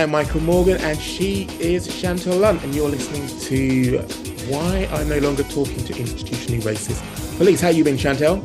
I 0.00 0.04
am 0.04 0.12
Michael 0.12 0.40
Morgan, 0.40 0.78
and 0.78 0.98
she 0.98 1.42
is 1.60 1.86
Chantelle 1.94 2.38
Lunt, 2.38 2.64
and 2.64 2.74
you're 2.74 2.88
listening 2.88 3.28
to 3.40 3.98
Why 4.50 4.88
I'm 4.90 5.10
No 5.10 5.18
Longer 5.18 5.42
Talking 5.42 5.84
to 5.84 5.92
Institutionally 5.92 6.62
Racist 6.62 7.36
Police. 7.36 7.60
How 7.60 7.68
you 7.68 7.84
been, 7.84 7.98
Chantelle? 7.98 8.36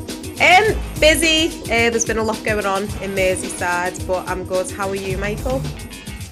Um, 0.42 0.78
busy. 1.00 1.48
Uh, 1.64 1.90
there's 1.92 2.04
been 2.04 2.18
a 2.18 2.24
lot 2.24 2.44
going 2.44 2.66
on 2.66 2.84
in 3.02 3.16
Merseyside, 3.16 4.06
but 4.06 4.28
I'm 4.28 4.44
good. 4.44 4.70
How 4.70 4.90
are 4.90 4.96
you, 4.96 5.18
Michael? 5.18 5.62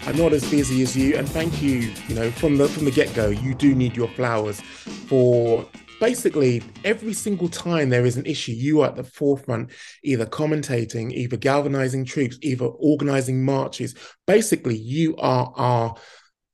I'm 0.06 0.18
not 0.18 0.34
as 0.34 0.44
busy 0.52 0.82
as 0.82 0.94
you, 0.94 1.16
and 1.16 1.30
thank 1.30 1.62
you. 1.62 1.94
You 2.10 2.16
know, 2.16 2.30
from 2.30 2.58
the 2.58 2.68
from 2.68 2.84
the 2.84 2.92
get 2.92 3.14
go, 3.16 3.30
you 3.30 3.54
do 3.54 3.74
need 3.74 3.96
your 3.96 4.10
flowers 4.10 4.60
for 4.60 5.66
basically 6.00 6.61
every 6.83 7.14
single 7.14 7.50
time 7.50 7.89
there 7.89 8.06
is 8.06 8.18
an 8.18 8.25
issue, 8.25 8.52
you 8.52 8.82
are 8.82 8.89
at 8.89 8.96
the 8.96 9.04
forefront, 9.04 9.71
either 10.04 10.25
commentating, 10.25 11.11
either 11.11 11.38
galvanizing 11.38 12.06
troops, 12.06 12.38
either 12.42 12.66
organizing 12.66 13.43
marches. 13.43 13.96
Basically, 14.28 14.78
you 14.78 15.16
are 15.18 15.52
our 15.56 15.96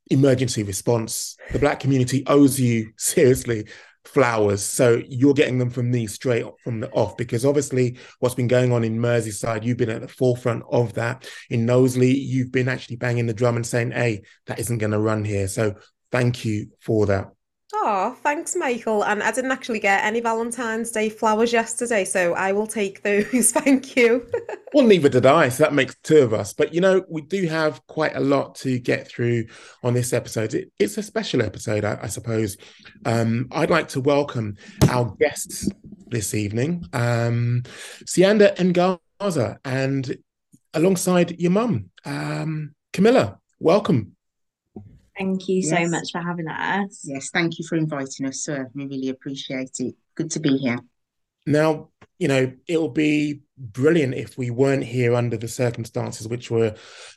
emergency 0.09 0.63
response. 0.63 1.37
The 1.51 1.59
black 1.59 1.79
community 1.79 2.23
owes 2.27 2.59
you 2.59 2.91
seriously 2.97 3.65
flowers. 4.05 4.63
So 4.63 5.01
you're 5.07 5.33
getting 5.33 5.59
them 5.59 5.69
from 5.69 5.91
me 5.91 6.07
straight 6.07 6.45
from 6.63 6.79
the 6.79 6.89
off 6.91 7.15
because 7.17 7.45
obviously 7.45 7.97
what's 8.19 8.35
been 8.35 8.47
going 8.47 8.71
on 8.71 8.83
in 8.83 8.97
Merseyside, 8.97 9.63
you've 9.63 9.77
been 9.77 9.89
at 9.89 10.01
the 10.01 10.07
forefront 10.07 10.63
of 10.71 10.93
that. 10.93 11.29
In 11.49 11.65
Knowsley, 11.65 12.11
you've 12.11 12.51
been 12.51 12.67
actually 12.67 12.95
banging 12.95 13.27
the 13.27 13.33
drum 13.33 13.55
and 13.55 13.65
saying, 13.65 13.91
hey, 13.91 14.23
that 14.47 14.59
isn't 14.59 14.79
going 14.79 14.91
to 14.91 14.99
run 14.99 15.23
here. 15.23 15.47
So 15.47 15.75
thank 16.11 16.43
you 16.43 16.71
for 16.79 17.05
that. 17.07 17.31
Oh, 17.81 18.13
thanks, 18.23 18.57
Michael. 18.57 19.05
And 19.05 19.23
I 19.23 19.31
didn't 19.31 19.53
actually 19.53 19.79
get 19.79 20.03
any 20.03 20.19
Valentine's 20.19 20.91
Day 20.91 21.07
flowers 21.07 21.53
yesterday, 21.53 22.03
so 22.03 22.33
I 22.33 22.51
will 22.51 22.67
take 22.67 23.03
those. 23.03 23.51
Thank 23.53 23.95
you. 23.95 24.29
well, 24.73 24.85
neither 24.85 25.07
did 25.07 25.25
I. 25.25 25.47
So 25.47 25.63
that 25.63 25.73
makes 25.73 25.95
two 26.03 26.17
of 26.17 26.33
us. 26.33 26.51
But 26.51 26.73
you 26.73 26.81
know, 26.81 27.05
we 27.07 27.21
do 27.21 27.47
have 27.47 27.85
quite 27.87 28.17
a 28.17 28.19
lot 28.19 28.55
to 28.55 28.79
get 28.79 29.07
through 29.07 29.45
on 29.81 29.93
this 29.93 30.11
episode. 30.11 30.53
It, 30.55 30.73
it's 30.77 30.97
a 30.97 31.03
special 31.03 31.41
episode, 31.41 31.85
I, 31.85 31.97
I 32.01 32.07
suppose. 32.07 32.57
Um, 33.05 33.47
I'd 33.51 33.69
like 33.69 33.87
to 33.89 34.01
welcome 34.01 34.57
our 34.89 35.15
guests 35.17 35.69
this 36.07 36.33
evening, 36.33 36.83
um, 36.91 37.63
Siyanda 38.03 38.57
Mngaza, 38.57 39.57
and 39.63 40.17
alongside 40.73 41.39
your 41.39 41.51
mum, 41.51 41.91
um, 42.03 42.75
Camilla. 42.91 43.39
Welcome. 43.61 44.17
Thank 45.19 45.49
you 45.49 45.57
yes. 45.57 45.69
so 45.69 45.89
much 45.89 46.11
for 46.13 46.21
having 46.21 46.47
us. 46.47 47.01
Yes, 47.03 47.29
thank 47.29 47.59
you 47.59 47.65
for 47.67 47.75
inviting 47.75 48.25
us, 48.25 48.41
sir. 48.41 48.71
We 48.73 48.85
really 48.85 49.09
appreciate 49.09 49.71
it. 49.79 49.95
Good 50.15 50.31
to 50.31 50.39
be 50.39 50.55
here. 50.55 50.79
Now, 51.45 51.89
you 52.17 52.29
know, 52.29 52.53
it'll 52.67 52.89
be 52.89 53.41
brilliant 53.57 54.13
if 54.13 54.37
we 54.37 54.49
weren't 54.49 54.85
here 54.85 55.13
under 55.13 55.35
the 55.35 55.49
circumstances 55.49 56.27
which 56.27 56.49
we're 56.49 56.73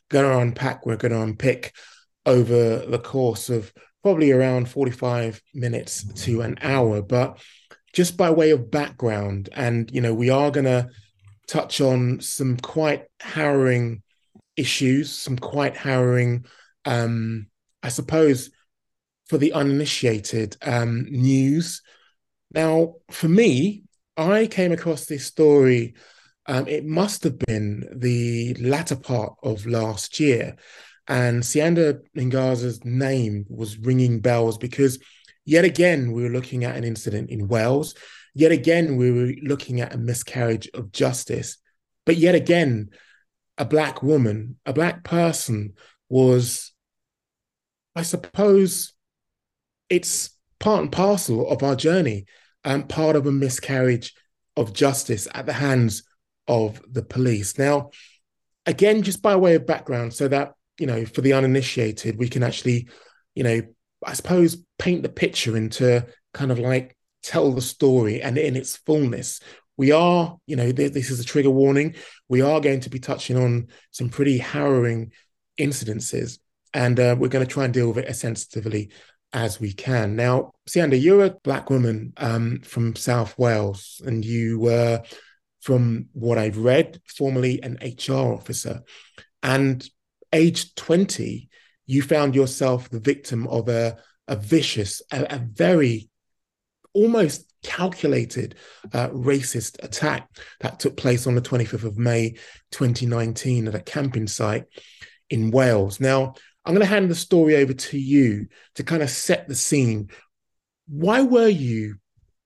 going 0.09 0.25
to 0.25 0.39
unpack, 0.39 0.85
we're 0.85 0.97
going 0.97 1.13
to 1.13 1.23
unpick 1.23 1.75
over 2.27 2.79
the 2.79 2.99
course 2.99 3.49
of 3.49 3.73
probably 4.03 4.33
around 4.33 4.69
45 4.69 5.41
minutes 5.55 6.05
to 6.25 6.41
an 6.41 6.59
hour. 6.61 7.03
But 7.03 7.41
just 7.93 8.17
by 8.17 8.31
way 8.31 8.51
of 8.51 8.71
background, 8.71 9.49
and, 9.53 9.89
you 9.93 10.01
know, 10.01 10.15
we 10.15 10.29
are 10.29 10.51
going 10.51 10.67
to 10.67 10.89
touch 11.47 11.81
on 11.81 12.21
some 12.21 12.57
quite 12.57 13.05
harrowing 13.21 14.03
issues, 14.57 15.13
some 15.13 15.39
quite 15.39 15.77
harrowing 15.77 16.47
um, 16.85 17.47
I 17.83 17.89
suppose, 17.89 18.51
for 19.27 19.39
the 19.39 19.53
uninitiated 19.53 20.57
um, 20.63 21.07
news. 21.11 21.83
Now, 22.55 22.97
for 23.11 23.29
me, 23.29 23.85
I 24.17 24.47
came 24.47 24.73
across 24.73 25.07
this 25.07 25.27
story. 25.27 25.95
Um, 26.47 26.67
it 26.69 26.85
must 26.85 27.25
have 27.25 27.39
been 27.39 27.89
the 27.95 28.55
latter 28.55 28.97
part 28.97 29.35
of 29.43 29.67
last 29.67 30.21
year. 30.21 30.57
And 31.09 31.43
Siyanda 31.43 32.01
Mngaza's 32.17 32.85
name 32.85 33.47
was 33.49 33.79
ringing 33.79 34.21
bells 34.21 34.59
because 34.59 34.99
yet 35.45 35.65
again, 35.65 36.13
we 36.13 36.23
were 36.23 36.29
looking 36.29 36.65
at 36.65 36.77
an 36.77 36.85
incident 36.85 37.31
in 37.31 37.49
Wales. 37.49 37.95
Yet 38.35 38.53
again, 38.53 38.97
we 38.97 39.11
were 39.11 39.33
looking 39.43 39.81
at 39.81 39.95
a 39.95 39.99
miscarriage 39.99 40.69
of 40.75 40.93
justice. 40.93 41.59
But 42.07 42.17
yet 42.17 42.35
again, 42.35 42.91
a 43.59 43.65
Black 43.65 44.03
woman, 44.03 44.57
a 44.67 44.73
Black 44.73 45.05
person 45.05 45.75
was 46.09 46.72
I 47.95 48.03
suppose 48.03 48.93
it's 49.89 50.31
part 50.59 50.83
and 50.83 50.93
parcel 50.93 51.49
of 51.49 51.63
our 51.63 51.77
journey 51.77 52.27
and 52.65 52.89
part 52.89 53.17
of 53.17 53.27
a 53.27 53.33
miscarriage 53.33 54.15
of 54.57 54.73
justice 54.73 55.29
at 55.35 55.47
the 55.47 55.53
hands 55.53 56.05
of 56.49 56.81
the 56.91 57.03
police. 57.03 57.59
Now, 57.59 57.91
again, 58.67 59.03
just 59.03 59.23
by 59.23 59.37
way 59.37 59.55
of 59.55 59.67
background, 59.67 60.15
so 60.15 60.29
that, 60.29 60.55
you 60.79 60.87
know, 60.87 61.05
for 61.05 61.21
the 61.21 61.33
uninitiated, 61.33 62.19
we 62.19 62.29
can 62.29 62.43
actually, 62.43 62.89
you 63.35 63.45
know, 63.45 63.63
I 64.05 64.15
suppose 64.15 64.63
paint 64.79 65.03
the 65.03 65.09
picture 65.09 65.57
into 65.57 66.07
kind 66.33 66.51
of 66.51 66.59
like 66.59 66.97
tell 67.23 67.53
the 67.53 67.61
story 67.61 68.23
and 68.23 68.39
in 68.39 68.57
its 68.57 68.77
fullness. 68.77 69.41
We 69.77 69.93
are, 69.93 70.37
you 70.47 70.57
know, 70.57 70.73
this 70.73 71.11
is 71.11 71.21
a 71.21 71.25
trigger 71.25 71.51
warning. 71.51 71.95
We 72.29 72.41
are 72.41 72.61
going 72.61 72.81
to 72.81 72.91
be 72.91 72.99
touching 72.99 73.37
on 73.37 73.69
some 73.91 74.09
pretty 74.09 74.39
harrowing 74.39 75.13
incidences 75.59 76.39
and 76.75 76.99
uh, 76.99 77.17
we're 77.19 77.29
going 77.29 77.47
to 77.47 77.53
try 77.53 77.65
and 77.65 77.75
deal 77.75 77.89
with 77.89 77.99
it 77.99 78.07
as 78.07 78.21
sensitively 78.21 78.91
as 79.33 79.61
we 79.61 79.73
can. 79.73 80.17
Now, 80.17 80.53
Siyanda, 80.69 81.01
you're 81.01 81.25
a 81.25 81.31
black 81.31 81.71
woman 81.71 82.13
um, 82.17 82.61
from 82.61 82.97
South 82.97 83.39
Wales, 83.39 84.01
and 84.05 84.25
you 84.25 84.59
were, 84.59 85.03
from 85.61 86.09
what 86.13 86.39
I've 86.39 86.59
read, 86.59 87.01
formerly 87.07 87.63
an 87.63 87.79
HR 87.83 88.35
officer. 88.35 88.83
And 89.43 89.87
age 90.33 90.75
20, 90.75 91.49
you 91.87 92.03
found 92.03 92.35
yourself 92.35 92.91
the 92.91 93.01
victim 93.01 93.47
of 93.49 93.69
a, 93.69 93.97
a 94.29 94.37
vicious, 94.37 95.03
a, 95.11 95.23
a 95.35 95.39
very 95.39 96.11
almost 96.95 97.53
calculated 97.63 98.57
uh, 98.93 99.09
racist 99.09 99.83
attack 99.83 100.29
that 100.61 100.81
took 100.81 100.97
place 100.97 101.27
on 101.27 101.35
the 101.35 101.43
25th 101.43 101.85
of 101.85 101.99
May 101.99 102.35
2019 102.73 103.69
at 103.69 103.75
a 103.75 103.81
camping 103.81 104.27
site 104.27 104.65
in 105.31 105.51
Wales. 105.51 106.01
Now, 106.01 106.35
I'm 106.65 106.75
going 106.75 106.87
to 106.87 106.93
hand 106.93 107.11
the 107.11 107.15
story 107.15 107.57
over 107.57 107.73
to 107.73 107.99
you 107.99 108.47
to 108.77 108.85
kind 108.85 109.03
of 109.03 109.11
set 109.11 109.49
the 109.49 109.55
scene. 109.55 110.11
Why 110.87 111.23
were 111.23 111.49
you 111.49 111.97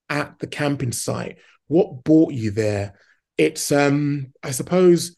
at 0.09 0.39
the 0.39 0.47
camping 0.47 0.91
site? 0.91 1.37
What 1.67 2.03
brought 2.03 2.33
you 2.33 2.51
there? 2.51 2.95
It's, 3.37 3.71
um, 3.71 4.33
I 4.41 4.51
suppose, 4.51 5.15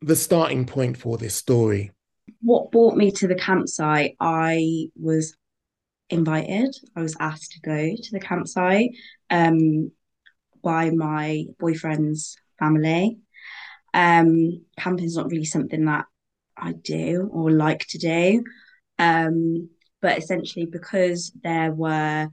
the 0.00 0.16
starting 0.16 0.66
point 0.66 0.96
for 0.96 1.18
this 1.18 1.34
story. 1.34 1.92
What 2.40 2.72
brought 2.72 2.96
me 2.96 3.10
to 3.12 3.28
the 3.28 3.34
campsite? 3.34 4.16
I 4.18 4.88
was 5.00 5.36
invited. 6.10 6.74
I 6.96 7.02
was 7.02 7.16
asked 7.20 7.52
to 7.52 7.60
go 7.60 7.94
to 8.02 8.10
the 8.12 8.20
campsite 8.20 8.90
um, 9.30 9.92
by 10.62 10.90
my 10.90 11.44
boyfriend's 11.58 12.36
family. 12.58 13.18
Um, 13.94 14.64
camping 14.78 15.04
is 15.04 15.16
not 15.16 15.30
really 15.30 15.44
something 15.44 15.84
that 15.86 16.06
I 16.60 16.72
do 16.72 17.28
or 17.32 17.50
like 17.50 17.86
to 17.88 17.98
do. 17.98 18.44
Um, 18.98 19.70
but 20.00 20.18
essentially, 20.18 20.66
because 20.66 21.32
there 21.42 21.72
were 21.72 22.28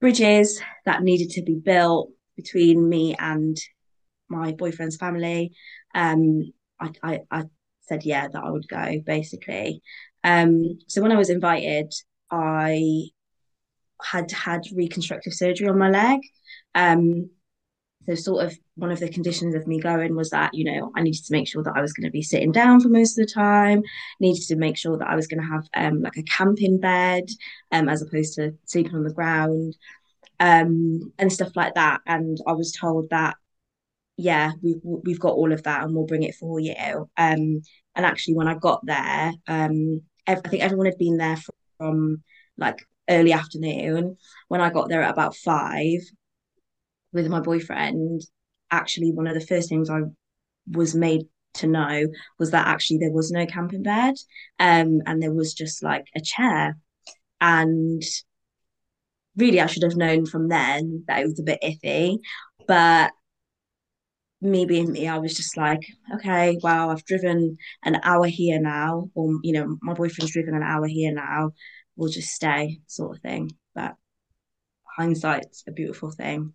bridges 0.00 0.60
that 0.84 1.02
needed 1.02 1.30
to 1.30 1.42
be 1.42 1.54
built 1.54 2.10
between 2.36 2.88
me 2.88 3.14
and 3.18 3.56
my 4.28 4.52
boyfriend's 4.52 4.96
family, 4.96 5.52
um, 5.94 6.52
I, 6.80 6.90
I, 7.02 7.20
I 7.30 7.44
said 7.82 8.04
yeah 8.04 8.28
that 8.28 8.42
I 8.42 8.50
would 8.50 8.68
go 8.68 9.00
basically. 9.04 9.82
Um, 10.22 10.78
so 10.88 11.02
when 11.02 11.12
I 11.12 11.16
was 11.18 11.30
invited, 11.30 11.92
I 12.30 13.08
had 14.02 14.30
had 14.30 14.62
reconstructive 14.74 15.34
surgery 15.34 15.68
on 15.68 15.78
my 15.78 15.90
leg. 15.90 16.20
So 18.06 18.14
sort 18.14 18.44
of 18.44 18.58
one 18.76 18.90
of 18.90 19.00
the 19.00 19.08
conditions 19.08 19.54
of 19.54 19.66
me 19.66 19.80
going 19.80 20.14
was 20.14 20.30
that 20.30 20.52
you 20.52 20.64
know 20.64 20.90
i 20.96 21.02
needed 21.02 21.24
to 21.24 21.32
make 21.32 21.48
sure 21.48 21.62
that 21.62 21.76
i 21.76 21.80
was 21.80 21.92
going 21.92 22.04
to 22.04 22.10
be 22.10 22.22
sitting 22.22 22.52
down 22.52 22.80
for 22.80 22.88
most 22.88 23.18
of 23.18 23.26
the 23.26 23.32
time 23.32 23.82
needed 24.20 24.42
to 24.42 24.56
make 24.56 24.76
sure 24.76 24.98
that 24.98 25.08
i 25.08 25.14
was 25.14 25.26
going 25.26 25.40
to 25.40 25.48
have 25.48 25.64
um, 25.74 26.02
like 26.02 26.16
a 26.16 26.22
camping 26.24 26.78
bed 26.78 27.24
um, 27.72 27.88
as 27.88 28.02
opposed 28.02 28.34
to 28.34 28.52
sleeping 28.64 28.94
on 28.94 29.04
the 29.04 29.12
ground 29.12 29.76
um, 30.40 31.12
and 31.18 31.32
stuff 31.32 31.54
like 31.54 31.74
that. 31.74 32.00
And 32.06 32.38
i 32.46 32.52
was 32.52 32.72
told 32.72 33.10
that 33.10 33.36
yeah 34.16 34.52
we, 34.62 34.76
we've 34.82 35.20
got 35.20 35.34
all 35.34 35.52
of 35.52 35.62
that 35.62 35.82
and 35.82 35.94
we'll 35.94 36.06
bring 36.06 36.22
it 36.22 36.34
for 36.34 36.60
you. 36.60 36.74
Um, 37.16 37.62
and 37.96 38.04
actually 38.04 38.34
when 38.34 38.48
i 38.48 38.54
got 38.54 38.84
there 38.84 39.32
um, 39.46 40.02
i 40.26 40.34
think 40.34 40.62
everyone 40.62 40.86
had 40.86 40.98
been 40.98 41.16
there 41.16 41.38
from 41.78 42.22
like 42.56 42.86
early 43.08 43.32
afternoon. 43.32 44.16
When 44.48 44.60
i 44.60 44.70
got 44.70 44.88
there 44.88 45.02
at 45.02 45.12
about 45.12 45.36
five 45.36 46.00
with 47.14 47.28
my 47.28 47.40
boyfriend, 47.40 48.20
actually 48.70 49.12
one 49.12 49.26
of 49.26 49.34
the 49.34 49.46
first 49.46 49.70
things 49.70 49.88
I 49.88 50.00
was 50.70 50.94
made 50.94 51.22
to 51.54 51.66
know 51.66 52.06
was 52.38 52.50
that 52.50 52.66
actually 52.66 52.98
there 52.98 53.12
was 53.12 53.30
no 53.30 53.46
camping 53.46 53.82
bed 53.82 54.14
um, 54.58 55.00
and 55.06 55.22
there 55.22 55.32
was 55.32 55.54
just 55.54 55.82
like 55.82 56.04
a 56.16 56.20
chair 56.20 56.76
and 57.40 58.02
really 59.36 59.60
I 59.60 59.66
should 59.66 59.84
have 59.84 59.96
known 59.96 60.26
from 60.26 60.48
then 60.48 61.04
that 61.06 61.20
it 61.20 61.26
was 61.26 61.38
a 61.38 61.44
bit 61.44 61.62
iffy 61.62 62.18
but 62.66 63.12
me 64.44 64.66
being 64.66 64.92
me, 64.92 65.08
I 65.08 65.18
was 65.18 65.34
just 65.34 65.56
like, 65.56 65.80
okay, 66.14 66.58
well, 66.62 66.90
I've 66.90 67.04
driven 67.04 67.56
an 67.82 67.98
hour 68.02 68.26
here 68.26 68.60
now, 68.60 69.08
or 69.14 69.32
you 69.42 69.52
know, 69.52 69.78
my 69.80 69.94
boyfriend's 69.94 70.32
driven 70.32 70.54
an 70.54 70.62
hour 70.62 70.86
here 70.86 71.12
now. 71.12 71.52
We'll 71.96 72.10
just 72.10 72.28
stay, 72.28 72.80
sort 72.86 73.16
of 73.16 73.22
thing. 73.22 73.50
But 73.74 73.94
hindsight's 74.96 75.64
a 75.66 75.72
beautiful 75.72 76.10
thing. 76.10 76.54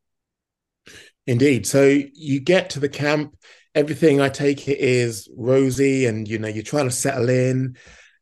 Indeed. 1.27 1.67
So 1.67 1.85
you 1.85 2.39
get 2.39 2.71
to 2.71 2.79
the 2.79 2.89
camp, 2.89 3.35
everything 3.75 4.19
I 4.19 4.29
take 4.29 4.67
it 4.67 4.79
is 4.79 5.29
rosy, 5.37 6.05
and 6.05 6.27
you 6.27 6.39
know, 6.39 6.47
you're 6.47 6.63
trying 6.63 6.89
to 6.89 6.95
settle 6.95 7.29
in. 7.29 7.77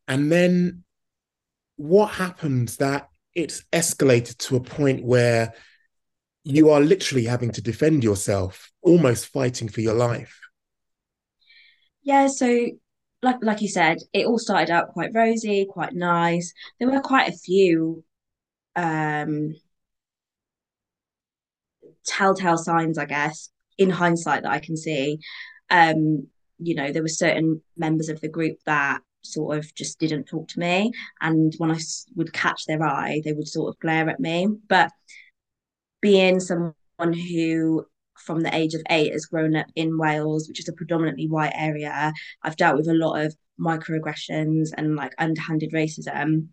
And 0.08 0.32
then 0.32 0.84
what 1.78 2.08
happens 2.08 2.78
that 2.78 3.08
it's 3.34 3.64
escalated 3.72 4.38
to 4.40 4.56
a 4.56 4.62
point 4.62 5.06
where 5.06 5.54
you 6.44 6.70
are 6.70 6.82
literally 6.82 7.26
having 7.26 7.52
to 7.52 7.62
defend 7.62 8.04
yourself, 8.04 8.72
almost 8.82 9.28
fighting 9.28 9.70
for 9.70 9.82
your 9.82 9.94
life. 9.94 10.40
Yeah, 12.02 12.28
so 12.28 12.68
like 13.22 13.38
like 13.42 13.62
you 13.62 13.68
said, 13.68 13.98
it 14.14 14.26
all 14.26 14.40
started 14.40 14.72
out 14.72 14.94
quite 14.94 15.12
rosy, 15.14 15.66
quite 15.70 15.94
nice. 15.94 16.54
There 16.80 16.90
were 16.90 17.02
quite 17.02 17.30
a 17.30 17.38
few 17.38 18.04
um 18.76 19.56
telltale 22.08 22.58
signs, 22.58 22.98
I 22.98 23.06
guess, 23.06 23.50
in 23.78 23.90
hindsight 23.90 24.44
that 24.44 24.52
I 24.52 24.60
can 24.60 24.78
see. 24.78 25.20
Um, 25.70 26.28
you 26.60 26.76
know, 26.76 26.92
there 26.92 27.04
were 27.04 27.08
certain 27.08 27.62
members 27.76 28.10
of 28.10 28.22
the 28.22 28.30
group 28.30 28.58
that 28.66 29.02
sort 29.22 29.58
of 29.58 29.76
just 29.76 30.00
didn't 30.00 30.26
talk 30.26 30.48
to 30.50 30.60
me, 30.60 30.92
and 31.22 31.54
when 31.58 31.72
I 31.72 31.80
would 32.16 32.34
catch 32.34 32.66
their 32.66 32.84
eye, 32.84 33.22
they 33.24 33.34
would 33.34 33.48
sort 33.48 33.70
of 33.70 33.80
glare 33.80 34.10
at 34.10 34.20
me. 34.20 34.48
But 34.68 34.92
being 36.02 36.40
someone 36.40 36.74
who 37.00 37.86
from 38.18 38.42
the 38.42 38.56
age 38.56 38.74
of 38.74 38.82
eight 38.90 39.14
has 39.14 39.26
grown 39.26 39.56
up 39.56 39.68
in 39.76 39.98
Wales, 39.98 40.48
which 40.48 40.60
is 40.60 40.68
a 40.68 40.74
predominantly 40.74 41.28
white 41.28 41.54
area, 41.56 42.12
I've 42.44 42.58
dealt 42.58 42.78
with 42.78 42.88
a 42.88 42.94
lot 42.94 43.20
of 43.22 43.36
microaggressions 43.60 44.70
and 44.76 44.96
like 44.96 45.14
underhanded 45.18 45.72
racism. 45.72 46.48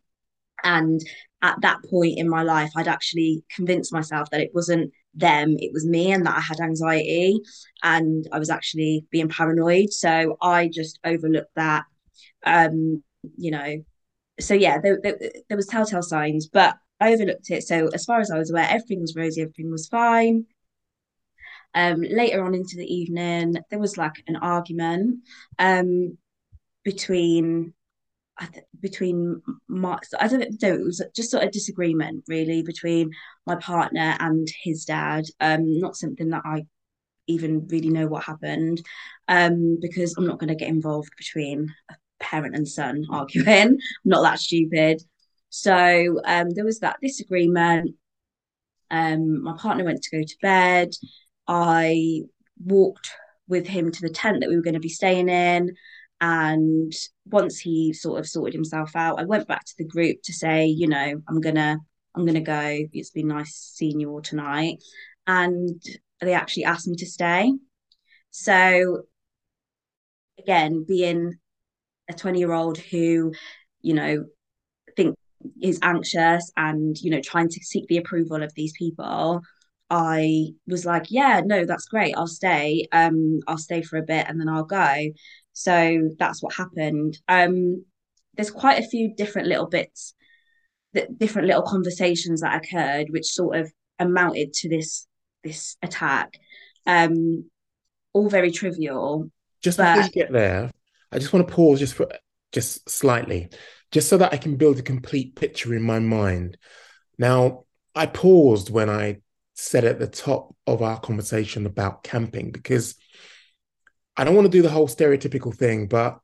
And 0.62 1.00
at 1.42 1.60
that 1.62 1.78
point 1.90 2.18
in 2.18 2.28
my 2.28 2.42
life, 2.42 2.70
I'd 2.76 2.88
actually 2.88 3.44
convinced 3.54 3.92
myself 3.92 4.30
that 4.30 4.40
it 4.40 4.52
wasn't 4.54 4.92
them, 5.14 5.56
it 5.58 5.72
was 5.72 5.86
me, 5.86 6.12
and 6.12 6.26
that 6.26 6.36
I 6.36 6.40
had 6.40 6.60
anxiety 6.60 7.40
and 7.82 8.26
I 8.32 8.38
was 8.38 8.50
actually 8.50 9.06
being 9.10 9.28
paranoid. 9.28 9.92
So 9.92 10.36
I 10.40 10.68
just 10.72 10.98
overlooked 11.04 11.54
that. 11.56 11.84
Um, 12.44 13.02
you 13.36 13.50
know, 13.50 13.84
so 14.40 14.54
yeah, 14.54 14.78
there, 14.80 14.98
there, 15.02 15.18
there 15.48 15.56
was 15.56 15.66
telltale 15.66 16.02
signs, 16.02 16.46
but 16.48 16.76
I 17.00 17.12
overlooked 17.12 17.50
it. 17.50 17.62
So 17.62 17.88
as 17.92 18.04
far 18.04 18.20
as 18.20 18.30
I 18.30 18.38
was 18.38 18.50
aware, 18.50 18.66
everything 18.68 19.00
was 19.00 19.16
rosy, 19.16 19.42
everything 19.42 19.70
was 19.70 19.88
fine. 19.88 20.46
Um, 21.74 22.02
later 22.02 22.44
on 22.44 22.54
into 22.54 22.76
the 22.76 22.86
evening, 22.86 23.56
there 23.70 23.78
was 23.80 23.98
like 23.98 24.22
an 24.28 24.36
argument 24.36 25.20
um, 25.58 26.18
between 26.84 27.74
between 28.80 29.40
my 29.68 29.98
I 30.18 30.28
don't 30.28 30.40
know 30.40 30.74
it 30.74 30.84
was 30.84 31.02
just 31.14 31.30
sort 31.30 31.44
of 31.44 31.52
disagreement 31.52 32.24
really 32.26 32.62
between 32.62 33.10
my 33.46 33.56
partner 33.56 34.16
and 34.18 34.48
his 34.62 34.84
dad 34.84 35.24
um 35.40 35.78
not 35.78 35.96
something 35.96 36.30
that 36.30 36.42
I 36.44 36.66
even 37.26 37.66
really 37.68 37.90
know 37.90 38.06
what 38.06 38.24
happened 38.24 38.82
um 39.28 39.78
because 39.80 40.14
I'm 40.16 40.26
not 40.26 40.38
going 40.38 40.48
to 40.48 40.54
get 40.56 40.68
involved 40.68 41.10
between 41.16 41.72
a 41.90 41.94
parent 42.20 42.56
and 42.56 42.68
son 42.68 43.04
arguing 43.10 43.48
I'm 43.48 43.78
not 44.04 44.22
that 44.22 44.40
stupid. 44.40 45.02
So 45.50 46.20
um 46.24 46.50
there 46.50 46.64
was 46.64 46.80
that 46.80 46.96
disagreement. 47.00 47.94
Um 48.90 49.42
my 49.42 49.56
partner 49.56 49.84
went 49.84 50.02
to 50.02 50.16
go 50.18 50.22
to 50.24 50.36
bed. 50.42 50.90
I 51.46 52.22
walked 52.64 53.10
with 53.48 53.66
him 53.66 53.92
to 53.92 54.00
the 54.00 54.10
tent 54.10 54.40
that 54.40 54.48
we 54.48 54.56
were 54.56 54.62
going 54.62 54.74
to 54.74 54.80
be 54.80 54.88
staying 54.88 55.28
in 55.28 55.74
and 56.20 56.92
once 57.26 57.58
he 57.58 57.92
sort 57.92 58.20
of 58.20 58.28
sorted 58.28 58.54
himself 58.54 58.94
out, 58.96 59.20
I 59.20 59.24
went 59.24 59.48
back 59.48 59.64
to 59.64 59.74
the 59.78 59.86
group 59.86 60.18
to 60.24 60.32
say, 60.32 60.66
you 60.66 60.88
know, 60.88 61.22
I'm 61.28 61.40
gonna 61.40 61.78
I'm 62.14 62.26
gonna 62.26 62.40
go. 62.40 62.78
It's 62.92 63.10
been 63.10 63.28
nice 63.28 63.54
seeing 63.74 64.00
you 64.00 64.10
all 64.10 64.22
tonight. 64.22 64.78
And 65.26 65.80
they 66.20 66.34
actually 66.34 66.64
asked 66.64 66.86
me 66.88 66.96
to 66.96 67.06
stay. 67.06 67.52
So 68.30 69.04
again, 70.38 70.84
being 70.86 71.34
a 72.10 72.14
20 72.14 72.38
year 72.38 72.52
old 72.52 72.78
who, 72.78 73.32
you 73.82 73.94
know, 73.94 74.24
think 74.96 75.16
is 75.62 75.78
anxious 75.82 76.52
and, 76.56 76.96
you 76.98 77.10
know, 77.10 77.20
trying 77.22 77.48
to 77.48 77.60
seek 77.64 77.86
the 77.88 77.98
approval 77.98 78.42
of 78.42 78.54
these 78.54 78.74
people, 78.78 79.42
I 79.90 80.48
was 80.66 80.86
like, 80.86 81.06
yeah, 81.10 81.42
no, 81.44 81.66
that's 81.66 81.86
great. 81.86 82.14
I'll 82.16 82.26
stay. 82.26 82.88
Um, 82.92 83.40
I'll 83.46 83.58
stay 83.58 83.82
for 83.82 83.98
a 83.98 84.02
bit 84.02 84.26
and 84.28 84.40
then 84.40 84.48
I'll 84.48 84.64
go. 84.64 84.96
So 85.54 86.10
that's 86.18 86.42
what 86.42 86.54
happened. 86.54 87.18
Um, 87.28 87.84
there's 88.36 88.50
quite 88.50 88.84
a 88.84 88.88
few 88.88 89.14
different 89.14 89.48
little 89.48 89.68
bits, 89.68 90.14
that 90.92 91.18
different 91.18 91.48
little 91.48 91.62
conversations 91.62 92.42
that 92.42 92.62
occurred, 92.62 93.06
which 93.10 93.26
sort 93.26 93.56
of 93.56 93.72
amounted 93.98 94.52
to 94.52 94.68
this 94.68 95.06
this 95.42 95.76
attack. 95.82 96.38
Um, 96.86 97.48
all 98.12 98.28
very 98.28 98.50
trivial. 98.50 99.30
Just 99.62 99.78
but... 99.78 99.94
before 99.94 100.06
you 100.06 100.12
get 100.12 100.32
there, 100.32 100.70
I 101.12 101.18
just 101.18 101.32
want 101.32 101.48
to 101.48 101.54
pause 101.54 101.78
just 101.78 101.94
for 101.94 102.08
just 102.52 102.88
slightly, 102.90 103.48
just 103.92 104.08
so 104.08 104.18
that 104.18 104.32
I 104.32 104.36
can 104.36 104.56
build 104.56 104.78
a 104.78 104.82
complete 104.82 105.36
picture 105.36 105.74
in 105.74 105.82
my 105.82 106.00
mind. 106.00 106.58
Now, 107.18 107.64
I 107.94 108.06
paused 108.06 108.70
when 108.70 108.90
I 108.90 109.18
said 109.54 109.84
at 109.84 110.00
the 110.00 110.08
top 110.08 110.54
of 110.66 110.82
our 110.82 110.98
conversation 110.98 111.64
about 111.64 112.02
camping 112.02 112.50
because 112.50 112.96
I 114.16 114.24
don't 114.24 114.34
want 114.34 114.46
to 114.46 114.50
do 114.50 114.62
the 114.62 114.70
whole 114.70 114.88
stereotypical 114.88 115.54
thing, 115.54 115.86
but 115.86 116.20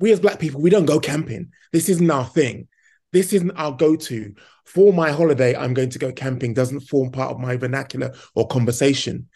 we 0.00 0.12
as 0.12 0.20
black 0.20 0.38
people, 0.38 0.60
we 0.60 0.70
don't 0.70 0.86
go 0.86 1.00
camping. 1.00 1.50
This 1.72 1.88
isn't 1.88 2.10
our 2.10 2.24
thing. 2.24 2.68
This 3.12 3.32
isn't 3.32 3.52
our 3.52 3.72
go-to. 3.72 4.34
For 4.66 4.92
my 4.92 5.10
holiday, 5.10 5.56
I'm 5.56 5.74
going 5.74 5.90
to 5.90 5.98
go 5.98 6.12
camping 6.12 6.54
doesn't 6.54 6.80
form 6.80 7.10
part 7.10 7.30
of 7.30 7.40
my 7.40 7.56
vernacular 7.56 8.14
or 8.34 8.46
conversation. 8.46 9.28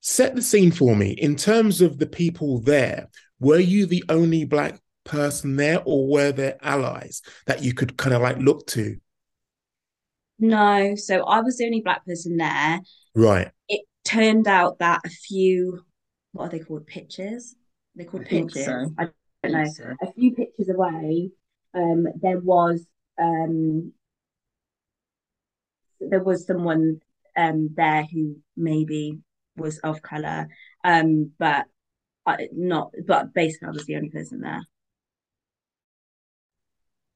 Set 0.00 0.34
the 0.34 0.42
scene 0.42 0.70
for 0.70 0.96
me. 0.96 1.10
In 1.10 1.36
terms 1.36 1.80
of 1.80 1.98
the 1.98 2.06
people 2.06 2.60
there, 2.60 3.08
were 3.40 3.58
you 3.58 3.86
the 3.86 4.04
only 4.08 4.44
black 4.44 4.80
person 5.04 5.56
there 5.56 5.82
or 5.84 6.08
were 6.08 6.32
there 6.32 6.56
allies 6.62 7.20
that 7.46 7.62
you 7.62 7.74
could 7.74 7.96
kind 7.96 8.14
of 8.14 8.22
like 8.22 8.38
look 8.38 8.66
to? 8.68 8.96
No, 10.38 10.94
so 10.96 11.24
I 11.24 11.40
was 11.40 11.58
the 11.58 11.66
only 11.66 11.82
black 11.82 12.04
person 12.06 12.38
there. 12.38 12.80
Right. 13.14 13.50
It 13.68 13.82
turned 14.04 14.48
out 14.48 14.78
that 14.78 15.00
a 15.04 15.10
few 15.10 15.84
what 16.34 16.46
are 16.46 16.48
they 16.50 16.58
called? 16.58 16.86
Pitches? 16.86 17.54
They're 17.94 18.06
called 18.06 18.24
I 18.24 18.28
pitches. 18.28 18.64
So. 18.66 18.90
I 18.98 19.08
don't 19.42 19.52
know. 19.52 19.70
So. 19.72 19.94
A 20.02 20.12
few 20.12 20.34
pitches 20.34 20.68
away, 20.68 21.30
um, 21.72 22.06
there 22.20 22.40
was 22.40 22.84
um, 23.18 23.92
there 26.00 26.22
was 26.22 26.46
someone 26.46 27.00
um 27.36 27.70
there 27.74 28.04
who 28.12 28.36
maybe 28.56 29.20
was 29.56 29.78
of 29.78 30.02
color, 30.02 30.48
um, 30.82 31.30
but 31.38 31.66
I, 32.26 32.48
not. 32.52 32.90
But 33.06 33.32
basically, 33.32 33.68
I 33.68 33.70
was 33.70 33.86
the 33.86 33.96
only 33.96 34.10
person 34.10 34.40
there. 34.40 34.62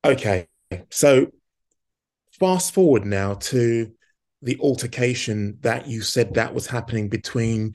Okay, 0.04 0.46
so 0.90 1.26
fast 2.38 2.72
forward 2.72 3.04
now 3.04 3.34
to 3.34 3.90
the 4.42 4.56
altercation 4.60 5.58
that 5.62 5.88
you 5.88 6.02
said 6.02 6.34
that 6.34 6.54
was 6.54 6.68
happening 6.68 7.08
between 7.08 7.74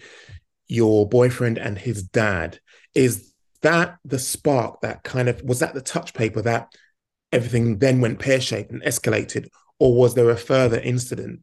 your 0.67 1.07
boyfriend 1.07 1.57
and 1.57 1.77
his 1.77 2.03
dad. 2.03 2.59
Is 2.95 3.33
that 3.61 3.97
the 4.03 4.19
spark 4.19 4.81
that 4.81 5.03
kind 5.03 5.29
of 5.29 5.41
was 5.43 5.59
that 5.59 5.73
the 5.73 5.81
touch 5.81 6.13
paper 6.13 6.41
that 6.41 6.73
everything 7.31 7.79
then 7.79 8.01
went 8.01 8.19
pear 8.19 8.39
shaped 8.39 8.71
and 8.71 8.83
escalated, 8.83 9.47
or 9.79 9.95
was 9.95 10.15
there 10.15 10.29
a 10.29 10.37
further 10.37 10.79
incident? 10.79 11.41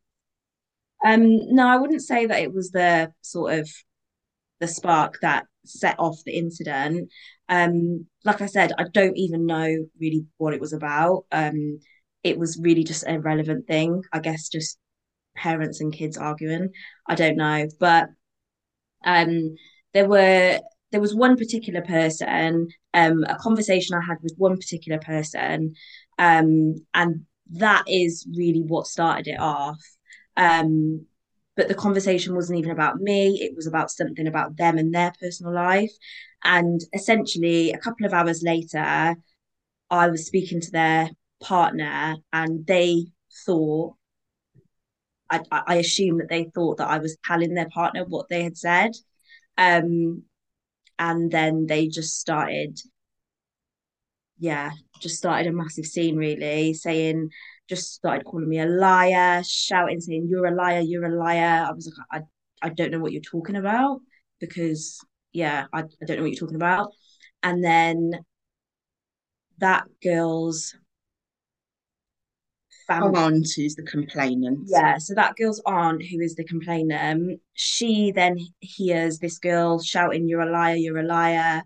Um, 1.04 1.54
no, 1.54 1.66
I 1.66 1.76
wouldn't 1.76 2.02
say 2.02 2.26
that 2.26 2.42
it 2.42 2.52
was 2.52 2.70
the 2.70 3.10
sort 3.22 3.58
of 3.58 3.70
the 4.60 4.68
spark 4.68 5.18
that 5.22 5.46
set 5.64 5.98
off 5.98 6.22
the 6.24 6.36
incident. 6.36 7.10
Um, 7.48 8.06
like 8.24 8.40
I 8.40 8.46
said, 8.46 8.72
I 8.78 8.84
don't 8.92 9.16
even 9.16 9.46
know 9.46 9.86
really 9.98 10.26
what 10.36 10.54
it 10.54 10.60
was 10.60 10.72
about. 10.72 11.24
Um, 11.32 11.80
it 12.22 12.38
was 12.38 12.60
really 12.62 12.84
just 12.84 13.04
a 13.06 13.18
relevant 13.18 13.66
thing. 13.66 14.02
I 14.12 14.20
guess 14.20 14.48
just 14.48 14.78
parents 15.36 15.80
and 15.80 15.92
kids 15.92 16.18
arguing. 16.18 16.70
I 17.08 17.14
don't 17.14 17.36
know, 17.36 17.66
but 17.78 18.08
um, 19.04 19.54
there 19.94 20.08
were 20.08 20.60
there 20.92 21.00
was 21.00 21.14
one 21.14 21.36
particular 21.36 21.82
person, 21.82 22.68
um, 22.94 23.24
a 23.28 23.36
conversation 23.36 23.96
I 23.96 24.04
had 24.04 24.18
with 24.22 24.34
one 24.36 24.56
particular 24.56 24.98
person, 24.98 25.74
um, 26.18 26.74
and 26.94 27.26
that 27.52 27.84
is 27.86 28.26
really 28.36 28.62
what 28.66 28.86
started 28.86 29.28
it 29.28 29.40
off. 29.40 29.80
Um, 30.36 31.06
but 31.56 31.68
the 31.68 31.74
conversation 31.74 32.34
wasn't 32.34 32.58
even 32.58 32.70
about 32.72 32.96
me; 33.00 33.40
it 33.42 33.54
was 33.54 33.66
about 33.66 33.90
something 33.90 34.26
about 34.26 34.56
them 34.56 34.78
and 34.78 34.94
their 34.94 35.12
personal 35.20 35.52
life. 35.54 35.92
And 36.44 36.80
essentially, 36.94 37.72
a 37.72 37.78
couple 37.78 38.06
of 38.06 38.14
hours 38.14 38.42
later, 38.42 39.16
I 39.90 40.08
was 40.08 40.26
speaking 40.26 40.60
to 40.60 40.70
their 40.70 41.10
partner, 41.42 42.16
and 42.32 42.66
they 42.66 43.06
thought 43.46 43.94
I, 45.30 45.40
I 45.50 45.74
assume 45.76 46.18
that 46.18 46.28
they 46.28 46.50
thought 46.54 46.78
that 46.78 46.88
I 46.88 46.98
was 46.98 47.16
telling 47.24 47.54
their 47.54 47.68
partner 47.68 48.04
what 48.04 48.28
they 48.28 48.42
had 48.42 48.56
said. 48.56 48.92
Um, 49.56 50.24
and 50.98 51.30
then 51.30 51.66
they 51.66 51.88
just 51.88 52.18
started, 52.20 52.80
yeah, 54.38 54.70
just 55.00 55.16
started 55.16 55.48
a 55.48 55.52
massive 55.52 55.86
scene 55.86 56.16
really, 56.16 56.74
saying, 56.74 57.30
just 57.68 57.92
started 57.94 58.24
calling 58.24 58.48
me 58.48 58.58
a 58.58 58.66
liar, 58.66 59.42
shouting, 59.46 60.00
saying, 60.00 60.26
You're 60.28 60.46
a 60.46 60.54
liar, 60.54 60.80
you're 60.80 61.04
a 61.04 61.16
liar. 61.18 61.66
I 61.68 61.72
was 61.72 61.92
like, 62.10 62.24
I, 62.62 62.66
I 62.66 62.70
don't 62.70 62.90
know 62.90 62.98
what 62.98 63.12
you're 63.12 63.22
talking 63.22 63.56
about 63.56 64.00
because, 64.40 65.00
yeah, 65.32 65.66
I, 65.72 65.80
I 65.80 66.04
don't 66.06 66.16
know 66.16 66.22
what 66.22 66.32
you're 66.32 66.40
talking 66.40 66.56
about. 66.56 66.92
And 67.42 67.62
then 67.62 68.12
that 69.58 69.84
girl's 70.02 70.74
family. 72.90 73.18
Aunt, 73.20 73.46
who's 73.56 73.74
the 73.74 73.82
complainant. 73.82 74.60
Yeah, 74.66 74.98
so 74.98 75.14
that 75.14 75.36
girl's 75.36 75.62
aunt, 75.66 76.02
who 76.02 76.20
is 76.20 76.34
the 76.34 76.44
complainant, 76.44 77.40
she 77.54 78.12
then 78.12 78.38
hears 78.60 79.18
this 79.18 79.38
girl 79.38 79.80
shouting, 79.80 80.28
You're 80.28 80.40
a 80.40 80.50
liar, 80.50 80.76
you're 80.76 80.98
a 80.98 81.04
liar. 81.04 81.62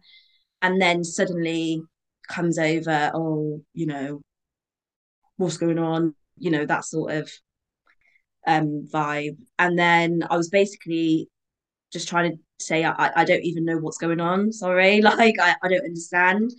And 0.63 0.81
then 0.81 1.05
suddenly 1.05 1.83
comes 2.29 2.59
over, 2.59 3.11
Oh, 3.15 3.63
you 3.73 3.87
know, 3.87 4.21
what's 5.37 5.57
going 5.57 5.79
on? 5.79 6.15
You 6.39 6.51
know, 6.51 6.67
that 6.67 6.85
sort 6.85 7.13
of 7.13 7.31
um 8.47 8.87
vibe. 8.93 9.39
And 9.59 9.79
then 9.79 10.25
I 10.29 10.37
was 10.37 10.51
basically 10.51 11.29
just 11.93 12.09
trying 12.09 12.33
to 12.33 12.39
say, 12.59 12.85
I, 12.85 13.11
I 13.17 13.25
don't 13.25 13.45
even 13.45 13.65
know 13.65 13.79
what's 13.79 13.99
going 13.99 14.21
on. 14.21 14.53
Sorry. 14.53 15.01
Like, 15.03 15.37
I, 15.41 15.55
I 15.63 15.69
don't 15.69 15.85
understand. 15.85 16.51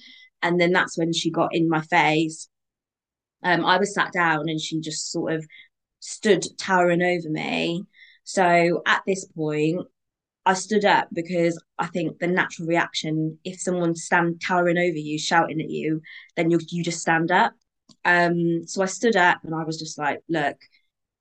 And 0.41 0.59
then 0.59 0.71
that's 0.71 0.97
when 0.97 1.11
she 1.13 1.31
got 1.31 1.53
in 1.53 1.67
my 1.67 1.81
face 1.81 2.47
um, 3.45 3.65
I 3.65 3.77
was 3.79 3.95
sat 3.95 4.13
down 4.13 4.49
and 4.49 4.61
she 4.61 4.81
just 4.81 5.11
sort 5.11 5.33
of 5.33 5.47
stood 6.01 6.45
towering 6.59 7.03
over 7.03 7.29
me. 7.29 7.85
So 8.25 8.83
at 8.87 9.03
this 9.07 9.25
point, 9.25 9.81
I 10.45 10.53
stood 10.53 10.85
up 10.85 11.07
because 11.13 11.61
I 11.79 11.87
think 11.87 12.19
the 12.19 12.27
natural 12.27 12.67
reaction, 12.67 13.39
if 13.43 13.59
someone's 13.59 14.03
stand 14.05 14.41
towering 14.45 14.77
over 14.77 14.97
you, 14.97 15.19
shouting 15.19 15.61
at 15.61 15.69
you, 15.69 16.01
then 16.35 16.51
you 16.51 16.59
you 16.69 16.83
just 16.83 17.01
stand 17.01 17.31
up. 17.31 17.53
Um, 18.05 18.67
so 18.67 18.83
I 18.83 18.85
stood 18.85 19.15
up 19.15 19.39
and 19.43 19.55
I 19.55 19.63
was 19.63 19.79
just 19.79 19.97
like, 19.97 20.21
look, 20.29 20.57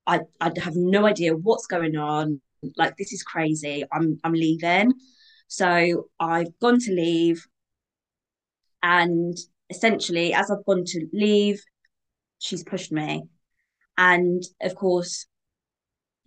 I 0.07 0.21
I 0.41 0.51
have 0.63 0.75
no 0.75 1.05
idea 1.05 1.35
what's 1.35 1.67
going 1.67 1.97
on. 1.97 2.41
Like 2.77 2.97
this 2.97 3.13
is 3.13 3.23
crazy. 3.23 3.83
I'm 3.91 4.19
I'm 4.23 4.33
leaving. 4.33 4.93
So 5.47 6.09
I've 6.19 6.57
gone 6.59 6.79
to 6.79 6.91
leave, 6.93 7.45
and 8.83 9.37
essentially, 9.69 10.33
as 10.33 10.51
I've 10.51 10.65
gone 10.65 10.83
to 10.85 11.07
leave, 11.13 11.61
she's 12.39 12.63
pushed 12.63 12.91
me. 12.91 13.23
And 13.97 14.43
of 14.61 14.75
course, 14.75 15.25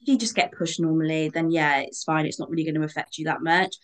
if 0.00 0.08
you 0.08 0.18
just 0.18 0.34
get 0.34 0.52
pushed 0.52 0.80
normally, 0.80 1.28
then 1.28 1.50
yeah, 1.50 1.80
it's 1.80 2.04
fine. 2.04 2.26
It's 2.26 2.38
not 2.40 2.50
really 2.50 2.64
going 2.64 2.74
to 2.74 2.84
affect 2.84 3.18
you 3.18 3.26
that 3.26 3.42
much. 3.42 3.76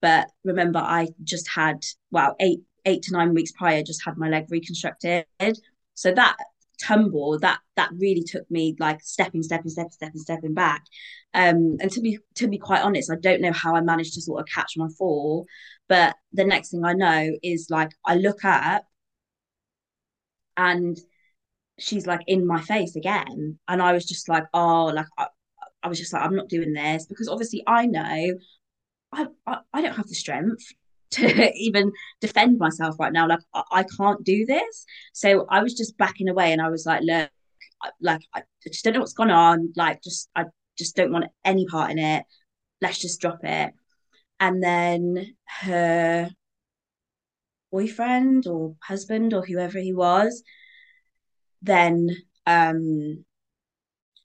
But 0.00 0.28
remember, 0.44 0.78
I 0.78 1.08
just 1.22 1.48
had, 1.48 1.84
well, 2.10 2.36
eight 2.40 2.60
eight 2.84 3.02
to 3.02 3.12
nine 3.12 3.34
weeks 3.34 3.52
prior, 3.52 3.82
just 3.82 4.04
had 4.04 4.16
my 4.16 4.28
leg 4.28 4.46
reconstructed. 4.48 5.26
So 5.94 6.12
that 6.12 6.36
tumble, 6.82 7.38
that 7.40 7.58
that 7.76 7.90
really 7.98 8.22
took 8.22 8.48
me 8.50 8.76
like 8.78 9.00
stepping, 9.02 9.42
stepping, 9.42 9.70
stepping, 9.70 9.90
stepping, 9.90 10.20
stepping 10.20 10.54
back. 10.54 10.84
Um, 11.34 11.76
and 11.80 11.90
to 11.92 12.00
be 12.00 12.18
to 12.36 12.48
be 12.48 12.58
quite 12.58 12.82
honest, 12.82 13.10
I 13.10 13.16
don't 13.16 13.40
know 13.40 13.52
how 13.52 13.74
I 13.74 13.80
managed 13.80 14.14
to 14.14 14.22
sort 14.22 14.40
of 14.40 14.46
catch 14.46 14.74
my 14.76 14.88
fall. 14.98 15.46
But 15.88 16.16
the 16.32 16.44
next 16.44 16.70
thing 16.70 16.84
I 16.84 16.92
know 16.92 17.30
is 17.42 17.68
like 17.70 17.90
I 18.04 18.16
look 18.16 18.44
up 18.44 18.84
and 20.56 20.96
she's 21.78 22.06
like 22.06 22.20
in 22.26 22.46
my 22.46 22.60
face 22.60 22.96
again. 22.96 23.58
And 23.68 23.82
i 23.82 23.92
was 23.92 24.04
just 24.04 24.28
like 24.28 24.44
oh 24.54 24.86
like 24.86 25.06
I, 25.18 25.26
I 25.82 25.88
was 25.88 25.98
just 25.98 26.12
like 26.12 26.22
i'm 26.22 26.36
not 26.36 26.48
doing 26.48 26.72
this 26.72 27.06
because 27.06 27.28
obviously 27.28 27.62
i 27.66 27.86
know 27.86 28.34
I, 29.12 29.26
I, 29.46 29.58
I 29.72 29.80
don't 29.82 29.96
have 29.96 30.08
the 30.08 30.14
strength 30.14 30.64
to 31.12 31.52
even 31.54 31.92
defend 32.20 32.58
myself 32.58 32.96
right 32.98 33.12
now. 33.12 33.28
Like 33.28 33.40
I, 33.54 33.62
I 33.70 33.84
can't 33.96 34.24
do 34.24 34.44
this. 34.44 34.84
So 35.12 35.46
i 35.48 35.62
was 35.62 35.74
just 35.74 35.96
backing 35.98 36.28
away 36.28 36.52
and 36.52 36.60
i 36.60 36.68
was 36.68 36.84
like 36.86 37.02
look 37.02 37.30
like 38.00 38.22
i 38.34 38.42
just 38.66 38.84
don't 38.84 38.94
know 38.94 39.00
what's 39.00 39.12
gone 39.12 39.30
on. 39.30 39.72
Like 39.76 40.02
just 40.02 40.28
i 40.34 40.44
just 40.78 40.96
don't 40.96 41.12
want 41.12 41.26
any 41.44 41.66
part 41.66 41.90
in 41.90 41.98
it. 41.98 42.24
Let's 42.80 42.98
just 42.98 43.20
drop 43.20 43.40
it. 43.42 43.72
And 44.40 44.62
then 44.62 45.34
her 45.62 46.30
boyfriend 47.72 48.46
or 48.46 48.76
husband 48.82 49.32
or 49.34 49.42
whoever 49.42 49.78
he 49.78 49.92
was 49.92 50.42
then 51.62 52.10
um 52.46 53.24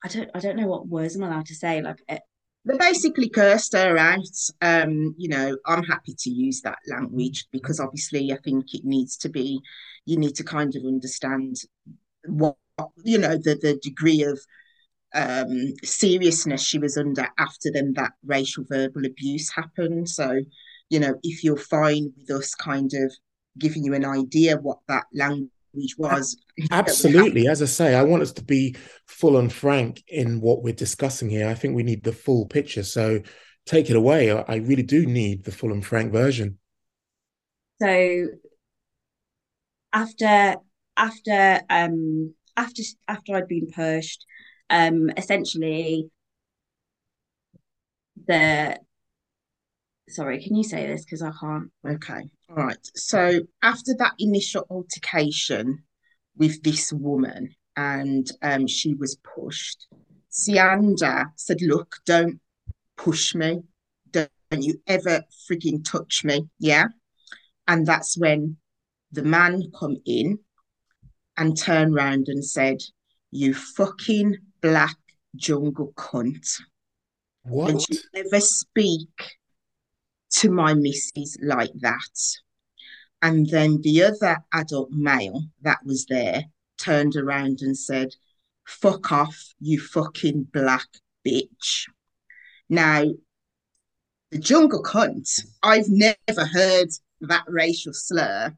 I 0.04 0.08
don't 0.08 0.30
I 0.34 0.40
don't 0.40 0.56
know 0.58 0.68
what 0.68 0.88
words 0.88 1.16
I'm 1.16 1.24
allowed 1.24 1.46
to 1.48 1.56
say. 1.56 1.82
Like 1.82 2.02
it, 2.10 2.22
they 2.66 2.78
basically 2.78 3.30
cursed 3.30 3.74
her 3.74 3.98
out. 3.98 4.20
Um, 4.62 5.16
you 5.18 5.30
know, 5.30 5.58
I'm 5.66 5.84
happy 5.84 6.16
to 6.18 6.30
use 6.30 6.62
that 6.62 6.78
language 6.88 7.46
because 7.52 7.80
obviously 7.80 8.32
I 8.32 8.38
think 8.44 8.74
it 8.74 8.84
needs 8.84 9.18
to 9.18 9.30
be, 9.30 9.60
you 10.06 10.18
need 10.18 10.36
to 10.36 10.44
kind 10.44 10.76
of 10.76 10.84
understand 10.86 11.56
what 12.26 12.56
you 13.04 13.18
know 13.18 13.36
the 13.36 13.58
the 13.62 13.80
degree 13.82 14.24
of 14.24 14.40
um 15.14 15.74
seriousness 15.84 16.64
she 16.64 16.78
was 16.78 16.98
under 16.98 17.28
after 17.38 17.72
then 17.72 17.94
that 17.94 18.12
racial 18.24 18.64
verbal 18.68 19.06
abuse 19.06 19.52
happened. 19.54 20.10
So, 20.10 20.42
you 20.90 21.00
know, 21.00 21.16
if 21.24 21.44
you're 21.44 21.58
fine 21.58 22.14
with 22.18 22.32
us 22.32 22.56
kind 22.56 22.92
of 22.94 23.14
giving 23.58 23.84
you 23.84 23.94
an 23.94 24.06
idea 24.06 24.58
what 24.58 24.80
that 24.88 25.06
language 25.14 25.50
which 25.74 25.96
was 25.98 26.38
absolutely. 26.72 27.48
as 27.48 27.62
i 27.62 27.66
say 27.66 27.96
i 27.96 28.04
want 28.04 28.22
us 28.22 28.32
to 28.32 28.44
be 28.44 28.76
full 29.22 29.38
and 29.38 29.54
frank 29.54 30.04
in 30.08 30.42
what 30.42 30.64
we're 30.64 30.74
discussing 30.74 31.30
here. 31.30 31.48
I 31.48 31.54
think 31.54 31.76
we 31.76 31.84
need 31.84 32.04
the 32.04 32.12
full 32.12 32.48
picture. 32.48 32.82
So 32.82 33.22
take 33.68 33.90
it 33.92 33.96
away. 33.96 34.32
I 34.32 34.56
really 34.56 34.82
do 34.82 35.06
need 35.06 35.44
the 35.44 35.52
full 35.52 35.72
and 35.72 35.86
frank 35.86 36.12
version. 36.12 36.58
So 37.80 38.28
after 39.94 40.56
after 40.98 41.62
um 41.70 42.34
after 42.58 42.82
after 43.08 43.36
i'd 43.36 43.48
been 43.48 43.68
pushed 43.68 44.26
um 44.70 45.10
essentially 45.18 46.10
the 48.28 48.80
sorry 50.08 50.42
can 50.44 50.56
you 50.56 50.64
say 50.64 50.88
this? 50.88 51.06
Because 51.06 51.22
i 51.22 51.32
can't. 51.40 51.72
Okay 51.88 52.24
all 52.52 52.64
right. 52.66 52.90
So 52.96 53.42
after 53.62 53.94
that 54.00 54.14
initial 54.20 54.66
altercation 54.70 55.84
with 56.36 56.62
this 56.64 56.92
woman, 56.92 57.56
and 57.78 58.30
um, 58.42 58.68
she 58.68 58.94
was 58.94 59.18
pushed, 59.36 59.88
Siyanda 60.30 61.28
said, 61.36 61.62
"Look, 61.62 61.98
don't 62.06 62.40
push 62.98 63.34
me. 63.36 63.62
Don't, 64.12 64.30
you 64.58 64.82
ever 64.88 65.24
freaking 65.50 65.84
touch 65.84 66.24
me." 66.26 66.50
Yeah. 66.60 66.88
And 67.68 67.86
that's 67.86 68.18
when 68.18 68.58
the 69.12 69.24
man 69.24 69.64
come 69.78 69.98
in 70.06 70.40
and 71.38 71.58
turned 71.58 71.96
around 71.96 72.28
and 72.28 72.44
said, 72.44 72.78
"You 73.32 73.54
fucking 73.54 74.38
black 74.62 74.98
jungle 75.38 75.94
cunt." 75.96 76.48
What? 77.44 77.70
And 77.70 77.80
you 77.90 77.98
ever 78.14 78.42
speak 78.42 79.38
to 80.32 80.50
my 80.50 80.74
missus 80.74 81.38
like 81.42 81.72
that. 81.82 82.38
And 83.22 83.48
then 83.50 83.82
the 83.82 84.04
other 84.04 84.38
adult 84.54 84.90
male 84.92 85.44
that 85.62 85.80
was 85.86 86.06
there 86.08 86.46
turned 86.80 87.16
around 87.16 87.60
and 87.62 87.78
said, 87.78 88.10
Fuck 88.68 89.12
off, 89.12 89.54
you 89.60 89.80
fucking 89.80 90.48
black 90.54 90.88
bitch. 91.28 91.88
Now, 92.70 93.04
the 94.32 94.40
jungle 94.40 94.82
cunt, 94.82 95.30
I've 95.62 95.90
never 95.90 96.16
heard 96.46 96.90
that 97.22 97.44
racial 97.48 97.94
slur 97.94 98.56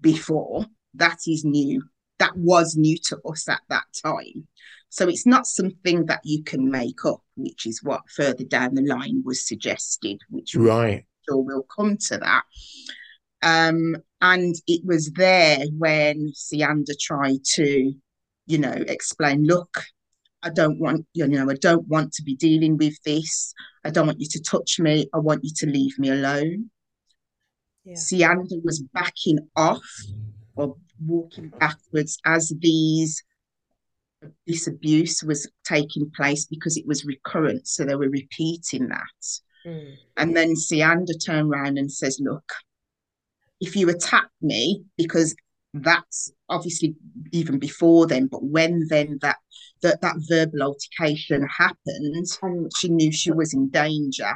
before. 0.00 0.66
That 0.94 1.18
is 1.26 1.44
new. 1.44 1.82
That 2.18 2.36
was 2.36 2.76
new 2.76 2.96
to 3.08 3.20
us 3.26 3.48
at 3.48 3.60
that 3.68 3.84
time. 4.02 4.48
So 4.88 5.08
it's 5.08 5.26
not 5.26 5.46
something 5.46 6.06
that 6.06 6.20
you 6.24 6.42
can 6.42 6.70
make 6.70 7.04
up, 7.04 7.22
which 7.36 7.66
is 7.66 7.82
what 7.82 8.08
further 8.10 8.44
down 8.44 8.74
the 8.74 8.82
line 8.82 9.22
was 9.24 9.46
suggested, 9.46 10.18
which 10.30 10.56
right 10.56 11.04
we'll 11.38 11.66
come 11.74 11.96
to 12.08 12.18
that. 12.18 12.42
Um, 13.42 13.96
and 14.20 14.54
it 14.66 14.84
was 14.84 15.10
there 15.12 15.64
when 15.78 16.32
Siyanda 16.34 16.98
tried 17.00 17.44
to, 17.54 17.92
you 18.46 18.58
know, 18.58 18.72
explain, 18.72 19.44
look, 19.44 19.84
I 20.42 20.50
don't 20.50 20.78
want, 20.78 21.06
you 21.14 21.26
know, 21.26 21.50
I 21.50 21.54
don't 21.54 21.86
want 21.88 22.12
to 22.14 22.22
be 22.22 22.36
dealing 22.36 22.76
with 22.76 23.00
this. 23.02 23.54
I 23.84 23.90
don't 23.90 24.06
want 24.06 24.20
you 24.20 24.28
to 24.28 24.42
touch 24.42 24.78
me. 24.78 25.06
I 25.14 25.18
want 25.18 25.44
you 25.44 25.52
to 25.56 25.66
leave 25.66 25.98
me 25.98 26.10
alone. 26.10 26.70
Yeah. 27.84 27.94
Siyanda 27.94 28.62
was 28.62 28.80
backing 28.92 29.38
off 29.56 29.84
or 30.54 30.76
walking 31.04 31.48
backwards 31.48 32.18
as 32.26 32.52
these 32.58 33.22
this 34.46 34.66
abuse 34.66 35.22
was 35.22 35.48
taking 35.64 36.10
place 36.14 36.44
because 36.44 36.76
it 36.76 36.86
was 36.86 37.06
recurrent. 37.06 37.66
So 37.66 37.84
they 37.84 37.94
were 37.94 38.10
repeating 38.10 38.88
that. 38.88 39.40
Mm. 39.66 39.96
And 40.16 40.36
then 40.36 40.54
Siyanda 40.54 41.12
turned 41.24 41.52
around 41.52 41.78
and 41.78 41.90
says, 41.90 42.18
Look, 42.20 42.52
if 43.60 43.76
you 43.76 43.88
attack 43.88 44.28
me, 44.40 44.84
because 44.96 45.34
that's 45.74 46.32
obviously 46.48 46.96
even 47.32 47.58
before 47.58 48.06
then, 48.06 48.26
but 48.26 48.42
when 48.42 48.86
then 48.88 49.18
that 49.22 49.36
that, 49.82 50.00
that 50.00 50.16
verbal 50.28 50.62
altercation 50.62 51.46
happened, 51.46 52.26
and 52.42 52.72
she 52.76 52.88
knew 52.88 53.12
she 53.12 53.30
was 53.30 53.54
in 53.54 53.70
danger. 53.70 54.32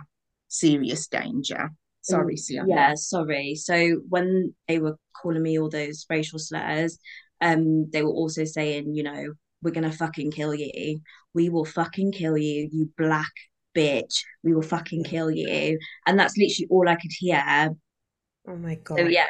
serious 0.49 1.07
danger. 1.07 1.71
Sorry, 2.03 2.37
Sienna. 2.37 2.69
Yeah, 2.69 2.95
sorry. 2.95 3.55
So 3.55 4.03
when 4.09 4.55
they 4.69 4.79
were 4.79 4.99
calling 5.21 5.43
me 5.43 5.59
all 5.59 5.71
those 5.71 6.07
racial 6.09 6.39
slurs, 6.39 6.99
um, 7.41 7.91
they 7.91 8.03
were 8.03 8.11
also 8.11 8.45
saying, 8.45 8.95
you 8.95 9.03
know, 9.03 9.33
we're 9.63 9.71
gonna 9.71 9.93
fucking 9.93 10.31
kill 10.31 10.55
you. 10.55 11.01
We 11.35 11.49
will 11.49 11.65
fucking 11.65 12.13
kill 12.13 12.37
you, 12.37 12.69
you 12.71 12.91
black 12.97 13.33
bitch. 13.75 14.23
We 14.43 14.55
will 14.55 14.63
fucking 14.63 15.05
kill 15.05 15.31
you. 15.31 15.79
And 16.07 16.19
that's 16.19 16.37
literally 16.37 16.69
all 16.71 16.89
I 16.89 16.97
could 16.97 17.11
hear. 17.11 17.71
Oh 18.47 18.57
my 18.57 18.77
God. 18.77 18.99
So 18.99 19.05
yeah. 19.07 19.27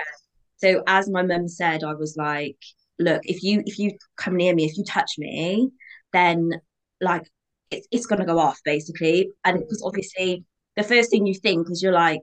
So 0.56 0.82
as 0.86 1.08
my 1.10 1.22
mum 1.22 1.48
said, 1.48 1.84
I 1.84 1.94
was 1.94 2.16
like, 2.16 2.58
look, 2.98 3.22
if 3.24 3.42
you 3.42 3.62
if 3.66 3.78
you 3.78 3.92
come 4.16 4.36
near 4.36 4.54
me, 4.54 4.64
if 4.64 4.76
you 4.76 4.84
touch 4.84 5.12
me, 5.18 5.70
then 6.12 6.52
like 7.00 7.28
it's 7.70 7.86
it's 7.90 8.06
gonna 8.06 8.26
go 8.26 8.38
off 8.38 8.60
basically. 8.64 9.30
And 9.44 9.58
mm. 9.58 9.60
because 9.60 9.82
obviously 9.84 10.44
the 10.76 10.82
first 10.82 11.10
thing 11.10 11.26
you 11.26 11.34
think 11.34 11.70
is 11.70 11.82
you're 11.82 11.92
like, 11.92 12.22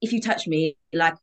if 0.00 0.12
you 0.12 0.20
touch 0.20 0.46
me, 0.46 0.76
like 0.92 1.14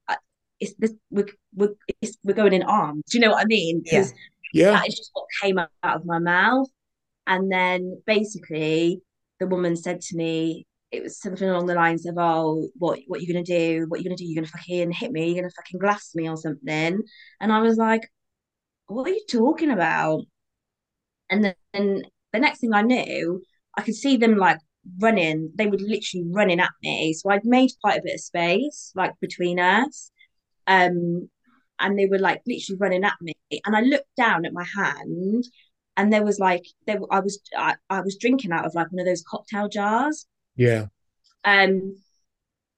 it's 0.60 0.74
this 0.80 0.94
we're 1.12 1.28
we're, 1.56 1.74
it's, 2.02 2.18
we're 2.24 2.34
going 2.34 2.54
in 2.54 2.64
arms. 2.64 3.04
Do 3.10 3.18
you 3.18 3.22
know 3.22 3.32
what 3.32 3.42
I 3.42 3.46
mean? 3.46 3.82
Because 3.84 4.14
Yeah. 4.54 4.72
that 4.72 4.88
is 4.88 4.96
just 4.96 5.12
what 5.14 5.26
came 5.42 5.60
out 5.60 5.70
of 5.84 6.06
my 6.06 6.20
mouth. 6.20 6.68
And 7.28 7.52
then 7.52 8.02
basically 8.06 9.02
the 9.40 9.48
woman 9.48 9.76
said 9.76 10.02
to 10.02 10.18
me, 10.18 10.66
it 10.92 11.04
was 11.04 11.20
something 11.20 11.50
along 11.50 11.66
the 11.68 11.76
lines 11.76 12.06
of, 12.06 12.16
Oh, 12.18 12.70
what 12.76 13.00
what 13.08 13.22
you 13.22 13.34
gonna 13.34 13.44
do? 13.46 13.86
What 13.88 14.00
are 14.00 14.04
you 14.04 14.10
gonna 14.10 14.18
do? 14.18 14.26
You're 14.26 14.42
gonna 14.44 14.48
fucking 14.52 14.92
hit 14.92 15.12
me, 15.12 15.28
you're 15.28 15.42
gonna 15.44 15.52
fucking 15.56 15.80
glass 15.80 16.14
me 16.16 16.30
or 16.30 16.38
something. 16.38 17.02
And 17.42 17.52
I 17.54 17.60
was 17.62 17.78
like, 17.78 18.10
What 18.88 19.08
are 19.08 19.14
you 19.14 19.26
talking 19.30 19.72
about? 19.72 20.24
And 21.30 21.44
then 21.74 22.04
the 22.32 22.40
next 22.40 22.60
thing 22.60 22.74
I 22.74 22.82
knew, 22.82 23.44
I 23.78 23.82
could 23.82 23.96
see 23.96 24.18
them 24.18 24.38
like 24.38 24.60
running, 25.00 25.52
they 25.56 25.68
were 25.68 25.78
literally 25.78 26.26
running 26.32 26.60
at 26.60 26.72
me. 26.82 27.14
So 27.14 27.30
I'd 27.30 27.46
made 27.46 27.72
quite 27.82 28.00
a 28.00 28.04
bit 28.04 28.16
of 28.16 28.22
space 28.22 28.92
like 28.96 29.14
between 29.22 29.60
us. 29.60 30.12
Um 30.68 31.30
and 31.80 32.00
they 32.00 32.08
were 32.08 32.20
like 32.20 32.42
literally 32.48 32.80
running 32.80 33.06
at 33.06 33.16
me. 33.22 33.34
And 33.66 33.76
I 33.76 33.82
looked 33.82 34.16
down 34.18 34.46
at 34.46 34.54
my 34.54 34.66
hand 34.76 35.46
and 35.98 36.12
there 36.12 36.24
was 36.24 36.40
like 36.40 36.64
there 36.88 37.00
I 37.12 37.20
was 37.20 37.40
I, 37.56 37.76
I 37.90 38.02
was 38.02 38.18
drinking 38.18 38.52
out 38.52 38.66
of 38.66 38.74
like 38.76 38.92
one 38.92 39.00
of 39.00 39.06
those 39.06 39.24
cocktail 39.28 39.70
jars. 39.70 40.26
Yeah. 40.56 40.86
Um 41.46 41.96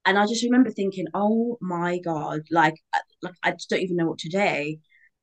and 0.07 0.19
I 0.19 0.25
just 0.27 0.43
remember 0.43 0.69
thinking, 0.69 1.07
oh 1.13 1.57
my 1.62 2.00
God, 2.00 2.41
like 2.51 2.75
I- 2.93 3.00
like 3.22 3.36
I 3.43 3.51
just 3.51 3.69
don't 3.69 3.81
even 3.81 3.95
know 3.98 4.07
what 4.07 4.19
to 4.19 4.29
do. 4.29 4.77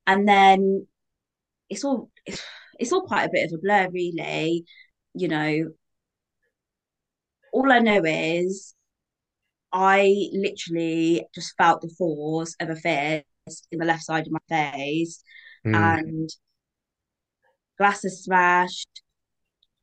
And 0.06 0.28
then 0.28 0.86
it's 1.70 1.84
all 1.84 2.10
it's, 2.26 2.42
it's 2.78 2.92
all 2.92 3.06
quite 3.06 3.24
a 3.24 3.30
bit 3.32 3.46
of 3.46 3.52
a 3.58 3.62
blur, 3.62 3.88
really. 3.90 4.64
You 5.14 5.28
know, 5.28 5.70
all 7.52 7.70
I 7.70 7.78
know 7.80 8.02
is 8.04 8.74
I 9.72 10.28
literally 10.32 11.26
just 11.34 11.54
felt 11.56 11.80
the 11.82 11.94
force 11.96 12.54
of 12.60 12.70
a 12.70 12.76
fist 12.76 13.66
in 13.70 13.78
the 13.78 13.84
left 13.84 14.02
side 14.04 14.26
of 14.26 14.32
my 14.32 14.40
face 14.48 15.22
Mm. 15.64 15.76
and 15.76 16.30
glasses 17.82 18.22
smashed. 18.22 19.02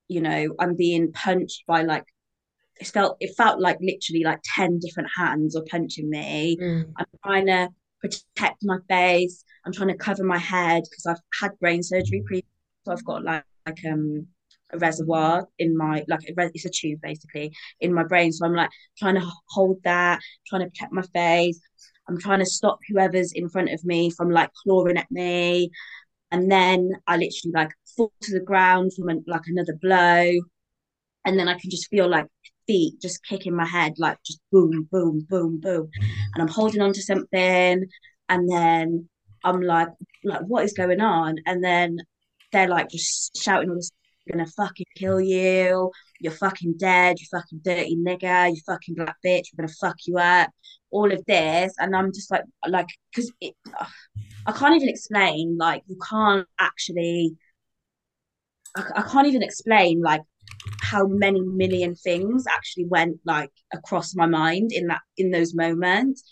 You 0.08 0.22
know, 0.22 0.56
I'm 0.58 0.76
being 0.76 1.12
punched 1.12 1.64
by 1.68 1.82
like 1.82 2.06
it 2.80 2.88
felt 2.88 3.18
it 3.20 3.36
felt 3.36 3.60
like 3.60 3.78
literally 3.82 4.24
like 4.24 4.40
10 4.56 4.80
different 4.80 5.10
hands 5.16 5.56
were 5.56 5.66
punching 5.70 6.10
me. 6.10 6.58
Mm. 6.60 6.94
I'm 6.98 7.06
trying 7.26 7.48
to 7.48 7.70
protect 8.00 8.64
my 8.64 8.78
face. 8.88 9.44
I'm 9.66 9.74
trying 9.74 9.90
to 9.90 9.98
cover 9.98 10.24
my 10.24 10.38
head 10.38 10.84
because 10.90 11.06
I've 11.06 11.22
had 11.42 11.60
brain 11.60 11.84
surgery 11.84 12.24
pre 12.26 12.46
so 12.86 12.94
I've 12.94 13.04
got 13.04 13.24
like, 13.24 13.44
like 13.66 13.80
um 13.92 14.28
a 14.72 14.78
reservoir 14.78 15.48
in 15.58 15.76
my 15.76 16.06
like 16.08 16.22
a 16.30 16.34
res- 16.38 16.52
it's 16.54 16.66
a 16.66 16.70
tube 16.70 17.02
basically 17.02 17.52
in 17.82 17.94
my 17.94 18.06
brain. 18.06 18.32
So 18.32 18.46
I'm 18.46 18.56
like 18.56 18.70
trying 18.98 19.16
to 19.16 19.30
hold 19.50 19.84
that, 19.84 20.22
trying 20.48 20.62
to 20.62 20.70
protect 20.70 20.94
my 20.94 21.04
face. 21.14 21.60
I'm 22.08 22.18
trying 22.18 22.40
to 22.40 22.46
stop 22.46 22.80
whoever's 22.88 23.34
in 23.34 23.50
front 23.50 23.72
of 23.72 23.84
me 23.84 24.10
from 24.10 24.32
like 24.32 24.52
clawing 24.64 24.98
at 24.98 25.12
me. 25.12 25.72
And 26.32 26.52
then 26.52 26.92
I 27.08 27.18
literally 27.18 27.54
like 27.54 27.72
fall 28.00 28.14
to 28.22 28.34
the 28.34 28.46
ground 28.46 28.94
from 28.94 29.24
like 29.28 29.48
another 29.48 29.78
blow. 29.82 30.32
And 31.26 31.38
then 31.38 31.50
I 31.50 31.60
can 31.60 31.70
just 31.70 31.90
feel 31.90 32.08
like 32.08 32.28
feet 32.66 33.02
just 33.02 33.26
kicking 33.26 33.56
my 33.56 33.66
head, 33.66 33.94
like 33.98 34.18
just 34.26 34.40
boom, 34.52 34.88
boom, 34.90 35.26
boom, 35.30 35.60
boom. 35.60 35.88
Mm-hmm. 35.88 36.12
And 36.34 36.42
I'm 36.42 36.48
holding 36.48 36.82
on 36.82 36.94
to 36.94 37.02
something. 37.02 37.86
And 38.30 38.52
then 38.52 39.10
I'm 39.44 39.62
like, 39.62 39.90
like, 40.24 40.42
what 40.42 40.64
is 40.64 40.74
going 40.74 41.02
on? 41.02 41.36
And 41.46 41.64
then 41.64 41.98
they're 42.52 42.68
like 42.68 42.90
just 42.90 43.38
shouting 43.38 43.70
all 43.70 43.76
this, 43.76 43.92
we're 44.26 44.38
gonna 44.38 44.50
fucking 44.50 44.86
kill 44.96 45.20
you, 45.20 45.92
you're 46.20 46.32
fucking 46.32 46.76
dead, 46.78 47.18
you 47.20 47.26
fucking 47.32 47.62
dirty 47.64 47.96
nigger, 47.96 48.50
you 48.50 48.62
fucking 48.66 48.96
black 48.96 49.18
bitch, 49.26 49.46
we're 49.54 49.64
gonna 49.66 49.74
fuck 49.82 49.98
you 50.06 50.18
up, 50.18 50.50
all 50.92 51.12
of 51.12 51.24
this. 51.26 51.74
And 51.80 51.96
I'm 51.96 52.14
just 52.14 52.32
like, 52.32 52.44
like, 52.68 52.88
because 53.12 53.32
it, 53.42 53.56
I 54.46 54.52
can't 54.52 54.76
even 54.76 54.90
explain, 54.90 55.58
like, 55.58 55.84
you 55.88 55.98
can't 56.10 56.48
actually, 56.60 57.36
I, 58.76 58.84
I 58.98 59.02
can't 59.04 59.28
even 59.28 59.44
explain, 59.44 60.02
like, 60.02 60.22
how 60.82 61.08
many 61.08 61.42
million 61.42 61.96
things 61.96 62.46
actually 62.50 62.86
went 62.86 63.18
like 63.26 63.52
across 63.74 64.16
my 64.16 64.26
mind 64.26 64.72
in 64.74 64.88
that 64.88 65.02
in 65.18 65.32
those 65.32 65.54
moments. 65.54 66.24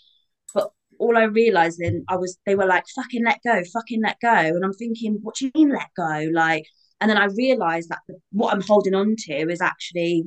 But 0.54 0.70
all 0.98 1.16
i 1.16 1.24
realized 1.24 1.78
then 1.78 2.04
i 2.08 2.16
was 2.16 2.38
they 2.44 2.54
were 2.54 2.66
like 2.66 2.84
fucking 2.94 3.24
let 3.24 3.38
go 3.44 3.62
fucking 3.72 4.02
let 4.02 4.18
go. 4.20 4.28
And 4.28 4.64
i'm 4.64 4.72
thinking 4.72 5.18
what 5.22 5.36
do 5.36 5.46
you 5.46 5.52
mean 5.54 5.70
let 5.70 5.88
go? 5.96 6.28
Like 6.32 6.66
and 7.00 7.10
then 7.10 7.18
i 7.18 7.26
realized 7.26 7.88
that 7.90 8.00
the, 8.08 8.18
what 8.32 8.52
i'm 8.52 8.62
holding 8.62 8.94
on 8.94 9.14
to 9.16 9.50
is 9.50 9.60
actually 9.60 10.24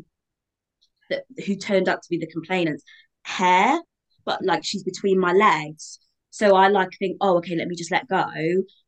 that 1.10 1.24
who 1.46 1.56
turned 1.56 1.90
out 1.90 2.02
to 2.02 2.10
be 2.10 2.18
the 2.18 2.28
complainant's 2.28 2.84
hair 3.24 3.80
but 4.26 4.44
like 4.44 4.64
she's 4.64 4.84
between 4.84 5.20
my 5.20 5.34
legs. 5.34 6.00
So 6.30 6.56
i 6.56 6.68
like 6.70 6.90
think 7.00 7.18
oh 7.22 7.38
okay 7.38 7.56
let 7.56 7.68
me 7.68 7.76
just 7.76 7.92
let 7.92 8.08
go. 8.08 8.26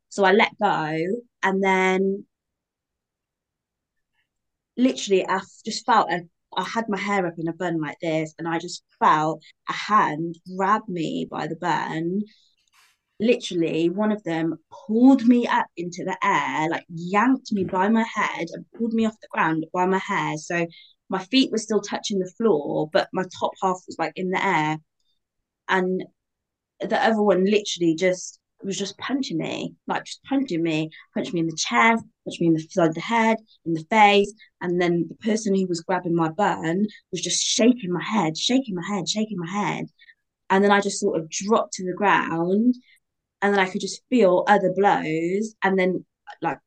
So 0.09 0.23
i 0.23 0.31
let 0.31 0.51
go 0.61 0.97
and 1.43 1.63
then 1.63 2.25
literally 4.77 5.25
I 5.27 5.41
just 5.65 5.85
felt 5.85 6.11
a, 6.11 6.21
I 6.55 6.63
had 6.63 6.89
my 6.89 6.99
hair 6.99 7.25
up 7.25 7.35
in 7.37 7.47
a 7.47 7.53
bun 7.53 7.81
like 7.81 7.97
this, 8.01 8.33
and 8.37 8.47
I 8.47 8.59
just 8.59 8.83
felt 8.99 9.43
a 9.69 9.73
hand 9.73 10.35
grab 10.55 10.83
me 10.87 11.27
by 11.29 11.47
the 11.47 11.55
bun. 11.55 12.21
Literally, 13.19 13.89
one 13.89 14.11
of 14.11 14.23
them 14.23 14.57
pulled 14.87 15.25
me 15.25 15.47
up 15.47 15.67
into 15.77 16.03
the 16.03 16.17
air, 16.23 16.69
like 16.69 16.85
yanked 16.89 17.51
me 17.51 17.63
by 17.63 17.87
my 17.89 18.03
head 18.03 18.47
and 18.51 18.65
pulled 18.77 18.93
me 18.93 19.05
off 19.05 19.19
the 19.21 19.27
ground 19.31 19.65
by 19.73 19.85
my 19.85 19.99
hair. 19.99 20.37
So 20.37 20.67
my 21.09 21.23
feet 21.25 21.51
were 21.51 21.57
still 21.57 21.81
touching 21.81 22.19
the 22.19 22.31
floor, 22.37 22.89
but 22.91 23.07
my 23.13 23.23
top 23.39 23.51
half 23.61 23.77
was 23.87 23.95
like 23.99 24.13
in 24.15 24.29
the 24.29 24.43
air. 24.43 24.77
And 25.69 26.03
the 26.79 27.01
other 27.01 27.21
one 27.21 27.45
literally 27.45 27.95
just 27.95 28.39
was 28.65 28.77
just 28.77 28.97
punching 28.97 29.37
me, 29.37 29.75
like 29.87 30.05
just 30.05 30.23
punching 30.23 30.61
me, 30.61 30.89
punched 31.13 31.33
me 31.33 31.41
in 31.41 31.47
the 31.47 31.55
chest, 31.55 32.03
punched 32.25 32.41
me 32.41 32.47
in 32.47 32.53
the 32.53 32.59
side 32.69 32.89
of 32.89 32.95
the 32.95 33.01
head, 33.01 33.37
in 33.65 33.73
the 33.73 33.85
face, 33.89 34.33
and 34.61 34.81
then 34.81 35.05
the 35.09 35.15
person 35.15 35.55
who 35.55 35.67
was 35.67 35.81
grabbing 35.81 36.15
my 36.15 36.29
bun 36.29 36.85
was 37.11 37.21
just 37.21 37.41
shaking 37.43 37.91
my 37.91 38.03
head, 38.03 38.37
shaking 38.37 38.75
my 38.75 38.85
head, 38.87 39.07
shaking 39.07 39.37
my 39.37 39.49
head, 39.49 39.85
and 40.49 40.63
then 40.63 40.71
I 40.71 40.81
just 40.81 40.99
sort 40.99 41.19
of 41.19 41.29
dropped 41.29 41.73
to 41.73 41.85
the 41.85 41.93
ground, 41.93 42.75
and 43.41 43.53
then 43.53 43.59
I 43.59 43.69
could 43.69 43.81
just 43.81 44.01
feel 44.09 44.43
other 44.47 44.73
blows, 44.75 45.55
and 45.63 45.77
then 45.77 46.05
like 46.41 46.59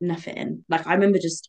nothing. 0.00 0.64
Like 0.68 0.86
I 0.86 0.94
remember 0.94 1.18
just 1.18 1.48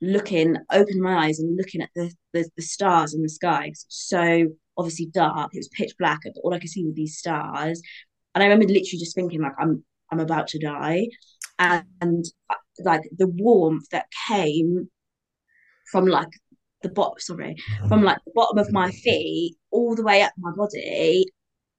looking, 0.00 0.56
opening 0.72 1.02
my 1.02 1.26
eyes 1.26 1.40
and 1.40 1.56
looking 1.56 1.82
at 1.82 1.90
the 1.94 2.12
the, 2.32 2.48
the 2.56 2.62
stars 2.62 3.14
in 3.14 3.22
the 3.22 3.28
sky. 3.28 3.72
so 3.88 4.48
obviously 4.76 5.06
dark. 5.06 5.54
It 5.54 5.58
was 5.58 5.68
pitch 5.68 5.94
black, 5.98 6.20
and 6.24 6.34
all 6.42 6.54
I 6.54 6.58
could 6.58 6.70
see 6.70 6.84
were 6.84 6.92
these 6.92 7.18
stars. 7.18 7.80
And 8.34 8.42
I 8.42 8.46
remember 8.46 8.66
literally 8.66 8.98
just 8.98 9.14
thinking 9.14 9.42
like 9.42 9.54
I'm 9.58 9.84
I'm 10.10 10.20
about 10.20 10.48
to 10.48 10.58
die, 10.58 11.08
and, 11.58 11.84
and 12.00 12.24
like 12.80 13.02
the 13.16 13.28
warmth 13.28 13.88
that 13.90 14.06
came 14.28 14.90
from 15.90 16.06
like 16.06 16.28
the 16.82 16.88
bottom, 16.88 17.18
sorry, 17.18 17.56
from 17.88 18.02
like 18.02 18.18
the 18.26 18.32
bottom 18.34 18.58
of 18.58 18.72
my 18.72 18.90
feet 18.90 19.56
all 19.70 19.94
the 19.94 20.02
way 20.02 20.22
up 20.22 20.32
my 20.36 20.52
body. 20.52 21.24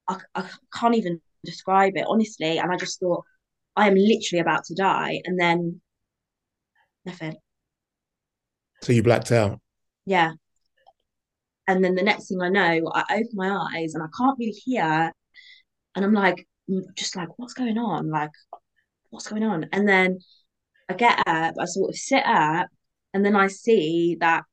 I, 0.07 0.17
I 0.35 0.49
can't 0.73 0.95
even 0.95 1.19
describe 1.43 1.93
it 1.95 2.05
honestly. 2.07 2.57
And 2.57 2.71
I 2.71 2.77
just 2.77 2.99
thought 2.99 3.23
I 3.75 3.87
am 3.87 3.95
literally 3.95 4.39
about 4.41 4.63
to 4.65 4.75
die, 4.75 5.21
and 5.25 5.39
then 5.39 5.81
nothing. 7.05 7.35
So 8.81 8.93
you 8.93 9.03
blacked 9.03 9.31
out. 9.31 9.59
Yeah. 10.05 10.33
And 11.67 11.83
then 11.83 11.95
the 11.95 12.03
next 12.03 12.27
thing 12.27 12.41
I 12.41 12.49
know, 12.49 12.91
I 12.93 13.03
open 13.11 13.29
my 13.33 13.49
eyes 13.49 13.95
and 13.95 14.03
I 14.03 14.07
can't 14.15 14.37
really 14.37 14.51
hear. 14.51 15.11
And 15.95 16.05
I'm 16.05 16.13
like, 16.13 16.47
mm, 16.69 16.83
just 16.95 17.15
like, 17.15 17.29
what's 17.37 17.53
going 17.53 17.77
on? 17.77 18.09
Like, 18.09 18.31
what's 19.09 19.27
going 19.27 19.43
on? 19.43 19.67
And 19.73 19.87
then 19.87 20.19
I 20.89 20.93
get 20.95 21.19
up, 21.27 21.55
I 21.59 21.65
sort 21.65 21.91
of 21.91 21.95
sit 21.97 22.25
up, 22.25 22.67
and 23.13 23.25
then 23.25 23.35
I 23.35 23.47
see 23.47 24.17
that 24.21 24.43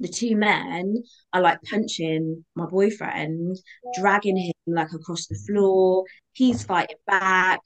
the 0.00 0.08
two 0.08 0.36
men 0.36 0.96
are 1.32 1.40
like 1.40 1.62
punching 1.62 2.44
my 2.54 2.66
boyfriend, 2.66 3.56
dragging 3.98 4.36
him 4.36 4.52
like 4.66 4.92
across 4.92 5.26
the 5.26 5.36
floor. 5.46 6.04
He's 6.32 6.64
fighting 6.64 6.96
back, 7.06 7.60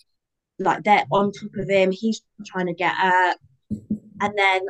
like 0.58 0.84
they're 0.84 1.06
on 1.10 1.32
top 1.32 1.50
of 1.58 1.68
him. 1.68 1.92
He's 1.92 2.22
trying 2.46 2.66
to 2.66 2.74
get 2.74 2.94
up. 2.98 3.38
And 4.20 4.34
then 4.36 4.62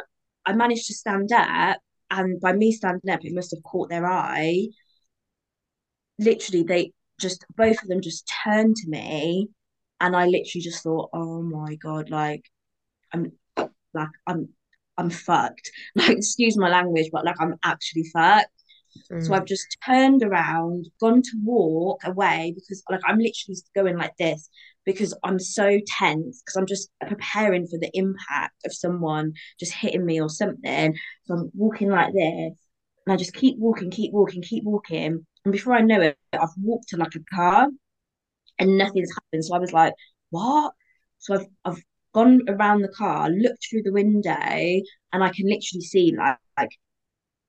I 0.46 0.52
managed 0.52 0.86
to 0.88 0.94
stand 0.94 1.32
up 1.32 1.78
and 2.10 2.40
by 2.40 2.52
me 2.52 2.72
standing 2.72 3.10
up, 3.10 3.24
it 3.24 3.34
must 3.34 3.52
have 3.52 3.62
caught 3.64 3.88
their 3.90 4.06
eye. 4.06 4.68
Literally, 6.18 6.62
they 6.62 6.92
just 7.20 7.44
both 7.56 7.82
of 7.82 7.88
them 7.88 8.00
just 8.00 8.30
turned 8.44 8.76
to 8.76 8.88
me, 8.88 9.48
and 10.00 10.16
I 10.16 10.26
literally 10.26 10.62
just 10.62 10.82
thought, 10.82 11.10
"Oh 11.12 11.42
my 11.42 11.76
god!" 11.76 12.10
Like, 12.10 12.44
I'm 13.12 13.32
like 13.94 14.10
I'm 14.26 14.48
I'm 14.98 15.10
fucked. 15.10 15.70
Like, 15.96 16.10
excuse 16.18 16.56
my 16.56 16.68
language, 16.68 17.10
but 17.12 17.24
like 17.24 17.40
I'm 17.40 17.56
actually 17.64 18.04
fucked. 18.12 18.50
Mm. 19.12 19.26
So 19.26 19.34
I've 19.34 19.44
just 19.44 19.76
turned 19.84 20.22
around, 20.22 20.88
gone 21.00 21.22
to 21.22 21.30
walk 21.44 22.02
away 22.04 22.52
because 22.54 22.82
like 22.90 23.00
I'm 23.06 23.18
literally 23.18 23.56
going 23.74 23.96
like 23.96 24.16
this 24.18 24.48
because 24.84 25.14
I'm 25.24 25.38
so 25.38 25.78
tense 25.86 26.42
because 26.42 26.56
I'm 26.56 26.66
just 26.66 26.90
preparing 27.06 27.66
for 27.66 27.78
the 27.78 27.90
impact 27.94 28.54
of 28.64 28.72
someone 28.74 29.32
just 29.58 29.72
hitting 29.72 30.06
me 30.06 30.20
or 30.20 30.28
something. 30.30 30.94
So 31.24 31.34
I'm 31.34 31.50
walking 31.54 31.90
like 31.90 32.12
this 32.14 32.54
and 33.06 33.12
I 33.12 33.16
just 33.16 33.34
keep 33.34 33.58
walking, 33.58 33.90
keep 33.90 34.12
walking, 34.12 34.42
keep 34.42 34.64
walking. 34.64 35.26
And 35.46 35.52
before 35.52 35.74
I 35.74 35.80
know 35.80 36.00
it, 36.02 36.18
I've 36.34 36.50
walked 36.60 36.88
to 36.88 36.96
like 36.98 37.14
a 37.14 37.20
car 37.34 37.68
and 38.58 38.78
nothing's 38.78 39.12
happened. 39.14 39.44
So 39.44 39.56
I 39.56 39.60
was 39.60 39.72
like, 39.72 39.94
what? 40.30 40.74
So 41.18 41.34
I've 41.36 41.46
I've 41.64 41.82
gone 42.14 42.42
around 42.48 42.82
the 42.82 42.88
car, 42.88 43.30
looked 43.30 43.66
through 43.70 43.82
the 43.82 43.92
window, 43.92 44.32
and 44.32 45.24
I 45.24 45.30
can 45.30 45.46
literally 45.46 45.82
see 45.82 46.14
like, 46.16 46.38
like 46.58 46.70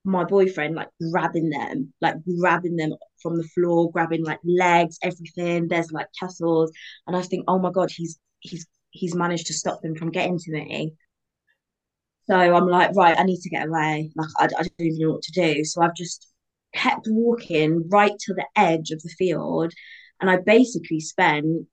my 0.06 0.26
boyfriend 0.26 0.76
like 0.76 0.90
grabbing 1.12 1.50
them, 1.50 1.94
like 2.02 2.16
grabbing 2.40 2.78
them 2.78 2.94
from 3.22 3.38
the 3.38 3.44
floor, 3.56 3.92
grabbing 3.92 4.26
like 4.26 4.40
legs, 4.46 5.00
everything. 5.04 5.68
There's 5.68 5.92
like 5.92 6.08
tussles, 6.20 6.72
and 7.08 7.16
I 7.18 7.24
think, 7.24 7.46
oh 7.48 7.60
my 7.60 7.72
god, 7.72 7.92
he's 7.92 8.20
he's 8.40 8.68
he's 8.92 9.16
managed 9.16 9.48
to 9.48 9.54
stop 9.54 9.82
them 9.82 9.96
from 9.96 10.12
getting 10.12 10.40
to 10.40 10.52
me. 10.52 10.96
So 12.30 12.36
I'm 12.36 12.68
like, 12.68 12.96
right, 12.96 13.18
I 13.18 13.24
need 13.24 13.40
to 13.42 13.50
get 13.50 13.68
away. 13.68 14.12
Like 14.16 14.30
I, 14.38 14.46
I 14.46 14.48
don't 14.64 14.72
even 14.80 15.00
know 15.00 15.12
what 15.14 15.24
to 15.24 15.32
do. 15.32 15.64
So 15.64 15.82
I've 15.82 15.96
just 15.96 16.28
kept 16.78 17.08
walking 17.10 17.88
right 17.90 18.18
to 18.20 18.34
the 18.34 18.46
edge 18.56 18.92
of 18.92 19.02
the 19.02 19.10
field, 19.10 19.74
and 20.22 20.30
I 20.30 20.38
basically 20.38 21.00
spent 21.00 21.68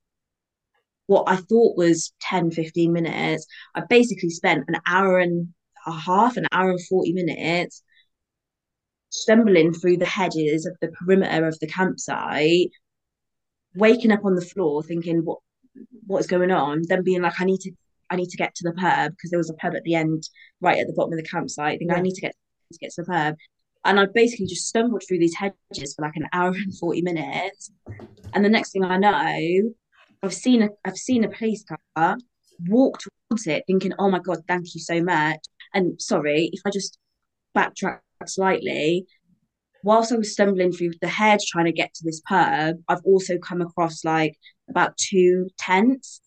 what 1.06 1.24
I 1.26 1.36
thought 1.36 1.76
was 1.76 2.12
10, 2.22 2.50
15 2.50 2.92
minutes. 2.92 3.46
I 3.74 3.82
basically 3.88 4.30
spent 4.30 4.64
an 4.68 4.76
hour 4.86 5.18
and 5.18 5.48
a 5.86 5.92
half, 5.92 6.36
an 6.36 6.46
hour 6.50 6.70
and 6.70 6.80
40 6.88 7.12
minutes 7.12 7.82
stumbling 9.10 9.72
through 9.72 9.98
the 9.98 10.06
hedges 10.06 10.66
of 10.66 10.76
the 10.80 10.88
perimeter 10.88 11.46
of 11.46 11.58
the 11.60 11.68
campsite, 11.68 12.70
waking 13.74 14.10
up 14.10 14.24
on 14.24 14.34
the 14.34 14.44
floor 14.44 14.82
thinking 14.82 15.18
what 15.24 15.38
what 16.06 16.20
is 16.20 16.26
going 16.26 16.50
on, 16.50 16.82
then 16.88 17.02
being 17.02 17.22
like, 17.22 17.40
I 17.40 17.44
need 17.44 17.60
to 17.60 17.72
I 18.10 18.16
need 18.16 18.28
to 18.28 18.36
get 18.36 18.54
to 18.56 18.68
the 18.68 18.74
pub 18.74 19.12
because 19.12 19.30
there 19.30 19.38
was 19.38 19.50
a 19.50 19.54
pub 19.54 19.74
at 19.74 19.82
the 19.84 19.94
end, 19.94 20.28
right 20.60 20.78
at 20.78 20.86
the 20.86 20.92
bottom 20.92 21.12
of 21.12 21.18
the 21.18 21.28
campsite. 21.28 21.74
I 21.74 21.78
think 21.78 21.90
yeah. 21.90 21.98
I 21.98 22.00
need 22.00 22.14
to 22.14 22.20
get 22.20 22.34
to 22.72 22.78
get 22.78 22.90
to 22.92 23.02
the 23.02 23.06
pub. 23.06 23.34
And 23.84 24.00
I 24.00 24.06
basically 24.12 24.46
just 24.46 24.66
stumbled 24.66 25.02
through 25.06 25.18
these 25.18 25.34
hedges 25.34 25.94
for 25.94 26.02
like 26.02 26.16
an 26.16 26.28
hour 26.32 26.48
and 26.48 26.76
40 26.78 27.02
minutes. 27.02 27.70
And 28.32 28.44
the 28.44 28.48
next 28.48 28.72
thing 28.72 28.84
I 28.84 28.96
know, 28.96 29.72
I've 30.22 30.34
seen 30.34 30.62
a 30.62 30.68
I've 30.84 30.96
seen 30.96 31.24
a 31.24 31.28
police 31.28 31.64
car 31.64 32.16
walk 32.66 33.00
towards 33.00 33.46
it 33.46 33.64
thinking, 33.66 33.92
oh 33.98 34.10
my 34.10 34.20
God, 34.20 34.38
thank 34.48 34.74
you 34.74 34.80
so 34.80 35.02
much. 35.02 35.40
And 35.74 36.00
sorry, 36.00 36.50
if 36.52 36.62
I 36.64 36.70
just 36.70 36.98
backtrack 37.56 38.00
slightly, 38.26 39.06
whilst 39.82 40.12
I 40.12 40.16
was 40.16 40.32
stumbling 40.32 40.72
through 40.72 40.92
the 41.00 41.08
hedge 41.08 41.44
trying 41.46 41.66
to 41.66 41.72
get 41.72 41.92
to 41.94 42.04
this 42.04 42.22
pub, 42.26 42.76
I've 42.88 43.04
also 43.04 43.38
come 43.38 43.60
across 43.60 44.04
like 44.04 44.36
about 44.68 44.96
two 44.96 45.48
tents. 45.58 46.20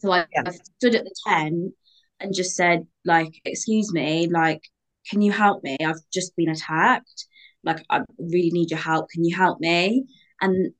So 0.00 0.10
I, 0.10 0.26
yeah. 0.32 0.42
I 0.46 0.50
stood 0.50 0.96
at 0.96 1.04
the 1.04 1.14
tent 1.26 1.72
and 2.18 2.34
just 2.34 2.56
said, 2.56 2.86
like, 3.04 3.40
excuse 3.44 3.92
me, 3.92 4.28
like, 4.28 4.62
can 5.10 5.20
you 5.20 5.32
help 5.32 5.62
me? 5.64 5.76
I've 5.84 6.00
just 6.12 6.36
been 6.36 6.48
attacked. 6.48 7.26
Like, 7.64 7.84
I 7.90 8.00
really 8.18 8.50
need 8.52 8.70
your 8.70 8.78
help. 8.78 9.10
Can 9.10 9.24
you 9.24 9.36
help 9.36 9.60
me? 9.60 10.06
And 10.40 10.72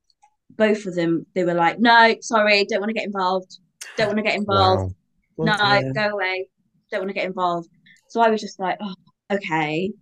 both 0.57 0.87
of 0.87 0.95
them, 0.95 1.27
they 1.35 1.45
were 1.45 1.55
like, 1.55 1.79
no, 1.79 2.15
sorry, 2.21 2.65
don't 2.65 2.81
want 2.81 2.91
to 2.91 2.95
get 2.95 3.07
involved. 3.07 3.59
Don't 3.97 4.07
want 4.07 4.19
to 4.19 4.23
get 4.23 4.37
involved. 4.37 4.95
Wow. 5.37 5.57
No, 5.57 5.93
go 5.93 6.09
away. 6.15 6.49
Don't 6.91 7.01
want 7.01 7.11
to 7.11 7.15
get 7.15 7.27
involved. 7.27 7.69
So 8.09 8.21
I 8.21 8.31
was 8.31 8.41
just 8.41 8.59
like, 8.59 8.79
oh, 8.81 8.95
okay. 9.33 9.93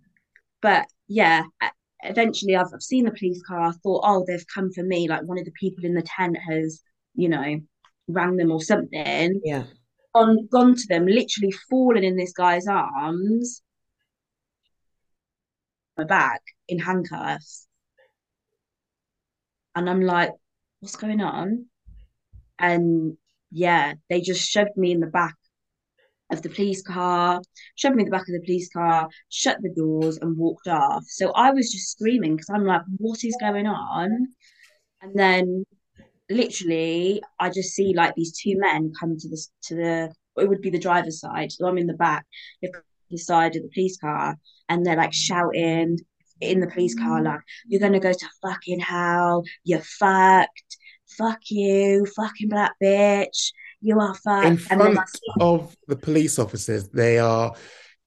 But 0.60 0.86
yeah, 1.08 1.42
eventually 2.02 2.54
I've, 2.54 2.68
I've 2.72 2.82
seen 2.82 3.04
the 3.06 3.12
police 3.12 3.42
car. 3.46 3.60
I 3.60 3.72
thought, 3.82 4.02
oh, 4.04 4.24
they've 4.26 4.44
come 4.54 4.70
for 4.72 4.82
me. 4.82 5.08
Like 5.08 5.22
one 5.22 5.38
of 5.38 5.44
the 5.44 5.52
people 5.52 5.84
in 5.84 5.94
the 5.94 6.02
tent 6.02 6.36
has, 6.48 6.82
you 7.14 7.28
know, 7.28 7.60
rang 8.08 8.36
them 8.36 8.52
or 8.52 8.62
something. 8.62 9.40
Yeah. 9.44 9.64
On 10.14 10.48
gone 10.50 10.74
to 10.74 10.86
them, 10.88 11.06
literally 11.06 11.52
fallen 11.68 12.04
in 12.04 12.16
this 12.16 12.32
guy's 12.32 12.66
arms, 12.66 13.62
my 15.98 16.04
back 16.04 16.40
in 16.68 16.78
handcuffs. 16.78 17.66
And 19.74 19.90
I'm 19.90 20.00
like, 20.00 20.30
what's 20.80 20.96
going 20.96 21.20
on? 21.20 21.66
And 22.58 23.16
yeah, 23.50 23.94
they 24.08 24.20
just 24.20 24.48
shoved 24.48 24.76
me 24.76 24.92
in 24.92 25.00
the 25.00 25.06
back 25.06 25.34
of 26.30 26.42
the 26.42 26.50
police 26.50 26.82
car, 26.82 27.40
shoved 27.74 27.96
me 27.96 28.02
in 28.02 28.10
the 28.10 28.16
back 28.16 28.28
of 28.28 28.34
the 28.34 28.44
police 28.44 28.70
car, 28.70 29.08
shut 29.28 29.58
the 29.60 29.72
doors, 29.74 30.18
and 30.18 30.36
walked 30.36 30.68
off. 30.68 31.04
So 31.06 31.32
I 31.32 31.50
was 31.50 31.72
just 31.72 31.90
screaming 31.92 32.36
because 32.36 32.50
I'm 32.50 32.64
like, 32.64 32.82
what 32.98 33.24
is 33.24 33.36
going 33.40 33.66
on? 33.66 34.28
And 35.00 35.12
then 35.14 35.64
literally 36.30 37.22
I 37.40 37.48
just 37.48 37.74
see 37.74 37.94
like 37.94 38.14
these 38.14 38.38
two 38.38 38.54
men 38.58 38.92
come 38.98 39.16
to 39.18 39.28
this 39.28 39.50
to 39.62 39.74
the 39.74 40.14
it 40.36 40.48
would 40.48 40.60
be 40.60 40.70
the 40.70 40.78
driver's 40.78 41.20
side. 41.20 41.50
So 41.50 41.66
I'm 41.66 41.78
in 41.78 41.86
the 41.86 41.94
back, 41.94 42.26
the 42.62 43.18
side 43.18 43.56
of 43.56 43.62
the 43.62 43.70
police 43.72 43.96
car, 43.98 44.36
and 44.68 44.84
they're 44.84 44.96
like 44.96 45.12
shouting 45.12 45.98
in 46.40 46.60
the 46.60 46.68
police 46.68 46.94
car, 46.94 47.22
like, 47.22 47.40
you're 47.66 47.80
gonna 47.80 48.00
go 48.00 48.12
to 48.12 48.28
fucking 48.42 48.80
hell, 48.80 49.44
you're 49.64 49.80
fucked, 49.80 50.76
fuck 51.06 51.40
you, 51.50 52.06
fucking 52.16 52.48
black 52.48 52.72
bitch 52.82 53.52
you 53.80 53.98
are 54.00 54.14
fine. 54.14 54.52
In 54.52 54.56
front 54.56 54.98
of 55.40 55.76
the 55.86 55.96
police 55.96 56.38
officers, 56.38 56.88
they 56.88 57.18
are 57.18 57.54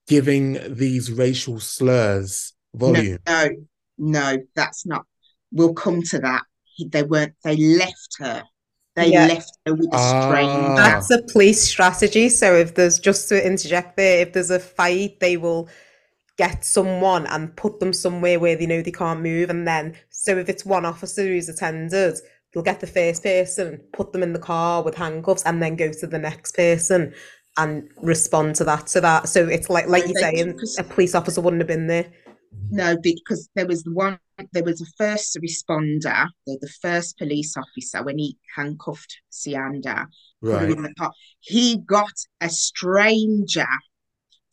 giving 0.08 0.58
these 0.74 1.12
racial 1.12 1.60
slurs 1.60 2.54
volume. 2.74 3.20
No, 3.28 3.50
no, 3.98 4.32
no, 4.36 4.38
that's 4.56 4.86
not. 4.86 5.06
We'll 5.52 5.74
come 5.74 6.02
to 6.04 6.20
that. 6.20 6.44
They 6.88 7.04
weren't. 7.04 7.34
They 7.44 7.58
left 7.58 8.18
her. 8.20 8.44
They 8.96 9.08
yeah. 9.08 9.28
left 9.28 9.58
her 9.66 9.74
with 9.74 9.88
a 9.94 9.98
ah. 9.98 10.30
stranger. 10.30 10.76
That's 10.76 11.12
a 11.12 11.22
police 11.32 11.62
strategy. 11.62 12.30
So 12.30 12.56
if 12.56 12.76
there's 12.76 13.00
just 13.00 13.30
to 13.30 13.46
interject 13.46 13.96
there, 13.96 14.22
if 14.22 14.34
there's 14.34 14.50
a 14.50 14.60
fight, 14.60 15.20
they 15.20 15.38
will 15.38 15.70
get 16.42 16.66
someone 16.66 17.28
and 17.28 17.56
put 17.56 17.80
them 17.80 17.94
somewhere 17.94 18.40
where 18.40 18.56
they 18.56 18.66
know 18.66 18.82
they 18.82 18.92
can't 18.92 19.22
move, 19.22 19.52
and 19.52 19.68
then 19.68 19.96
so 20.10 20.36
if 20.40 20.50
it's 20.50 20.66
one 20.66 20.86
officer 20.86 21.22
who's 21.22 21.48
attended, 21.48 22.18
they'll 22.52 22.64
get 22.64 22.80
the 22.80 22.88
first 22.88 23.22
person, 23.22 23.80
put 23.94 24.12
them 24.12 24.24
in 24.24 24.34
the 24.34 24.40
car 24.40 24.82
with 24.82 24.96
handcuffs, 24.96 25.44
and 25.44 25.62
then 25.62 25.76
go 25.76 25.92
to 25.92 26.08
the 26.08 26.18
next 26.18 26.56
person 26.56 27.14
and 27.58 27.88
respond 28.02 28.56
to 28.56 28.64
that. 28.64 28.90
So 28.90 29.00
that 29.02 29.30
so 29.30 29.48
it's 29.48 29.70
like 29.70 29.88
like 29.88 30.06
you're 30.08 30.20
saying, 30.20 30.60
a 30.80 30.84
police 30.84 31.14
officer 31.14 31.42
wouldn't 31.42 31.62
have 31.62 31.68
been 31.68 31.86
there. 31.86 32.12
No, 32.72 32.98
because 32.98 33.48
there 33.54 33.68
was 33.68 33.86
one. 33.86 34.18
There 34.52 34.64
was 34.64 34.82
a 34.82 34.88
first 34.98 35.38
responder, 35.46 36.28
the 36.48 36.74
first 36.82 37.20
police 37.20 37.56
officer 37.56 38.04
when 38.04 38.18
he 38.18 38.36
handcuffed 38.56 39.22
Siyanda. 39.32 40.08
Right. 40.42 40.76
He 41.42 41.78
got 41.86 42.16
a 42.42 42.50
stranger 42.50 43.68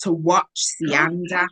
to 0.01 0.13
watch 0.13 0.67
oh, 0.83 0.85
Siyanda. 0.85 1.49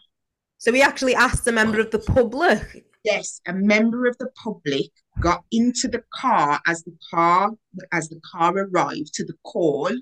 So 0.66 0.72
he 0.72 0.82
actually 0.82 1.14
asked 1.14 1.46
a 1.46 1.52
member 1.52 1.78
of 1.78 1.92
the 1.92 2.00
public. 2.00 2.84
Yes, 3.04 3.40
a 3.46 3.52
member 3.52 4.06
of 4.06 4.18
the 4.18 4.28
public 4.42 4.90
got 5.20 5.44
into 5.52 5.86
the 5.86 6.02
car 6.12 6.60
as 6.66 6.82
the 6.82 6.96
car 7.08 7.52
as 7.92 8.08
the 8.08 8.20
car 8.32 8.52
arrived 8.52 9.14
to 9.14 9.24
the 9.24 9.36
call 9.44 9.92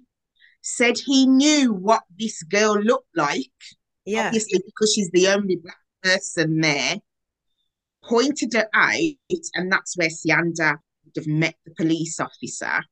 said 0.63 0.97
he 0.97 1.27
knew 1.27 1.75
what 1.75 2.03
this 2.19 2.43
girl 2.45 2.81
looked 2.81 3.15
like 3.15 3.61
yeah. 4.07 4.29
obviously 4.29 4.59
because 4.65 4.95
she's 4.95 5.11
the 5.11 5.29
only 5.29 5.57
black 5.57 5.77
person 6.03 6.63
there 6.63 6.97
pointed 8.03 8.55
her 8.55 8.67
out 8.73 9.45
and 9.55 9.71
that's 9.71 9.99
where 9.99 10.09
Siyanda 10.09 10.79
would 11.05 11.15
have 11.15 11.27
met 11.27 11.57
the 11.67 11.75
police 11.75 12.19
officer. 12.19 12.83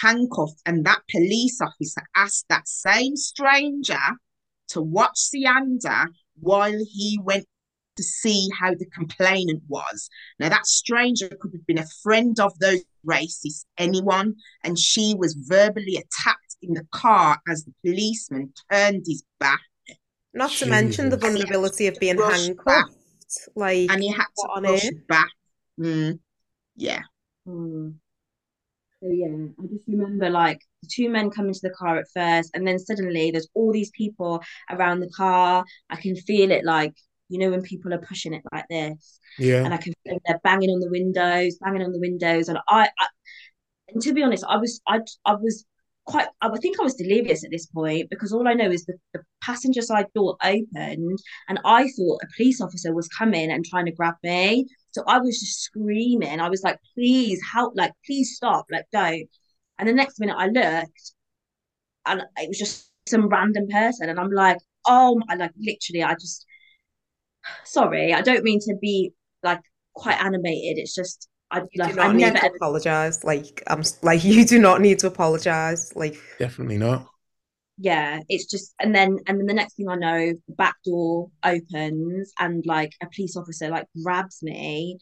Handcuffed 0.00 0.62
and 0.64 0.86
that 0.86 1.02
police 1.10 1.60
officer 1.60 2.02
asked 2.16 2.46
that 2.48 2.66
same 2.66 3.14
stranger 3.14 4.00
to 4.68 4.80
watch 4.80 5.18
Siyanda 5.18 6.06
while 6.40 6.78
he 6.92 7.18
went 7.22 7.46
to 7.96 8.02
see 8.02 8.48
how 8.58 8.74
the 8.74 8.86
complainant 8.86 9.62
was. 9.68 10.08
Now, 10.38 10.48
that 10.48 10.66
stranger 10.66 11.28
could 11.28 11.52
have 11.52 11.66
been 11.66 11.78
a 11.78 11.86
friend 12.02 12.38
of 12.40 12.58
those 12.58 12.82
racists, 13.06 13.64
anyone, 13.76 14.36
and 14.64 14.78
she 14.78 15.14
was 15.16 15.34
verbally 15.34 15.96
attacked 15.96 16.56
in 16.62 16.74
the 16.74 16.86
car 16.92 17.38
as 17.48 17.64
the 17.64 17.72
policeman 17.84 18.52
turned 18.70 19.04
his 19.06 19.22
back. 19.38 19.60
Not 20.34 20.50
to 20.52 20.66
mention 20.66 21.10
the 21.10 21.18
vulnerability 21.18 21.86
of 21.86 21.96
being 22.00 22.18
handcuffed. 22.18 22.64
Back. 22.64 22.86
Like, 23.54 23.90
and 23.90 24.02
he 24.02 24.10
had 24.10 24.24
to 24.24 24.62
push 24.62 24.90
back. 25.08 25.30
Mm. 25.78 26.18
Yeah. 26.76 27.02
Mm. 27.46 27.94
So 29.02 29.08
yeah, 29.10 29.46
I 29.60 29.66
just 29.66 29.84
remember 29.88 30.30
like 30.30 30.60
the 30.82 30.88
two 30.94 31.10
men 31.10 31.30
come 31.30 31.48
into 31.48 31.60
the 31.62 31.70
car 31.70 31.98
at 31.98 32.06
first, 32.14 32.52
and 32.54 32.66
then 32.66 32.78
suddenly 32.78 33.32
there's 33.32 33.48
all 33.54 33.72
these 33.72 33.90
people 33.90 34.42
around 34.70 35.00
the 35.00 35.10
car. 35.16 35.64
I 35.90 35.96
can 35.96 36.14
feel 36.16 36.52
it 36.52 36.64
like 36.64 36.94
you 37.28 37.38
know 37.40 37.50
when 37.50 37.62
people 37.62 37.92
are 37.94 37.98
pushing 37.98 38.32
it 38.34 38.42
like 38.52 38.66
this, 38.70 39.18
Yeah. 39.38 39.64
and 39.64 39.74
I 39.74 39.78
can 39.78 39.92
feel 40.04 40.18
they're 40.26 40.40
banging 40.44 40.70
on 40.70 40.80
the 40.80 40.90
windows, 40.90 41.58
banging 41.58 41.82
on 41.82 41.92
the 41.92 42.00
windows, 42.00 42.48
and 42.48 42.58
I, 42.68 42.90
I 43.00 43.06
and 43.88 44.02
to 44.02 44.12
be 44.14 44.22
honest, 44.22 44.44
I 44.48 44.56
was 44.58 44.80
I 44.88 45.00
I 45.24 45.34
was 45.34 45.64
quite 46.06 46.28
I 46.40 46.50
think 46.58 46.80
I 46.80 46.84
was 46.84 46.94
delirious 46.94 47.44
at 47.44 47.50
this 47.50 47.66
point 47.66 48.10
because 48.10 48.32
all 48.32 48.48
I 48.48 48.54
know 48.54 48.70
is 48.70 48.86
that 48.86 48.98
the 49.14 49.22
passenger 49.42 49.82
side 49.82 50.06
door 50.14 50.36
opened 50.42 51.18
and 51.48 51.60
I 51.64 51.88
thought 51.88 52.22
a 52.22 52.28
police 52.36 52.60
officer 52.60 52.94
was 52.94 53.08
coming 53.08 53.50
and 53.50 53.64
trying 53.64 53.86
to 53.86 53.92
grab 53.92 54.14
me. 54.22 54.66
So 54.92 55.02
I 55.06 55.18
was 55.18 55.40
just 55.40 55.62
screaming. 55.62 56.40
I 56.40 56.48
was 56.48 56.62
like, 56.62 56.78
please 56.94 57.40
help, 57.52 57.74
like, 57.76 57.92
please 58.06 58.36
stop, 58.36 58.66
like, 58.70 58.86
don't. 58.92 59.28
And 59.78 59.88
the 59.88 59.92
next 59.92 60.20
minute 60.20 60.36
I 60.38 60.46
looked 60.46 61.12
and 62.06 62.22
it 62.36 62.48
was 62.48 62.58
just 62.58 62.90
some 63.08 63.28
random 63.28 63.68
person. 63.68 64.08
And 64.08 64.18
I'm 64.18 64.30
like, 64.30 64.58
oh 64.86 65.20
my, 65.26 65.34
like, 65.34 65.52
literally, 65.58 66.02
I 66.02 66.14
just, 66.14 66.46
sorry, 67.64 68.12
I 68.12 68.20
don't 68.22 68.44
mean 68.44 68.60
to 68.60 68.76
be 68.80 69.12
like 69.42 69.60
quite 69.94 70.22
animated. 70.22 70.78
It's 70.78 70.94
just, 70.94 71.28
I 71.50 71.60
You 71.60 71.66
like, 71.76 71.94
do 71.94 72.00
I 72.00 72.12
need 72.12 72.32
never 72.32 72.38
to 72.38 72.46
apologize. 72.46 73.24
Like 73.24 73.62
I'm 73.66 73.82
like 74.02 74.24
you 74.24 74.44
do 74.44 74.58
not 74.58 74.80
need 74.80 74.98
to 75.00 75.06
apologize. 75.06 75.94
Like 75.94 76.16
Definitely 76.38 76.78
not. 76.78 77.11
Yeah 77.82 78.20
it's 78.28 78.46
just 78.46 78.74
and 78.80 78.94
then 78.94 79.18
and 79.26 79.38
then 79.38 79.46
the 79.46 79.54
next 79.54 79.74
thing 79.74 79.88
i 79.88 79.96
know 79.96 80.32
the 80.46 80.54
back 80.54 80.76
door 80.84 81.30
opens 81.44 82.32
and 82.38 82.64
like 82.64 82.92
a 83.02 83.06
police 83.14 83.36
officer 83.36 83.68
like 83.68 83.86
grabs 84.02 84.42
me. 84.42 84.98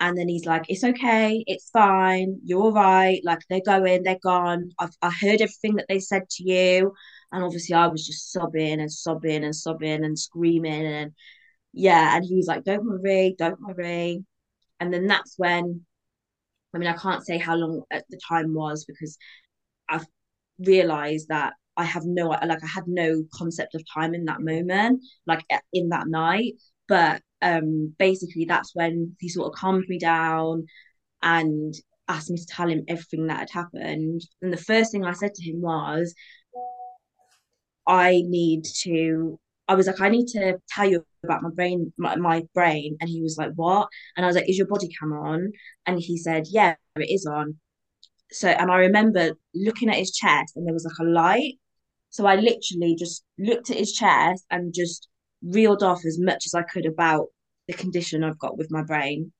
And 0.00 0.16
then 0.18 0.28
he's 0.28 0.46
like 0.46 0.64
it's 0.68 0.84
okay 0.84 1.44
it's 1.46 1.70
fine 1.70 2.40
you're 2.44 2.62
all 2.62 2.72
right 2.72 3.20
like 3.24 3.40
they're 3.50 3.60
going 3.64 4.02
they're 4.02 4.18
gone. 4.22 4.70
I've, 4.78 4.96
i 5.02 5.10
heard 5.10 5.42
everything 5.42 5.76
that 5.76 5.86
they 5.88 6.00
said 6.00 6.28
to 6.30 6.44
you. 6.44 6.94
And 7.32 7.44
obviously 7.44 7.74
i 7.76 7.86
was 7.86 8.06
just 8.06 8.32
sobbing 8.32 8.80
and 8.80 8.92
sobbing 8.92 9.44
and 9.44 9.54
sobbing 9.56 10.04
and 10.04 10.18
screaming 10.18 10.86
and 10.86 11.12
yeah 11.72 12.16
and 12.16 12.24
he 12.24 12.36
was 12.36 12.46
like 12.46 12.64
don't 12.64 12.84
worry 12.86 13.34
don't 13.38 13.60
worry. 13.60 14.24
And 14.80 14.92
then 14.92 15.06
that's 15.06 15.34
when 15.36 15.84
i 16.74 16.78
mean 16.78 16.88
i 16.88 16.94
can't 16.94 17.26
say 17.26 17.38
how 17.38 17.56
long 17.56 17.82
at 17.90 18.04
the 18.10 18.18
time 18.28 18.54
was 18.54 18.84
because 18.84 19.18
i've 19.88 20.06
realized 20.60 21.28
that 21.28 21.54
I 21.76 21.84
have 21.84 22.04
no 22.04 22.28
like 22.28 22.62
I 22.62 22.66
had 22.66 22.86
no 22.86 23.24
concept 23.34 23.74
of 23.74 23.82
time 23.92 24.14
in 24.14 24.24
that 24.26 24.40
moment, 24.40 25.02
like 25.26 25.44
in 25.72 25.88
that 25.90 26.08
night. 26.08 26.54
But 26.88 27.22
um 27.42 27.94
basically 27.98 28.44
that's 28.44 28.74
when 28.74 29.16
he 29.20 29.28
sort 29.28 29.52
of 29.52 29.58
calmed 29.58 29.84
me 29.88 29.98
down 29.98 30.66
and 31.22 31.74
asked 32.08 32.30
me 32.30 32.38
to 32.38 32.46
tell 32.46 32.68
him 32.68 32.84
everything 32.88 33.26
that 33.28 33.38
had 33.40 33.50
happened. 33.50 34.22
And 34.42 34.52
the 34.52 34.56
first 34.58 34.92
thing 34.92 35.04
I 35.04 35.12
said 35.12 35.34
to 35.34 35.42
him 35.42 35.60
was, 35.60 36.14
I 37.86 38.22
need 38.26 38.64
to 38.82 39.38
I 39.68 39.74
was 39.74 39.86
like, 39.86 40.00
I 40.00 40.08
need 40.08 40.26
to 40.28 40.58
tell 40.68 40.90
you 40.90 41.04
about 41.22 41.42
my 41.42 41.50
brain, 41.50 41.92
my, 41.96 42.16
my 42.16 42.42
brain. 42.54 42.96
And 43.00 43.08
he 43.08 43.22
was 43.22 43.36
like, 43.38 43.52
What? 43.54 43.88
And 44.16 44.26
I 44.26 44.28
was 44.28 44.36
like, 44.36 44.48
Is 44.48 44.58
your 44.58 44.66
body 44.66 44.88
cam 44.98 45.12
on? 45.12 45.52
And 45.86 46.00
he 46.00 46.18
said, 46.18 46.46
Yeah, 46.48 46.74
it 46.96 47.08
is 47.10 47.26
on 47.26 47.58
so 48.32 48.48
and 48.48 48.70
I 48.70 48.76
remember 48.76 49.32
looking 49.54 49.88
at 49.88 49.96
his 49.96 50.12
chest 50.12 50.56
and 50.56 50.66
there 50.66 50.74
was 50.74 50.84
like 50.84 51.06
a 51.06 51.10
light. 51.10 51.54
So 52.10 52.26
I 52.26 52.36
literally 52.36 52.96
just 52.98 53.24
looked 53.38 53.70
at 53.70 53.76
his 53.76 53.92
chest 53.92 54.44
and 54.50 54.74
just 54.74 55.08
reeled 55.42 55.82
off 55.82 56.04
as 56.04 56.18
much 56.18 56.44
as 56.46 56.54
I 56.54 56.62
could 56.62 56.86
about 56.86 57.26
the 57.68 57.74
condition 57.74 58.24
I've 58.24 58.38
got 58.38 58.58
with 58.58 58.70
my 58.70 58.82
brain. 58.82 59.32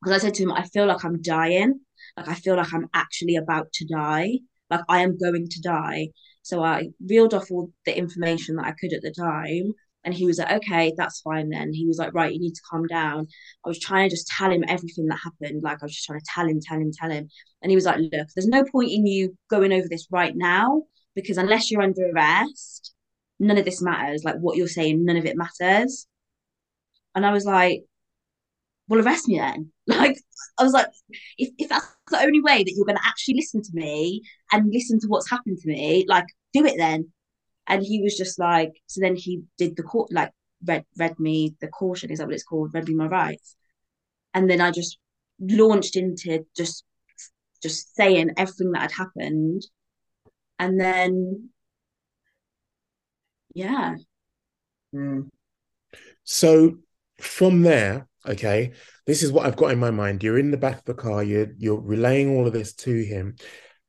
Because 0.00 0.16
I 0.16 0.26
said 0.26 0.34
to 0.34 0.42
him, 0.44 0.52
I 0.52 0.64
feel 0.68 0.86
like 0.86 1.04
I'm 1.04 1.20
dying. 1.22 1.80
Like 2.16 2.28
I 2.28 2.34
feel 2.34 2.56
like 2.56 2.72
I'm 2.72 2.88
actually 2.94 3.36
about 3.36 3.72
to 3.74 3.86
die. 3.86 4.38
Like 4.70 4.82
I 4.88 5.02
am 5.02 5.18
going 5.18 5.48
to 5.48 5.60
die. 5.60 6.08
So 6.42 6.62
I 6.62 6.88
reeled 7.04 7.34
off 7.34 7.50
all 7.50 7.70
the 7.86 7.96
information 7.96 8.56
that 8.56 8.66
I 8.66 8.72
could 8.72 8.92
at 8.92 9.02
the 9.02 9.10
time. 9.10 9.72
And 10.04 10.14
he 10.14 10.26
was 10.26 10.38
like, 10.38 10.52
okay, 10.52 10.92
that's 10.96 11.20
fine 11.20 11.48
then. 11.48 11.72
He 11.72 11.86
was 11.86 11.98
like, 11.98 12.12
right, 12.12 12.32
you 12.32 12.38
need 12.38 12.54
to 12.54 12.62
calm 12.70 12.86
down. 12.86 13.26
I 13.64 13.68
was 13.68 13.80
trying 13.80 14.08
to 14.08 14.14
just 14.14 14.28
tell 14.28 14.50
him 14.50 14.64
everything 14.68 15.06
that 15.06 15.18
happened. 15.18 15.62
Like 15.62 15.78
I 15.82 15.86
was 15.86 15.94
just 15.94 16.06
trying 16.06 16.20
to 16.20 16.26
tell 16.28 16.46
him, 16.46 16.60
tell 16.60 16.78
him, 16.78 16.92
tell 16.92 17.10
him. 17.10 17.28
And 17.62 17.70
he 17.70 17.76
was 17.76 17.86
like, 17.86 17.98
look, 17.98 18.28
there's 18.34 18.46
no 18.46 18.64
point 18.64 18.90
in 18.90 19.06
you 19.06 19.36
going 19.48 19.72
over 19.72 19.88
this 19.88 20.06
right 20.10 20.36
now 20.36 20.82
because 21.14 21.38
unless 21.38 21.70
you're 21.70 21.82
under 21.82 22.10
arrest, 22.10 22.94
none 23.40 23.58
of 23.58 23.64
this 23.64 23.80
matters. 23.80 24.24
Like 24.24 24.36
what 24.36 24.56
you're 24.56 24.68
saying, 24.68 25.04
none 25.04 25.16
of 25.16 25.24
it 25.24 25.36
matters. 25.36 26.06
And 27.14 27.24
I 27.24 27.32
was 27.32 27.44
like, 27.44 27.84
well, 28.88 29.00
arrest 29.00 29.28
me 29.28 29.38
then. 29.38 29.70
Like, 29.86 30.18
I 30.58 30.62
was 30.62 30.72
like, 30.72 30.86
if, 31.36 31.50
if 31.58 31.68
that's 31.68 31.86
the 32.10 32.18
only 32.20 32.40
way 32.40 32.64
that 32.64 32.72
you're 32.74 32.86
going 32.86 32.96
to 32.96 33.06
actually 33.06 33.34
listen 33.34 33.60
to 33.62 33.70
me 33.74 34.22
and 34.50 34.72
listen 34.72 34.98
to 35.00 35.08
what's 35.08 35.28
happened 35.28 35.58
to 35.58 35.68
me, 35.68 36.06
like, 36.08 36.24
do 36.54 36.64
it 36.64 36.76
then. 36.78 37.12
And 37.66 37.82
he 37.82 38.02
was 38.02 38.16
just 38.16 38.38
like, 38.38 38.72
so 38.86 39.00
then 39.00 39.16
he 39.16 39.42
did 39.58 39.76
the 39.76 39.82
court, 39.82 40.12
like, 40.12 40.30
read 40.66 40.84
read 40.98 41.18
me 41.18 41.54
the 41.60 41.68
caution, 41.68 42.10
is 42.10 42.18
that 42.18 42.26
what 42.26 42.34
it's 42.34 42.44
called? 42.44 42.74
Read 42.74 42.88
me 42.88 42.94
my 42.94 43.06
rights. 43.06 43.56
And 44.32 44.50
then 44.50 44.60
I 44.60 44.70
just 44.70 44.98
launched 45.40 45.96
into 45.96 46.44
just 46.56 46.84
just 47.62 47.94
saying 47.94 48.30
everything 48.36 48.72
that 48.72 48.82
had 48.82 48.92
happened. 48.92 49.62
And 50.58 50.78
then, 50.80 51.50
yeah. 53.54 53.96
Mm. 54.94 55.28
So 56.24 56.78
from 57.20 57.62
there, 57.62 58.06
okay, 58.26 58.72
this 59.06 59.22
is 59.22 59.32
what 59.32 59.46
I've 59.46 59.56
got 59.56 59.70
in 59.72 59.78
my 59.78 59.90
mind. 59.90 60.22
You're 60.22 60.38
in 60.38 60.50
the 60.50 60.56
back 60.56 60.78
of 60.78 60.84
the 60.84 60.94
car, 60.94 61.22
you're 61.22 61.48
you're 61.58 61.80
relaying 61.80 62.36
all 62.36 62.46
of 62.46 62.52
this 62.52 62.74
to 62.74 63.02
him. 63.02 63.36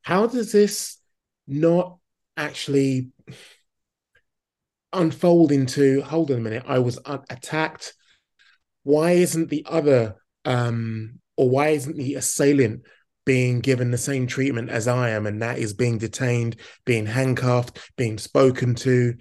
How 0.02 0.28
does 0.28 0.52
this 0.52 0.98
not 1.48 1.98
actually 2.38 3.12
unfold 4.96 5.52
into, 5.52 6.02
hold 6.02 6.32
on 6.32 6.38
a 6.38 6.42
minute, 6.42 6.64
I 6.68 6.80
was 6.80 7.00
attacked. 7.06 7.94
Why 8.84 9.12
isn't 9.12 9.50
the 9.50 9.66
other 9.68 10.16
um 10.46 11.20
or 11.38 11.50
why 11.50 11.70
isn't 11.70 11.98
the 11.98 12.16
assailant 12.16 12.84
being 13.26 13.60
given 13.60 13.92
the 13.92 13.98
same 13.98 14.28
treatment 14.28 14.70
as 14.70 14.88
I 14.88 15.10
am, 15.10 15.26
and 15.26 15.42
that 15.42 15.58
is 15.58 15.74
being 15.74 15.98
detained, 15.98 16.58
being 16.86 17.06
handcuffed, 17.06 17.80
being 17.98 18.18
spoken 18.18 18.76
to? 18.76 19.16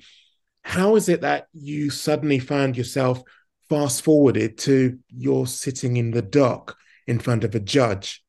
How 0.62 0.96
is 0.96 1.08
it 1.08 1.22
that 1.22 1.46
you 1.52 1.90
suddenly 1.90 2.38
found 2.38 2.76
yourself 2.76 3.22
fast 3.68 4.02
forwarded 4.02 4.58
to 4.58 4.98
you're 5.08 5.46
sitting 5.46 5.96
in 5.96 6.10
the 6.10 6.22
dock 6.22 6.76
in 7.06 7.18
front 7.18 7.44
of 7.44 7.54
a 7.54 7.60
judge? 7.60 8.22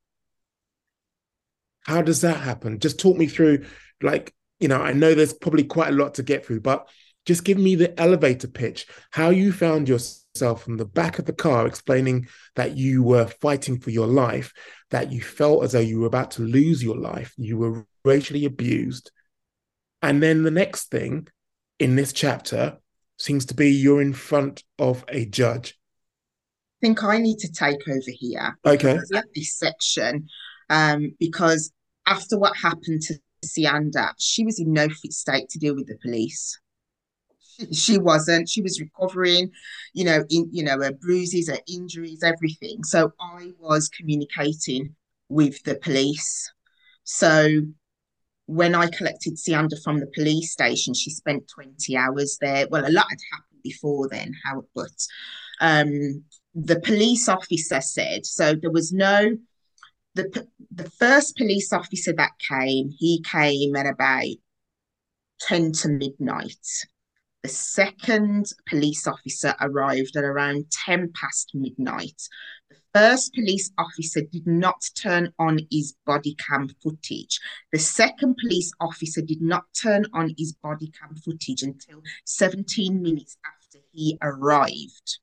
How 1.86 2.02
does 2.02 2.22
that 2.22 2.38
happen? 2.38 2.80
Just 2.80 3.00
talk 3.00 3.16
me 3.18 3.28
through, 3.28 3.66
like, 4.02 4.34
you 4.60 4.68
know, 4.68 4.82
I 4.82 4.94
know 4.94 5.14
there's 5.14 5.34
probably 5.34 5.66
quite 5.66 5.90
a 5.90 5.96
lot 5.96 6.16
to 6.16 6.24
get 6.24 6.46
through, 6.46 6.62
but 6.62 6.88
just 7.26 7.44
give 7.44 7.58
me 7.58 7.76
the 7.76 8.00
elevator 8.00 8.48
pitch, 8.48 8.88
how 9.12 9.30
you 9.30 9.52
found 9.52 9.90
yourself 9.90 10.64
from 10.64 10.78
the 10.78 10.86
back 10.86 11.18
of 11.20 11.26
the 11.26 11.34
car 11.34 11.66
explaining 11.66 12.28
that 12.56 12.78
you 12.78 13.04
were 13.04 13.28
fighting 13.28 13.80
for 13.80 13.90
your 13.90 14.08
life, 14.08 14.54
that 14.92 15.12
you 15.12 15.22
felt 15.22 15.64
as 15.64 15.72
though 15.72 15.80
you 15.80 16.00
were 16.00 16.08
about 16.08 16.32
to 16.32 16.42
lose 16.44 16.84
your 16.84 16.98
life, 16.98 17.34
you 17.38 17.58
were 17.58 17.86
racially 18.04 18.46
abused. 18.46 19.12
And 20.02 20.22
then 20.22 20.44
the 20.44 20.52
next 20.52 20.92
thing 20.92 21.28
in 21.80 21.96
this 21.96 22.14
chapter 22.14 22.78
seems 23.18 23.46
to 23.48 23.56
be 23.56 23.72
you're 23.72 24.02
in 24.02 24.14
front 24.14 24.64
of 24.78 25.04
a 25.08 25.26
judge. 25.26 25.78
I 26.82 26.88
think 26.88 27.04
I 27.04 27.18
need 27.18 27.40
to 27.40 27.52
take 27.52 27.88
over 27.88 28.02
here 28.06 28.58
Okay. 28.66 28.98
at 29.16 29.26
this 29.34 29.58
section 29.58 30.28
um, 30.70 31.16
because 31.20 31.72
after 32.06 32.38
what 32.38 32.56
happened 32.56 33.02
to 33.04 33.16
Siyanda, 33.44 34.12
she 34.20 34.46
was 34.46 34.60
in 34.60 34.74
no 34.74 34.90
fit 34.90 35.14
state 35.14 35.50
to 35.50 35.60
deal 35.60 35.76
with 35.76 35.88
the 35.88 35.98
police. 36.02 36.60
She, 37.72 37.98
wasn't. 37.98 38.50
She 38.50 38.62
was 38.62 38.82
recovering, 38.82 39.52
you 39.94 40.06
know, 40.06 40.26
in 40.30 40.50
you 40.52 40.64
know 40.64 40.80
her 40.82 40.92
bruises, 40.92 41.50
her 41.50 41.60
injuries, 41.68 42.24
everything. 42.24 42.84
So 42.84 43.14
I 43.20 43.52
was 43.60 43.90
communicating 43.90 44.96
with 45.30 45.64
the 45.64 45.76
police. 45.76 46.52
So 47.04 47.62
when 48.48 48.76
I 48.76 48.88
collected 48.88 49.36
Siyanda 49.36 49.82
from 49.84 50.00
the 50.00 50.12
police 50.14 50.52
station, 50.52 50.94
she 50.94 51.10
spent 51.10 51.48
20 51.54 51.98
hours 51.98 52.38
there. 52.42 52.68
Well, 52.70 52.86
a 52.86 52.92
lot 52.92 53.08
had 53.10 53.20
happened 53.32 53.62
before 53.64 54.10
then, 54.10 54.34
how 54.44 54.64
but 54.76 54.92
um 55.62 56.24
the 56.54 56.80
police 56.82 57.28
officer 57.30 57.80
said 57.82 58.26
so 58.26 58.56
there 58.56 58.72
was 58.72 58.92
no 58.92 59.38
the 60.16 60.48
the 60.72 60.90
first 60.92 61.36
police 61.38 61.72
officer 61.72 62.14
that 62.14 62.32
came, 62.40 62.90
he 62.98 63.22
came 63.22 63.76
at 63.76 63.86
about 63.86 64.26
10 65.42 65.74
to 65.74 65.90
midnight. 65.90 66.68
The 67.46 67.52
second 67.52 68.48
police 68.68 69.06
officer 69.06 69.54
arrived 69.62 70.18
at 70.18 70.24
around 70.24 70.72
10 70.72 71.12
past 71.14 71.52
midnight. 71.54 72.20
The 72.72 72.78
first 72.92 73.36
police 73.36 73.70
officer 73.78 74.22
did 74.22 74.48
not 74.48 74.82
turn 74.96 75.32
on 75.38 75.60
his 75.70 75.94
body 76.08 76.34
cam 76.40 76.70
footage. 76.82 77.40
The 77.72 77.78
second 77.78 78.38
police 78.42 78.72
officer 78.80 79.22
did 79.22 79.44
not 79.44 79.66
turn 79.80 80.08
on 80.12 80.34
his 80.40 80.54
body 80.54 80.92
cam 81.00 81.16
footage 81.18 81.62
until 81.62 82.02
17 82.26 83.00
minutes 83.00 83.38
after 83.46 83.78
he 83.92 84.18
arrived. 84.24 85.20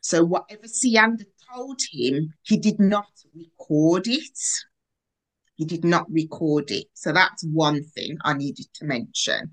So 0.00 0.24
whatever 0.24 0.68
Siyanda 0.68 1.24
told 1.52 1.80
him, 1.90 2.34
he 2.42 2.56
did 2.56 2.78
not 2.78 3.08
record 3.34 4.06
it. 4.06 4.38
He 5.56 5.64
did 5.64 5.84
not 5.84 6.06
record 6.08 6.70
it. 6.70 6.86
So 6.94 7.12
that's 7.12 7.42
one 7.42 7.82
thing 7.82 8.18
I 8.24 8.34
needed 8.34 8.66
to 8.74 8.84
mention. 8.84 9.50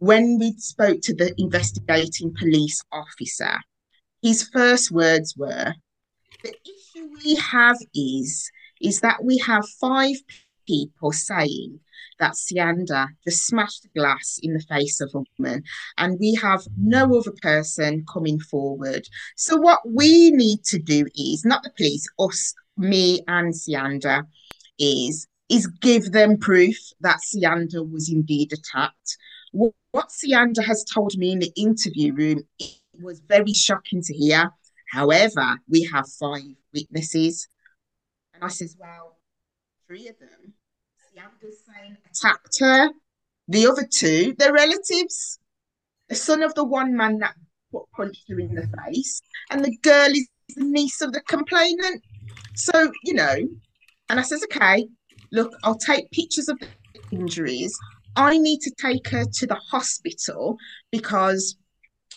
When 0.00 0.38
we 0.38 0.54
spoke 0.56 1.00
to 1.02 1.14
the 1.14 1.34
investigating 1.36 2.34
police 2.34 2.80
officer, 2.90 3.58
his 4.22 4.48
first 4.48 4.90
words 4.90 5.36
were, 5.36 5.74
the 6.42 6.54
issue 6.64 7.06
we 7.22 7.34
have 7.36 7.76
is, 7.94 8.50
is 8.80 9.00
that 9.00 9.22
we 9.22 9.36
have 9.46 9.68
five 9.78 10.16
people 10.66 11.12
saying 11.12 11.80
that 12.18 12.32
Siyanda 12.32 13.08
just 13.24 13.46
smashed 13.46 13.82
the 13.82 14.00
glass 14.00 14.38
in 14.42 14.54
the 14.54 14.64
face 14.70 15.02
of 15.02 15.10
a 15.14 15.22
woman, 15.38 15.64
and 15.98 16.18
we 16.18 16.34
have 16.40 16.66
no 16.78 17.18
other 17.18 17.34
person 17.42 18.06
coming 18.10 18.40
forward. 18.40 19.06
So, 19.36 19.58
what 19.58 19.80
we 19.86 20.30
need 20.30 20.64
to 20.64 20.78
do 20.78 21.04
is 21.14 21.44
not 21.44 21.62
the 21.62 21.72
police, 21.76 22.06
us, 22.18 22.54
me, 22.78 23.20
and 23.28 23.52
Siyanda, 23.52 24.24
is 24.78 25.26
is 25.50 25.66
give 25.66 26.12
them 26.12 26.38
proof 26.38 26.76
that 27.00 27.18
Siyanda 27.18 27.86
was 27.90 28.10
indeed 28.10 28.52
attacked. 28.52 29.18
What, 29.52 29.74
Siyanda 30.08 30.64
has 30.64 30.84
told 30.84 31.16
me 31.16 31.32
in 31.32 31.40
the 31.40 31.52
interview 31.56 32.12
room 32.12 32.42
was 33.00 33.20
very 33.20 33.52
shocking 33.52 34.02
to 34.02 34.14
hear. 34.14 34.50
However, 34.92 35.58
we 35.68 35.88
have 35.92 36.08
five 36.08 36.42
witnesses. 36.72 37.48
And 38.34 38.44
I 38.44 38.48
says, 38.48 38.76
well, 38.78 39.16
three 39.86 40.08
of 40.08 40.18
them 40.18 40.54
Siyanda's 41.10 41.58
saying 41.66 41.96
attacked 42.08 42.60
her. 42.60 42.90
The 43.48 43.66
other 43.66 43.86
two, 43.90 44.34
they're 44.38 44.52
relatives. 44.52 45.38
The 46.08 46.14
son 46.14 46.42
of 46.42 46.54
the 46.54 46.64
one 46.64 46.96
man 46.96 47.18
that 47.18 47.34
punched 47.96 48.24
her 48.28 48.38
in 48.38 48.54
the 48.54 48.68
face, 48.84 49.20
and 49.50 49.64
the 49.64 49.76
girl 49.82 50.10
is 50.10 50.28
the 50.56 50.64
niece 50.64 51.00
of 51.00 51.12
the 51.12 51.20
complainant. 51.22 52.02
So, 52.54 52.90
you 53.04 53.14
know, 53.14 53.36
and 54.08 54.18
I 54.18 54.22
says, 54.22 54.42
okay, 54.44 54.88
look, 55.32 55.52
I'll 55.62 55.76
take 55.76 56.10
pictures 56.10 56.48
of 56.48 56.58
the 56.58 56.68
injuries. 57.12 57.76
I 58.16 58.38
need 58.38 58.60
to 58.60 58.72
take 58.80 59.08
her 59.08 59.24
to 59.24 59.46
the 59.46 59.54
hospital 59.54 60.58
because 60.90 61.56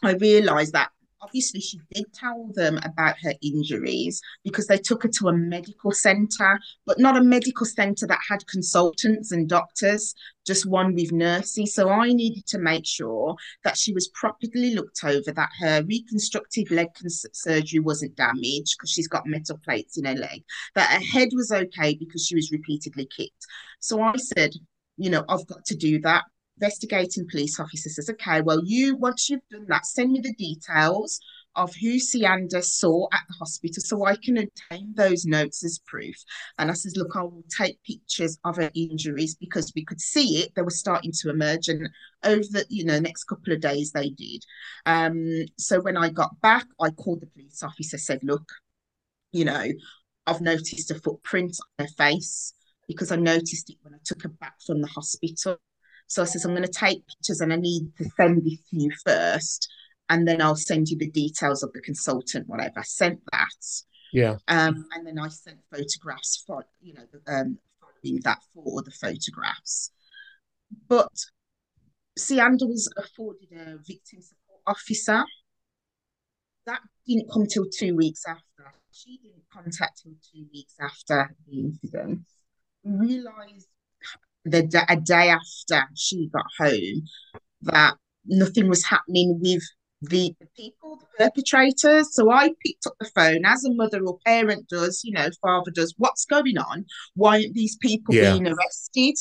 I 0.02 0.14
realised 0.14 0.74
that 0.74 0.90
obviously 1.24 1.62
she 1.62 1.80
did 1.94 2.06
tell 2.14 2.50
them 2.54 2.78
about 2.84 3.16
her 3.22 3.34
injuries 3.42 4.22
because 4.44 4.68
they 4.68 4.78
took 4.78 5.04
her 5.04 5.10
to 5.10 5.30
a 5.30 5.34
medical 5.34 5.92
center 5.92 6.60
but 6.86 7.00
not 7.00 7.16
a 7.16 7.24
medical 7.24 7.66
center 7.66 8.06
that 8.06 8.20
had 8.28 8.46
consultants 8.48 9.32
and 9.32 9.48
doctors 9.48 10.14
just 10.46 10.66
one 10.66 10.94
with 10.94 11.14
nurses. 11.14 11.74
So 11.74 11.90
i 11.90 12.12
needed 12.12 12.46
to 12.48 12.60
make 12.60 12.86
sure 12.86 13.36
that 13.64 13.78
she 13.78 13.94
was 13.94 14.10
properly 14.10 14.76
looked 14.76 15.04
over 15.06 15.32
that 15.32 15.50
her 15.60 15.84
reconstructive 15.84 16.70
leg 16.70 16.90
surgery 17.08 17.80
wasn't 17.80 18.16
damaged 18.18 18.76
because 18.78 18.90
she's 18.90 19.08
got 19.08 19.26
metal 19.26 19.58
plates 19.64 19.98
in 19.98 20.06
her 20.06 20.16
leg 20.16 20.44
that 20.76 20.92
her 20.92 21.00
head 21.00 21.30
was 21.34 21.52
okay 21.52 21.96
because 21.96 22.26
she 22.26 22.36
was 22.36 22.52
repeatedly 22.52 23.08
kicked. 23.16 23.46
So 23.80 24.02
i 24.02 24.16
said 24.18 24.52
you 24.98 25.10
know 25.10 25.24
i've 25.30 25.48
got 25.48 25.64
to 25.66 25.76
do 25.76 26.00
that 26.00 26.24
investigating 26.58 27.28
police 27.30 27.60
officer 27.60 27.90
says, 27.90 28.10
okay, 28.10 28.42
well, 28.42 28.62
you, 28.64 28.96
once 28.96 29.30
you've 29.30 29.48
done 29.50 29.66
that, 29.68 29.86
send 29.86 30.12
me 30.12 30.20
the 30.20 30.34
details 30.34 31.20
of 31.56 31.74
who 31.76 31.96
Siyanda 31.96 32.64
saw 32.64 33.08
at 33.14 33.22
the 33.28 33.36
hospital 33.36 33.82
so 33.82 34.06
I 34.06 34.16
can 34.16 34.38
obtain 34.38 34.94
those 34.96 35.26
notes 35.26 35.64
as 35.64 35.80
proof. 35.86 36.16
And 36.58 36.72
I 36.72 36.74
says, 36.74 36.96
look, 36.98 37.16
I 37.16 37.22
will 37.22 37.44
take 37.56 37.84
pictures 37.84 38.40
of 38.44 38.56
her 38.56 38.72
injuries 38.74 39.36
because 39.36 39.72
we 39.76 39.86
could 39.86 40.02
see 40.02 40.40
it. 40.40 40.56
They 40.56 40.64
were 40.64 40.72
starting 40.72 41.12
to 41.22 41.30
emerge. 41.30 41.68
And 41.68 41.90
over 42.24 42.42
the, 42.50 42.66
you 42.70 42.86
know, 42.86 43.00
next 43.00 43.26
couple 43.26 43.54
of 43.54 43.62
days 43.62 43.92
they 43.92 44.10
did. 44.10 44.44
Um, 44.88 45.46
so 45.60 45.80
when 45.80 45.98
I 45.98 46.10
got 46.10 46.40
back, 46.42 46.66
I 46.82 46.90
called 46.90 47.22
the 47.22 47.28
police 47.28 47.62
officer, 47.62 48.00
said, 48.00 48.22
look, 48.24 48.50
you 49.32 49.46
know, 49.46 49.68
I've 50.26 50.42
noticed 50.42 50.90
a 50.90 50.96
footprint 50.96 51.58
on 51.78 51.86
her 51.86 51.92
face 51.98 52.54
because 52.88 53.12
I 53.12 53.15
noticed 53.15 53.69
it 53.69 53.78
when 53.82 53.93
I 53.93 53.98
took 54.04 54.24
her 54.24 54.30
back 54.30 54.56
from 54.65 54.82
the 54.82 54.88
hospital. 54.88 55.58
So 56.08 56.22
I 56.22 56.26
says, 56.26 56.46
I'm 56.46 56.52
going 56.52 56.63
to 56.63 56.69
take 56.69 57.08
pictures 57.08 57.41
and 57.41 57.54
I 57.54 57.56
need 57.56 57.91
to 57.98 58.06
send 58.17 58.43
this 58.43 58.60
to 58.69 58.78
you 58.78 58.91
first. 59.06 59.72
And 60.10 60.28
then 60.28 60.41
I'll 60.41 60.56
send 60.56 60.89
you 60.89 60.98
the 60.98 61.10
details 61.10 61.63
of 61.63 61.72
the 61.74 61.82
consultant, 61.82 62.48
whatever. 62.48 62.80
I 62.80 62.84
sent 62.84 63.22
that. 63.32 63.48
Yeah. 64.12 64.36
Um, 64.48 64.86
and 64.93 65.08
then 65.08 65.17
I 65.17 65.30
sent 65.30 65.58
photographs 65.72 66.43
for, 66.46 66.65
you 66.82 66.93
know, 66.93 67.06
um, 67.28 67.58
following 67.80 68.19
that 68.24 68.39
for 68.54 68.84
the 68.84 68.91
photographs. 68.91 69.91
But 70.88 71.12
Siyanda 72.19 72.67
was 72.67 72.91
afforded 72.98 73.50
a 73.54 73.78
victim 73.78 74.22
support 74.22 74.62
officer. 74.67 75.24
That 76.65 76.82
didn't 77.08 77.32
come 77.32 77.48
till 77.48 77.65
two 77.65 77.96
weeks 77.96 78.24
after. 78.28 78.72
She 78.91 79.17
didn't 79.17 79.43
contact 79.52 80.06
him 80.06 80.17
two 80.32 80.46
weeks 80.54 80.76
after 80.80 81.36
the 81.48 81.60
incident. 81.60 82.22
We 82.84 83.08
realised 83.08 83.67
the 84.46 84.86
a 84.89 84.98
day 84.98 85.30
after 85.30 85.88
she 85.96 86.30
got 86.34 86.46
home 86.60 87.04
that 87.63 87.96
nothing 88.26 88.67
was 88.69 88.86
happening 88.86 89.39
with 89.41 89.63
the, 90.02 90.36
the 90.39 90.48
people, 90.56 90.98
the 90.98 91.26
perpetrators. 91.26 92.13
So 92.13 92.30
I 92.30 92.52
picked 92.65 92.86
up 92.86 92.93
the 93.00 93.10
phone 93.15 93.46
as 93.46 93.63
a 93.63 93.74
mother 93.74 94.04
or 94.06 94.19
parent 94.26 94.67
does, 94.67 95.02
you 95.04 95.13
know, 95.13 95.30
father 95.41 95.72
does. 95.72 95.93
What's 95.98 96.26
going 96.26 96.58
on? 96.58 96.86
Why 97.15 97.41
aren't 97.41 97.54
these 97.54 97.78
people 97.78 98.13
yeah. 98.13 98.34
being 98.34 98.48
arrested? 98.48 99.15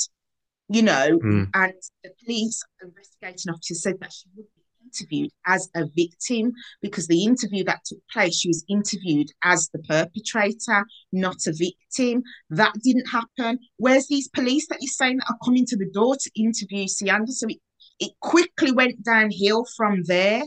You 0.69 0.83
know, 0.83 1.19
mm. 1.19 1.49
and 1.55 1.75
the 2.03 2.11
police 2.25 2.63
investigating 2.83 3.53
officer 3.53 3.75
said 3.75 4.01
that 4.01 4.13
she 4.13 4.29
would 4.37 4.47
be 4.57 4.62
interviewed 4.93 5.31
as 5.47 5.69
a 5.75 5.87
victim 5.97 6.53
because 6.81 7.07
the 7.07 7.25
interview 7.25 7.65
that 7.65 7.85
took 7.85 7.99
place, 8.13 8.39
she 8.39 8.49
was 8.49 8.65
interviewed 8.69 9.29
as 9.45 9.69
the 9.73 9.79
perpetrator, 9.81 10.85
not 11.13 11.37
a 11.47 11.53
victim. 11.53 12.23
That 12.51 12.75
didn't 12.83 13.07
happen. 13.07 13.59
Where's 13.77 14.09
these 14.09 14.29
police 14.29 14.67
that 14.69 14.79
you're 14.81 14.89
saying 14.89 15.19
that 15.19 15.31
are 15.31 15.45
coming 15.45 15.67
to 15.67 15.77
the 15.77 15.91
door 15.93 16.17
to 16.17 16.31
interview 16.37 16.87
Siyanda? 16.87 17.29
So 17.29 17.47
it, 17.49 17.59
it 18.01 18.13
quickly 18.21 18.73
went 18.73 19.03
downhill 19.03 19.65
from 19.77 20.03
there 20.05 20.43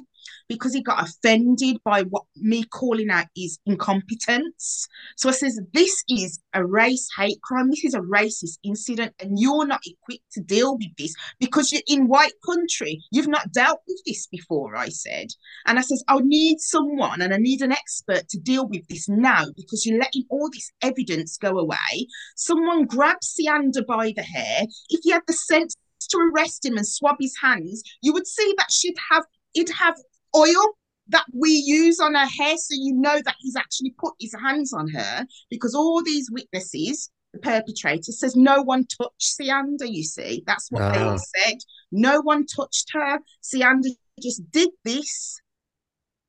because 0.47 0.73
he 0.73 0.81
got 0.81 1.03
offended 1.03 1.77
by 1.83 2.03
what 2.03 2.23
me 2.35 2.63
calling 2.65 3.09
out 3.09 3.25
is 3.35 3.59
incompetence. 3.65 4.87
So 5.17 5.29
I 5.29 5.31
says, 5.31 5.59
this 5.73 6.03
is 6.09 6.39
a 6.53 6.65
race 6.65 7.07
hate 7.17 7.41
crime. 7.41 7.69
This 7.69 7.85
is 7.85 7.93
a 7.93 8.01
racist 8.01 8.59
incident, 8.63 9.13
and 9.19 9.39
you're 9.39 9.65
not 9.65 9.81
equipped 9.85 10.31
to 10.33 10.41
deal 10.41 10.77
with 10.77 10.95
this 10.97 11.13
because 11.39 11.71
you're 11.71 11.81
in 11.87 12.07
white 12.07 12.33
country. 12.45 13.01
You've 13.11 13.27
not 13.27 13.51
dealt 13.51 13.81
with 13.87 14.01
this 14.05 14.27
before, 14.27 14.75
I 14.75 14.89
said. 14.89 15.27
And 15.65 15.79
I 15.79 15.81
says, 15.81 16.03
I 16.07 16.19
need 16.19 16.59
someone 16.59 17.21
and 17.21 17.33
I 17.33 17.37
need 17.37 17.61
an 17.61 17.71
expert 17.71 18.27
to 18.29 18.39
deal 18.39 18.67
with 18.67 18.87
this 18.87 19.09
now 19.09 19.45
because 19.55 19.85
you're 19.85 19.99
letting 19.99 20.25
all 20.29 20.49
this 20.51 20.71
evidence 20.81 21.37
go 21.37 21.57
away. 21.57 22.07
Someone 22.35 22.85
grabs 22.85 23.35
Siyanda 23.35 23.85
by 23.85 24.13
the 24.15 24.23
hair. 24.23 24.63
If 24.89 25.01
you 25.03 25.13
had 25.13 25.23
the 25.27 25.33
sense 25.33 25.75
to 26.09 26.17
arrest 26.17 26.65
him 26.65 26.77
and 26.77 26.87
swab 26.87 27.15
his 27.19 27.35
hands, 27.41 27.81
you 28.01 28.13
would 28.13 28.27
see 28.27 28.53
that 28.57 28.71
she'd 28.71 28.95
have 29.11 29.23
it'd 29.55 29.73
have 29.73 29.95
oil 30.35 30.73
that 31.07 31.25
we 31.33 31.49
use 31.49 31.99
on 31.99 32.15
her 32.15 32.25
hair 32.25 32.55
so 32.57 32.71
you 32.71 32.93
know 32.95 33.21
that 33.23 33.35
he's 33.39 33.55
actually 33.55 33.93
put 33.99 34.13
his 34.19 34.33
hands 34.43 34.73
on 34.73 34.87
her 34.89 35.25
because 35.49 35.75
all 35.75 36.03
these 36.03 36.29
witnesses 36.31 37.11
the 37.35 37.39
perpetrator 37.39 38.11
says 38.11 38.35
no 38.35 38.61
one 38.61 38.85
touched 38.85 39.37
Siyanda 39.39 39.91
you 39.91 40.03
see. 40.03 40.43
That's 40.47 40.71
what 40.71 40.93
they 40.93 41.01
all 41.01 41.15
ah. 41.15 41.17
said. 41.17 41.57
No 41.91 42.21
one 42.21 42.45
touched 42.45 42.87
her. 42.93 43.19
Siyanda 43.43 43.89
just 44.21 44.49
did 44.51 44.69
this 44.85 45.39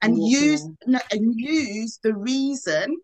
and 0.03 0.19
used 0.19 0.69
and 0.85 1.35
used 1.37 2.01
the 2.03 2.15
reason 2.15 2.97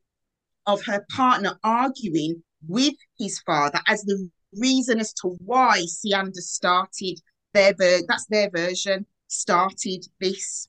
of 0.67 0.85
her 0.85 1.05
partner 1.15 1.59
arguing 1.65 2.43
with 2.69 2.95
his 3.19 3.41
father 3.41 3.81
as 3.89 4.03
the 4.03 4.29
reason 4.55 5.01
as 5.01 5.13
to 5.15 5.37
why 5.45 5.85
Siyanda 5.87 6.35
started 6.35 7.21
their 7.55 7.75
ver- 7.75 8.03
that's 8.09 8.27
their 8.27 8.51
version 8.51 9.07
started 9.29 10.05
this 10.21 10.69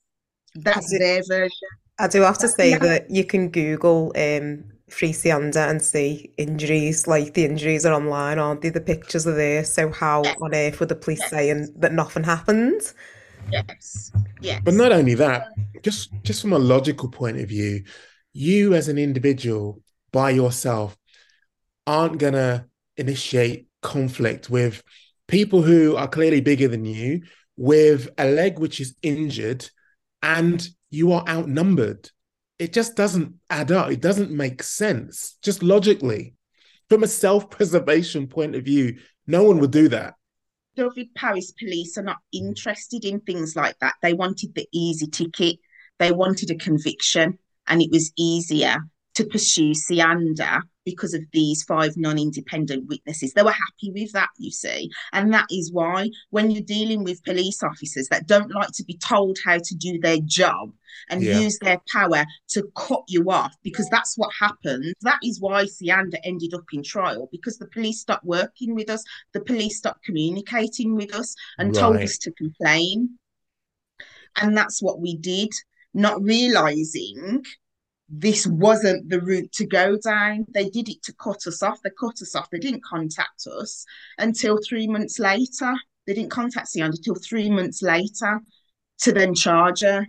that's 0.54 0.90
do, 0.90 0.98
their 0.98 1.22
version. 1.26 1.68
I 1.98 2.08
do 2.08 2.22
have 2.22 2.38
to 2.38 2.48
say 2.48 2.70
yeah. 2.70 2.78
that 2.78 3.10
you 3.10 3.24
can 3.24 3.50
Google 3.50 4.12
um, 4.16 4.64
Free 4.90 5.12
Siyanda 5.12 5.68
and 5.68 5.80
see 5.80 6.32
injuries. 6.38 7.06
Like 7.06 7.34
the 7.34 7.44
injuries 7.44 7.86
are 7.86 7.94
online, 7.94 8.38
aren't 8.38 8.62
they? 8.62 8.70
The 8.70 8.80
pictures 8.80 9.26
are 9.26 9.34
there. 9.34 9.64
So 9.64 9.90
how 9.90 10.22
yes. 10.24 10.36
on 10.40 10.54
earth 10.54 10.80
would 10.80 10.88
the 10.88 10.96
police 10.96 11.20
yes. 11.20 11.30
saying 11.30 11.68
that 11.76 11.92
nothing 11.92 12.24
happened? 12.24 12.92
Yes. 13.50 14.12
Yes. 14.40 14.62
But 14.64 14.74
not 14.74 14.92
only 14.92 15.14
that, 15.14 15.48
just 15.82 16.10
just 16.22 16.42
from 16.42 16.52
a 16.52 16.58
logical 16.58 17.08
point 17.08 17.38
of 17.38 17.48
view, 17.48 17.84
you 18.32 18.74
as 18.74 18.88
an 18.88 18.98
individual 18.98 19.80
by 20.12 20.30
yourself 20.30 20.96
aren't 21.86 22.18
gonna 22.18 22.66
initiate 22.96 23.66
conflict 23.82 24.48
with 24.48 24.82
people 25.28 25.62
who 25.62 25.96
are 25.96 26.08
clearly 26.08 26.40
bigger 26.40 26.68
than 26.68 26.84
you, 26.84 27.22
with 27.56 28.08
a 28.18 28.26
leg 28.26 28.58
which 28.58 28.80
is 28.80 28.96
injured 29.02 29.68
and 30.24 30.66
you 30.90 31.12
are 31.12 31.22
outnumbered. 31.28 32.10
It 32.58 32.72
just 32.72 32.96
doesn't 32.96 33.34
add 33.50 33.70
up. 33.70 33.90
It 33.90 34.00
doesn't 34.00 34.30
make 34.30 34.62
sense, 34.62 35.36
just 35.42 35.62
logically. 35.62 36.34
From 36.88 37.02
a 37.02 37.08
self 37.08 37.50
preservation 37.50 38.26
point 38.26 38.54
of 38.54 38.64
view, 38.64 38.98
no 39.26 39.44
one 39.44 39.58
would 39.58 39.70
do 39.70 39.88
that. 39.88 40.14
Dyfed-Powys 40.76 41.52
police 41.58 41.98
are 41.98 42.02
not 42.02 42.16
interested 42.32 43.04
in 43.04 43.20
things 43.20 43.54
like 43.54 43.78
that. 43.80 43.94
They 44.02 44.14
wanted 44.14 44.54
the 44.54 44.66
easy 44.72 45.06
ticket, 45.06 45.58
they 45.98 46.10
wanted 46.10 46.50
a 46.50 46.56
conviction, 46.56 47.38
and 47.66 47.82
it 47.82 47.90
was 47.92 48.10
easier 48.16 48.78
to 49.14 49.24
pursue 49.24 49.72
Siyanda 49.72 50.62
because 50.84 51.14
of 51.14 51.22
these 51.32 51.62
five 51.62 51.96
non-independent 51.96 52.86
witnesses. 52.88 53.32
They 53.32 53.42
were 53.42 53.52
happy 53.52 53.90
with 53.90 54.12
that, 54.12 54.28
you 54.38 54.50
see. 54.50 54.90
And 55.12 55.32
that 55.32 55.46
is 55.50 55.72
why 55.72 56.10
when 56.30 56.50
you're 56.50 56.62
dealing 56.62 57.04
with 57.04 57.24
police 57.24 57.62
officers 57.62 58.08
that 58.08 58.26
don't 58.26 58.54
like 58.54 58.70
to 58.72 58.84
be 58.84 58.98
told 58.98 59.38
how 59.44 59.58
to 59.58 59.74
do 59.76 59.98
their 59.98 60.18
job 60.24 60.72
and 61.08 61.22
Yeah. 61.22 61.40
use 61.40 61.58
their 61.60 61.80
power 61.90 62.26
to 62.48 62.68
cut 62.76 63.02
you 63.08 63.30
off, 63.30 63.54
because 63.62 63.88
that's 63.88 64.18
what 64.18 64.30
happened. 64.38 64.94
That 65.02 65.20
is 65.22 65.40
why 65.40 65.64
Siyanda 65.64 66.18
ended 66.22 66.52
up 66.52 66.64
in 66.72 66.82
trial, 66.82 67.28
because 67.32 67.56
the 67.56 67.68
police 67.68 68.00
stopped 68.00 68.24
working 68.24 68.74
with 68.74 68.90
us, 68.90 69.02
the 69.32 69.40
police 69.40 69.78
stopped 69.78 70.04
communicating 70.04 70.94
with 70.96 71.14
us 71.14 71.34
and 71.58 71.74
told 71.74 71.96
us 71.96 72.18
to 72.18 72.32
complain. 72.32 73.18
And 74.36 74.56
that's 74.56 74.82
what 74.82 75.00
we 75.00 75.16
did, 75.16 75.50
not 75.94 76.22
realizing 76.22 77.44
this 78.16 78.46
wasn't 78.46 79.08
the 79.08 79.20
route 79.20 79.50
to 79.52 79.66
go 79.66 79.96
down. 79.98 80.46
They 80.54 80.68
did 80.68 80.88
it 80.88 81.02
to 81.04 81.12
cut 81.14 81.46
us 81.46 81.62
off. 81.62 81.80
They 81.82 81.90
cut 81.98 82.22
us 82.22 82.34
off. 82.34 82.48
They 82.50 82.58
didn't 82.58 82.84
contact 82.84 83.46
us 83.46 83.84
until 84.18 84.58
three 84.66 84.86
months 84.86 85.18
later. 85.18 85.74
They 86.06 86.14
didn't 86.14 86.30
contact 86.30 86.68
Siyanda 86.68 86.96
until 86.96 87.16
three 87.16 87.50
months 87.50 87.82
later 87.82 88.40
to 89.00 89.12
then 89.12 89.34
charge 89.34 89.80
her. 89.80 90.06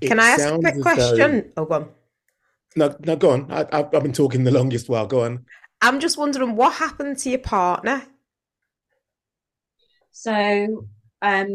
It 0.00 0.08
Can 0.08 0.20
I 0.20 0.28
ask 0.30 0.46
a 0.46 0.58
quick 0.58 0.66
as 0.66 0.76
though- 0.76 0.82
question? 0.82 1.52
Oh, 1.56 1.64
go 1.64 1.74
on. 1.74 1.88
No, 2.76 2.96
no, 3.04 3.16
go 3.16 3.30
on. 3.30 3.50
I, 3.50 3.60
I've, 3.72 3.94
I've 3.94 4.02
been 4.02 4.12
talking 4.12 4.44
the 4.44 4.50
longest 4.52 4.88
while. 4.88 5.06
Go 5.06 5.24
on. 5.24 5.44
I'm 5.80 5.98
just 6.00 6.18
wondering 6.18 6.54
what 6.54 6.74
happened 6.74 7.18
to 7.18 7.30
your 7.30 7.38
partner? 7.40 8.02
So, 10.12 10.86
um, 11.22 11.54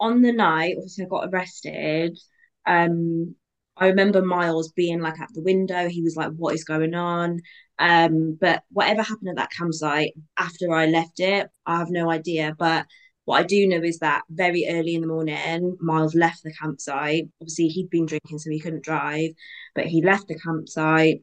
on 0.00 0.22
the 0.22 0.32
night, 0.32 0.76
obviously, 0.76 1.04
I 1.04 1.08
got 1.08 1.28
arrested. 1.28 2.18
Um, 2.66 3.34
I 3.76 3.88
remember 3.88 4.22
Miles 4.22 4.70
being 4.72 5.00
like 5.00 5.18
at 5.20 5.32
the 5.34 5.42
window. 5.42 5.88
He 5.88 6.02
was 6.02 6.16
like, 6.16 6.30
"What 6.32 6.54
is 6.54 6.64
going 6.64 6.94
on?" 6.94 7.40
Um, 7.78 8.38
but 8.40 8.62
whatever 8.70 9.02
happened 9.02 9.30
at 9.30 9.36
that 9.36 9.50
campsite 9.50 10.12
after 10.38 10.72
I 10.72 10.86
left 10.86 11.20
it, 11.20 11.48
I 11.66 11.78
have 11.78 11.90
no 11.90 12.10
idea. 12.10 12.54
But 12.58 12.86
what 13.24 13.40
I 13.40 13.42
do 13.44 13.66
know 13.66 13.82
is 13.82 13.98
that 13.98 14.22
very 14.30 14.66
early 14.68 14.94
in 14.94 15.00
the 15.00 15.06
morning, 15.08 15.76
Miles 15.80 16.14
left 16.14 16.42
the 16.44 16.52
campsite. 16.52 17.24
Obviously, 17.40 17.68
he'd 17.68 17.90
been 17.90 18.06
drinking, 18.06 18.38
so 18.38 18.50
he 18.50 18.60
couldn't 18.60 18.84
drive, 18.84 19.30
but 19.74 19.86
he 19.86 20.02
left 20.02 20.28
the 20.28 20.38
campsite, 20.38 21.22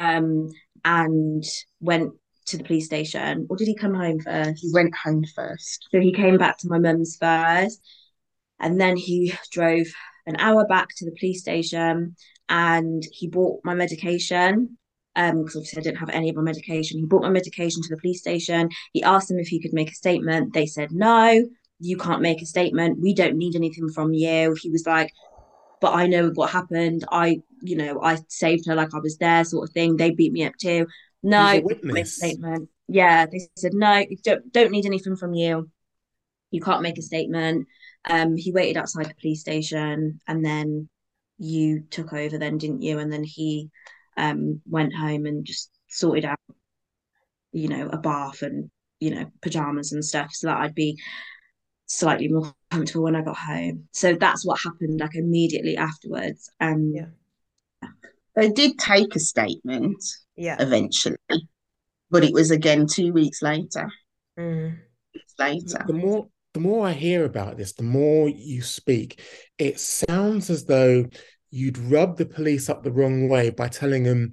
um, 0.00 0.50
and 0.84 1.44
went 1.80 2.12
to 2.46 2.58
the 2.58 2.64
police 2.64 2.86
station. 2.86 3.46
Or 3.48 3.56
did 3.56 3.68
he 3.68 3.74
come 3.74 3.94
home 3.94 4.20
first? 4.20 4.60
He 4.60 4.70
went 4.72 4.94
home 4.94 5.24
first. 5.34 5.88
So 5.90 6.00
he 6.00 6.12
came 6.12 6.36
back 6.36 6.58
to 6.58 6.68
my 6.68 6.78
mum's 6.78 7.16
first, 7.16 7.80
and 8.60 8.80
then 8.80 8.96
he 8.96 9.34
drove 9.50 9.86
an 10.26 10.36
hour 10.38 10.66
back 10.66 10.88
to 10.96 11.04
the 11.04 11.16
police 11.18 11.40
station 11.40 12.16
and 12.48 13.02
he 13.12 13.28
bought 13.28 13.60
my 13.64 13.74
medication. 13.74 14.78
Um, 15.16 15.42
because 15.42 15.54
obviously 15.54 15.80
I 15.80 15.82
didn't 15.84 15.98
have 15.98 16.10
any 16.10 16.28
of 16.28 16.34
my 16.34 16.42
medication. 16.42 16.98
He 16.98 17.06
brought 17.06 17.22
my 17.22 17.30
medication 17.30 17.82
to 17.82 17.88
the 17.88 18.00
police 18.00 18.18
station. 18.18 18.68
He 18.92 19.02
asked 19.04 19.28
them 19.28 19.38
if 19.38 19.46
he 19.46 19.60
could 19.60 19.72
make 19.72 19.90
a 19.90 19.94
statement. 19.94 20.52
They 20.52 20.66
said, 20.66 20.90
no, 20.90 21.44
you 21.78 21.96
can't 21.96 22.20
make 22.20 22.42
a 22.42 22.46
statement. 22.46 23.00
We 23.00 23.14
don't 23.14 23.36
need 23.36 23.54
anything 23.54 23.88
from 23.90 24.12
you. 24.12 24.56
He 24.60 24.70
was 24.70 24.84
like, 24.86 25.12
but 25.80 25.94
I 25.94 26.06
know 26.06 26.30
what 26.34 26.50
happened. 26.50 27.04
I, 27.12 27.42
you 27.60 27.76
know, 27.76 28.02
I 28.02 28.18
saved 28.28 28.66
her 28.66 28.74
like 28.74 28.94
I 28.94 28.98
was 28.98 29.18
there, 29.18 29.44
sort 29.44 29.68
of 29.68 29.72
thing. 29.72 29.96
They 29.96 30.10
beat 30.10 30.32
me 30.32 30.44
up 30.44 30.54
too. 30.60 30.86
No, 31.22 31.62
make 31.82 32.04
a 32.04 32.04
statement. 32.06 32.68
Yeah, 32.88 33.26
they 33.26 33.48
said 33.56 33.72
no, 33.72 34.04
don't 34.24 34.52
don't 34.52 34.70
need 34.70 34.86
anything 34.86 35.16
from 35.16 35.34
you. 35.34 35.70
You 36.50 36.60
can't 36.60 36.82
make 36.82 36.98
a 36.98 37.02
statement. 37.02 37.66
Um, 38.08 38.36
he 38.36 38.52
waited 38.52 38.76
outside 38.76 39.06
the 39.06 39.14
police 39.20 39.40
station, 39.40 40.20
and 40.28 40.44
then 40.44 40.88
you 41.38 41.80
took 41.90 42.12
over, 42.12 42.38
then 42.38 42.58
didn't 42.58 42.82
you? 42.82 42.98
And 42.98 43.12
then 43.12 43.24
he 43.24 43.70
um 44.16 44.60
went 44.66 44.94
home 44.94 45.26
and 45.26 45.44
just 45.44 45.70
sorted 45.88 46.24
out, 46.24 46.38
you 47.52 47.68
know, 47.68 47.88
a 47.88 47.98
bath 47.98 48.42
and 48.42 48.70
you 49.00 49.14
know 49.14 49.26
pajamas 49.42 49.92
and 49.92 50.04
stuff, 50.04 50.30
so 50.32 50.46
that 50.48 50.58
I'd 50.58 50.74
be 50.74 50.98
slightly 51.86 52.28
more 52.28 52.52
comfortable 52.70 53.04
when 53.04 53.16
I 53.16 53.22
got 53.22 53.36
home. 53.36 53.88
So 53.92 54.14
that's 54.14 54.44
what 54.44 54.60
happened 54.64 55.00
like 55.00 55.14
immediately 55.14 55.76
afterwards. 55.76 56.50
Um, 56.60 56.92
Yeah. 56.94 57.06
They 58.36 58.50
did 58.50 58.78
take 58.78 59.14
a 59.14 59.20
statement 59.20 60.02
Yeah. 60.36 60.56
eventually, 60.58 61.16
but 62.10 62.24
it 62.24 62.32
was 62.32 62.50
again 62.50 62.86
two 62.86 63.12
weeks 63.12 63.42
later. 63.42 63.90
Mm. 64.38 64.78
Weeks 65.14 65.34
later. 65.38 65.84
The 65.86 65.92
more 65.92 66.28
the 66.54 66.60
more 66.60 66.86
I 66.86 66.92
hear 66.92 67.24
about 67.24 67.56
this, 67.58 67.72
the 67.72 67.82
more 67.82 68.28
you 68.28 68.62
speak, 68.62 69.20
it 69.58 69.78
sounds 69.80 70.48
as 70.50 70.64
though 70.64 71.06
you'd 71.50 71.78
rub 71.78 72.16
the 72.16 72.26
police 72.26 72.70
up 72.70 72.82
the 72.82 72.92
wrong 72.92 73.28
way 73.28 73.50
by 73.50 73.68
telling 73.68 74.04
them 74.04 74.32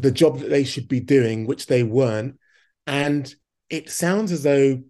the 0.00 0.12
job 0.12 0.38
that 0.38 0.50
they 0.50 0.64
should 0.64 0.88
be 0.88 1.00
doing, 1.00 1.46
which 1.46 1.66
they 1.66 1.82
weren't. 1.82 2.38
And 2.86 3.32
it 3.68 3.90
sounds 3.90 4.30
as 4.30 4.44
though 4.44 4.80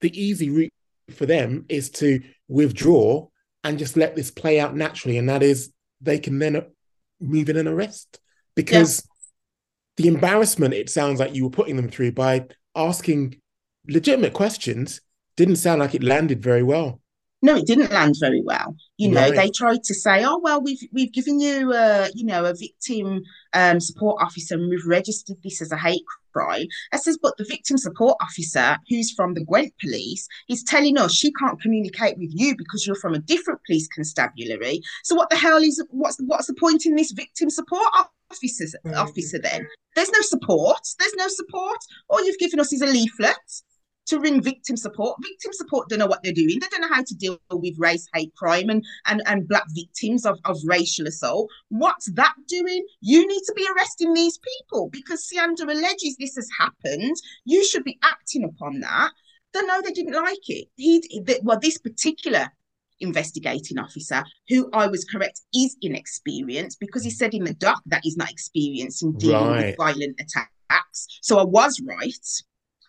the 0.00 0.20
easy 0.20 0.48
route 0.48 0.72
for 1.10 1.26
them 1.26 1.66
is 1.68 1.90
to 1.90 2.20
withdraw 2.48 3.26
and 3.64 3.78
just 3.78 3.96
let 3.96 4.14
this 4.14 4.30
play 4.30 4.60
out 4.60 4.76
naturally. 4.76 5.18
And 5.18 5.28
that 5.28 5.42
is 5.42 5.72
they 6.00 6.18
can 6.18 6.38
then 6.38 6.64
move 7.20 7.48
in 7.48 7.56
an 7.56 7.68
arrest 7.68 8.20
because 8.54 9.06
the 9.96 10.06
embarrassment 10.06 10.74
it 10.74 10.90
sounds 10.90 11.18
like 11.18 11.34
you 11.34 11.44
were 11.44 11.50
putting 11.50 11.76
them 11.76 11.88
through 11.88 12.12
by 12.12 12.46
asking 12.76 13.40
legitimate 13.88 14.32
questions 14.32 15.00
didn't 15.36 15.56
sound 15.56 15.80
like 15.80 15.94
it 15.94 16.02
landed 16.02 16.42
very 16.42 16.62
well. 16.62 17.00
No, 17.42 17.56
it 17.56 17.66
didn't 17.66 17.92
land 17.92 18.14
very 18.18 18.40
well. 18.42 18.74
You 18.96 19.10
know, 19.10 19.20
Right. 19.20 19.36
they 19.36 19.50
tried 19.50 19.82
to 19.84 19.94
say, 19.94 20.24
"Oh 20.24 20.38
well, 20.42 20.62
we've 20.62 20.80
we've 20.92 21.12
given 21.12 21.40
you, 21.40 21.72
uh, 21.72 22.08
you 22.14 22.24
know, 22.24 22.46
a 22.46 22.54
victim 22.54 23.20
um, 23.52 23.80
support 23.80 24.22
officer, 24.22 24.54
and 24.54 24.70
we've 24.70 24.86
registered 24.86 25.36
this 25.42 25.60
as 25.60 25.70
a 25.70 25.76
hate 25.76 26.00
crime." 26.32 26.66
I 26.92 26.96
says, 26.96 27.18
"But 27.20 27.36
the 27.36 27.44
victim 27.44 27.76
support 27.76 28.16
officer, 28.22 28.78
who's 28.88 29.10
from 29.12 29.34
the 29.34 29.44
Gwent 29.44 29.74
police, 29.78 30.26
is 30.48 30.62
telling 30.62 30.96
us 30.96 31.12
she 31.12 31.32
can't 31.34 31.60
communicate 31.60 32.16
with 32.16 32.30
you 32.32 32.56
because 32.56 32.86
you're 32.86 32.96
from 32.96 33.12
a 33.12 33.18
different 33.18 33.60
police 33.66 33.88
constabulary. 33.88 34.80
So 35.02 35.14
what 35.14 35.28
the 35.28 35.36
hell 35.36 35.58
is 35.62 35.84
what's 35.90 36.16
what's 36.24 36.46
the 36.46 36.54
point 36.54 36.86
in 36.86 36.94
this 36.94 37.12
victim 37.12 37.50
support 37.50 37.86
officer 38.30 38.64
Mm. 38.86 38.96
officer 38.96 39.38
then? 39.38 39.66
There's 39.94 40.10
no 40.10 40.22
support. 40.22 40.80
There's 40.98 41.14
no 41.14 41.28
support. 41.28 41.78
All 42.08 42.24
you've 42.24 42.38
given 42.38 42.58
us 42.58 42.72
is 42.72 42.80
a 42.80 42.86
leaflet." 42.86 43.36
To 44.08 44.20
ring 44.20 44.42
victim 44.42 44.76
support. 44.76 45.16
Victim 45.22 45.52
support 45.54 45.88
don't 45.88 45.98
know 45.98 46.06
what 46.06 46.22
they're 46.22 46.32
doing. 46.32 46.58
They 46.60 46.66
don't 46.70 46.82
know 46.82 46.92
how 46.94 47.02
to 47.02 47.14
deal 47.14 47.38
with 47.50 47.74
race 47.78 48.06
hate 48.14 48.34
crime 48.34 48.68
and 48.68 48.84
and, 49.06 49.22
and 49.26 49.48
black 49.48 49.64
victims 49.74 50.26
of, 50.26 50.38
of 50.44 50.58
racial 50.66 51.06
assault. 51.06 51.50
What's 51.70 52.12
that 52.12 52.34
doing? 52.46 52.84
You 53.00 53.26
need 53.26 53.42
to 53.46 53.54
be 53.56 53.66
arresting 53.74 54.12
these 54.12 54.38
people 54.38 54.90
because 54.90 55.26
Siyanda 55.26 55.62
alleges 55.62 56.16
this 56.18 56.36
has 56.36 56.48
happened. 56.58 57.16
You 57.46 57.64
should 57.64 57.84
be 57.84 57.98
acting 58.02 58.44
upon 58.44 58.80
that. 58.80 59.12
They 59.54 59.62
know 59.62 59.80
they 59.80 59.92
didn't 59.92 60.12
like 60.14 60.48
it. 60.48 60.68
He 60.76 61.02
well, 61.42 61.58
this 61.58 61.78
particular 61.78 62.48
investigating 63.00 63.78
officer, 63.78 64.22
who 64.48 64.68
I 64.72 64.86
was 64.86 65.04
correct, 65.04 65.40
is 65.54 65.76
inexperienced 65.82 66.78
because 66.78 67.04
he 67.04 67.10
said 67.10 67.34
in 67.34 67.44
the 67.44 67.54
doc 67.54 67.82
that 67.86 68.00
he's 68.02 68.16
not 68.16 68.30
experienced 68.30 69.02
in 69.02 69.16
dealing 69.16 69.46
Right. 69.48 69.66
with 69.66 69.76
violent 69.76 70.20
attacks. 70.20 71.06
So 71.22 71.38
I 71.38 71.44
was 71.44 71.80
right, 71.86 72.26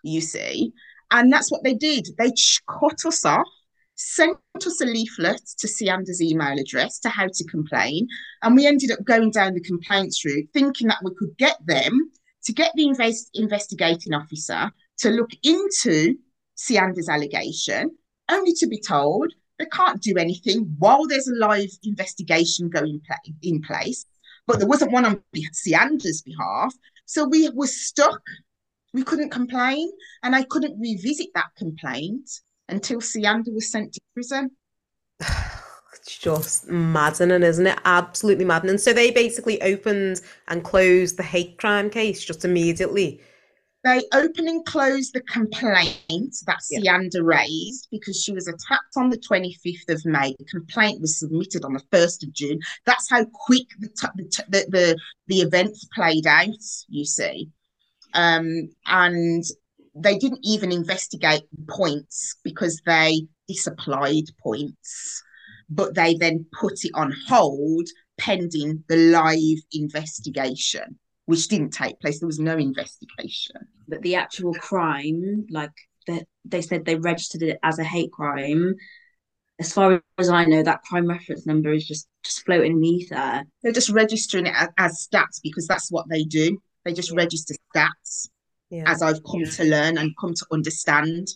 you 0.04 0.22
see. 0.22 0.74
And 1.12 1.32
that's 1.32 1.52
what 1.52 1.64
they 1.64 1.74
did. 1.74 2.08
They 2.18 2.32
cut 2.68 3.06
us 3.06 3.26
off, 3.26 3.48
sent 3.96 4.38
us 4.56 4.82
a 4.82 4.86
leaflet 4.86 5.42
to 5.60 5.68
Siyanda's 5.68 6.22
email 6.22 6.60
address 6.60 7.00
to 7.00 7.10
how 7.10 7.28
to 7.28 7.44
complain. 7.46 8.08
And 8.42 8.56
we 8.56 8.66
ended 8.66 8.92
up 8.92 9.04
going 9.04 9.32
down 9.32 9.54
the 9.54 9.62
complaints 9.62 10.24
route, 10.26 10.50
thinking 10.54 10.88
that 10.88 11.04
we 11.04 11.12
could 11.18 11.38
get 11.38 11.58
them 11.66 12.12
to 12.46 12.54
get 12.54 12.72
the 12.76 12.88
invest- 12.88 13.32
investigating 13.34 14.14
officer 14.14 14.72
to 15.00 15.10
look 15.10 15.32
into 15.44 16.16
Siyanda's 16.56 17.10
allegation, 17.10 17.92
only 18.32 18.54
to 18.54 18.68
be 18.68 18.80
told 18.80 19.34
they 19.60 19.66
can't 19.66 20.02
do 20.02 20.18
anything 20.18 20.76
while 20.80 21.08
there's 21.08 21.28
a 21.28 21.36
live 21.36 21.70
investigation 21.84 22.70
going 22.70 23.02
pla- 23.06 23.34
in 23.42 23.62
place. 23.62 24.06
But 24.48 24.60
there 24.60 24.68
wasn't 24.68 24.92
one 24.92 25.06
on 25.06 25.24
Siyanda's 25.54 26.22
behalf. 26.22 26.74
So 27.06 27.28
we 27.28 27.50
were 27.50 27.68
stuck. 27.68 28.22
We 28.96 29.04
couldn't 29.04 29.30
complain, 29.30 29.92
and 30.24 30.34
I 30.34 30.44
couldn't 30.44 30.80
revisit 30.80 31.28
that 31.36 31.48
complaint 31.58 32.30
until 32.70 33.00
Siyanda 33.02 33.54
was 33.54 33.70
sent 33.70 33.94
to 33.94 34.02
prison. 34.14 34.52
It's 35.94 36.20
just 36.20 36.68
maddening, 36.70 37.42
isn't 37.42 37.66
it? 37.66 37.80
Absolutely 37.84 38.46
maddening. 38.46 38.78
So 38.78 38.94
they 38.94 39.10
basically 39.10 39.60
opened 39.64 40.22
and 40.48 40.64
closed 40.64 41.18
the 41.18 41.24
hate 41.24 41.58
crime 41.58 41.90
case 41.90 42.24
just 42.24 42.46
immediately. 42.46 43.22
They 43.84 44.04
open 44.14 44.48
and 44.48 44.64
close 44.66 45.12
the 45.12 45.22
complaint 45.22 46.36
that 46.46 46.60
Yeah. 46.70 46.80
Siyanda 46.80 47.24
raised 47.24 47.88
because 47.92 48.22
she 48.22 48.34
was 48.34 48.48
attacked 48.48 48.96
on 48.98 49.10
the 49.10 49.18
25th 49.18 49.90
of 49.90 50.06
May. 50.06 50.36
The 50.38 50.46
complaint 50.46 51.02
was 51.02 51.18
submitted 51.18 51.66
on 51.66 51.74
the 51.74 51.84
1st 51.92 52.28
of 52.28 52.34
June. 52.34 52.60
That's 52.86 53.10
how 53.10 53.26
quick 53.26 53.66
the 53.80 53.88
t- 53.88 54.08
the, 54.16 54.24
t- 54.26 54.44
the, 54.50 54.66
the 54.70 54.98
the 55.28 55.42
events 55.42 55.88
played 55.96 56.28
out, 56.28 56.50
you 56.88 57.06
see. 57.06 57.50
Um, 58.16 58.70
and 58.88 59.44
they 59.96 60.18
didn't 60.18 60.40
even 60.44 60.72
investigate 60.72 61.44
points 61.70 62.38
because 62.44 62.82
they 62.86 63.28
disapplied 63.48 64.26
points. 64.42 65.22
but 65.70 65.96
they 65.96 66.16
then 66.16 66.46
put 66.60 66.84
it 66.84 66.92
on 66.94 67.14
hold 67.28 67.88
pending 68.18 68.84
the 68.88 68.98
live 68.98 69.60
investigation, 69.74 71.00
which 71.26 71.48
didn't 71.48 71.72
take 71.72 72.00
place. 72.00 72.20
There 72.20 72.28
was 72.28 72.40
no 72.40 72.58
investigation. 72.58 73.68
But 73.88 74.02
the 74.02 74.16
actual 74.16 74.54
crime, 74.56 75.46
like 75.50 75.72
the, 76.08 76.26
they 76.46 76.62
said 76.62 76.86
they 76.86 76.96
registered 76.96 77.44
it 77.44 77.60
as 77.64 77.80
a 77.80 77.84
hate 77.84 78.12
crime. 78.12 78.76
As 79.60 79.74
far 79.74 80.02
as 80.18 80.30
I 80.30 80.46
know, 80.46 80.64
that 80.64 80.84
crime 80.84 81.08
reference 81.08 81.46
number 81.46 81.72
is 81.74 81.88
just 81.88 82.08
just 82.24 82.46
floating 82.46 82.74
in 82.74 82.82
the 82.82 82.88
ether. 82.90 83.44
They're 83.64 83.72
just 83.72 83.90
registering 83.90 84.48
it 84.48 84.54
as, 84.56 84.70
as 84.78 85.08
stats 85.08 85.40
because 85.44 85.68
that's 85.68 85.92
what 85.92 86.08
they 86.10 86.24
do. 86.24 86.60
They 86.84 86.94
just 86.94 87.12
register 87.12 87.56
stats, 87.76 88.30
Yeah. 88.70 88.84
as 88.88 89.02
I've 89.02 89.24
come 89.24 89.42
Yeah. 89.42 89.52
to 89.52 89.64
learn 89.66 89.98
and 89.98 90.16
come 90.20 90.34
to 90.34 90.46
understand. 90.52 91.28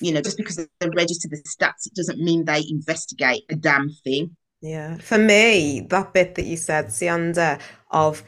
You 0.00 0.12
know, 0.12 0.20
just 0.20 0.36
because 0.36 0.56
they 0.56 0.88
register 0.96 1.28
the 1.28 1.36
stats, 1.36 1.86
it 1.86 1.94
doesn't 1.94 2.18
mean 2.18 2.44
they 2.44 2.64
investigate 2.68 3.44
a 3.50 3.54
damn 3.54 3.90
thing. 4.04 4.36
Yeah, 4.60 4.96
for 4.98 5.18
me, 5.18 5.86
that 5.90 6.12
bit 6.12 6.34
that 6.36 6.44
you 6.44 6.56
said, 6.56 6.86
Siyanda, 6.86 7.60
of 7.90 8.24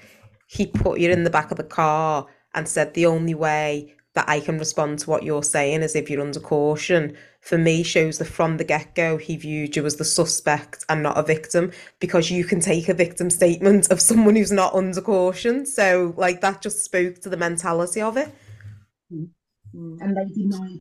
he 0.47 0.67
put 0.67 1.01
you 1.01 1.11
in 1.11 1.25
the 1.25 1.31
back 1.31 1.51
of 1.51 1.57
the 1.57 1.65
car 1.65 2.27
and 2.55 2.69
said 2.69 2.95
the 2.95 3.07
only 3.07 3.35
way 3.35 3.94
that 4.15 4.29
I 4.29 4.41
can 4.41 4.59
respond 4.59 5.01
to 5.01 5.11
what 5.11 5.25
you're 5.25 5.43
saying 5.43 5.83
as 5.83 5.97
if 5.97 6.09
you're 6.09 6.21
under 6.21 6.41
caution, 6.41 7.17
for 7.41 7.59
me 7.59 7.83
shows 7.83 8.19
that 8.19 8.27
from 8.27 8.57
the 8.57 8.65
get-go 8.65 9.17
he 9.17 9.37
viewed 9.37 9.77
you 9.77 9.85
as 9.85 9.97
the 9.97 10.05
suspect 10.05 10.85
and 10.89 11.03
not 11.03 11.19
a 11.19 11.23
victim 11.23 11.73
because 12.01 12.31
you 12.31 12.45
can 12.45 12.61
take 12.61 12.89
a 12.89 12.95
victim 12.95 13.29
statement 13.29 13.91
of 13.91 14.01
someone 14.01 14.37
who's 14.37 14.53
not 14.53 14.75
under 14.75 15.01
caution. 15.01 15.67
So 15.67 16.15
like 16.17 16.41
that 16.41 16.63
just 16.63 16.85
spoke 16.85 17.21
to 17.23 17.29
the 17.29 17.37
mentality 17.37 18.01
of 18.01 18.17
it. 18.17 18.33
Mm. 19.13 20.01
And 20.01 20.17
they 20.17 20.27
denied 20.33 20.81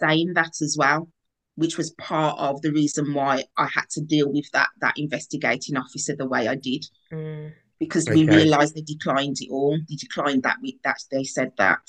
saying 0.00 0.34
that 0.34 0.62
as 0.62 0.76
well, 0.78 1.08
which 1.56 1.76
was 1.76 1.90
part 1.92 2.38
of 2.38 2.62
the 2.62 2.70
reason 2.70 3.12
why 3.12 3.42
I 3.56 3.64
had 3.64 3.90
to 3.90 4.00
deal 4.00 4.32
with 4.32 4.48
that 4.52 4.68
that 4.80 4.94
investigating 4.96 5.76
officer 5.76 6.14
the 6.14 6.28
way 6.28 6.46
I 6.46 6.54
did. 6.54 6.86
Mm. 7.12 7.52
Because 7.80 8.08
we 8.08 8.28
realised 8.28 8.74
they 8.74 8.80
declined 8.82 9.36
it 9.40 9.50
all. 9.50 9.78
They 9.88 9.96
declined 9.96 10.42
that 10.44 10.58
we 10.62 10.78
that 10.84 10.98
they 11.10 11.24
said 11.24 11.52
that. 11.58 11.80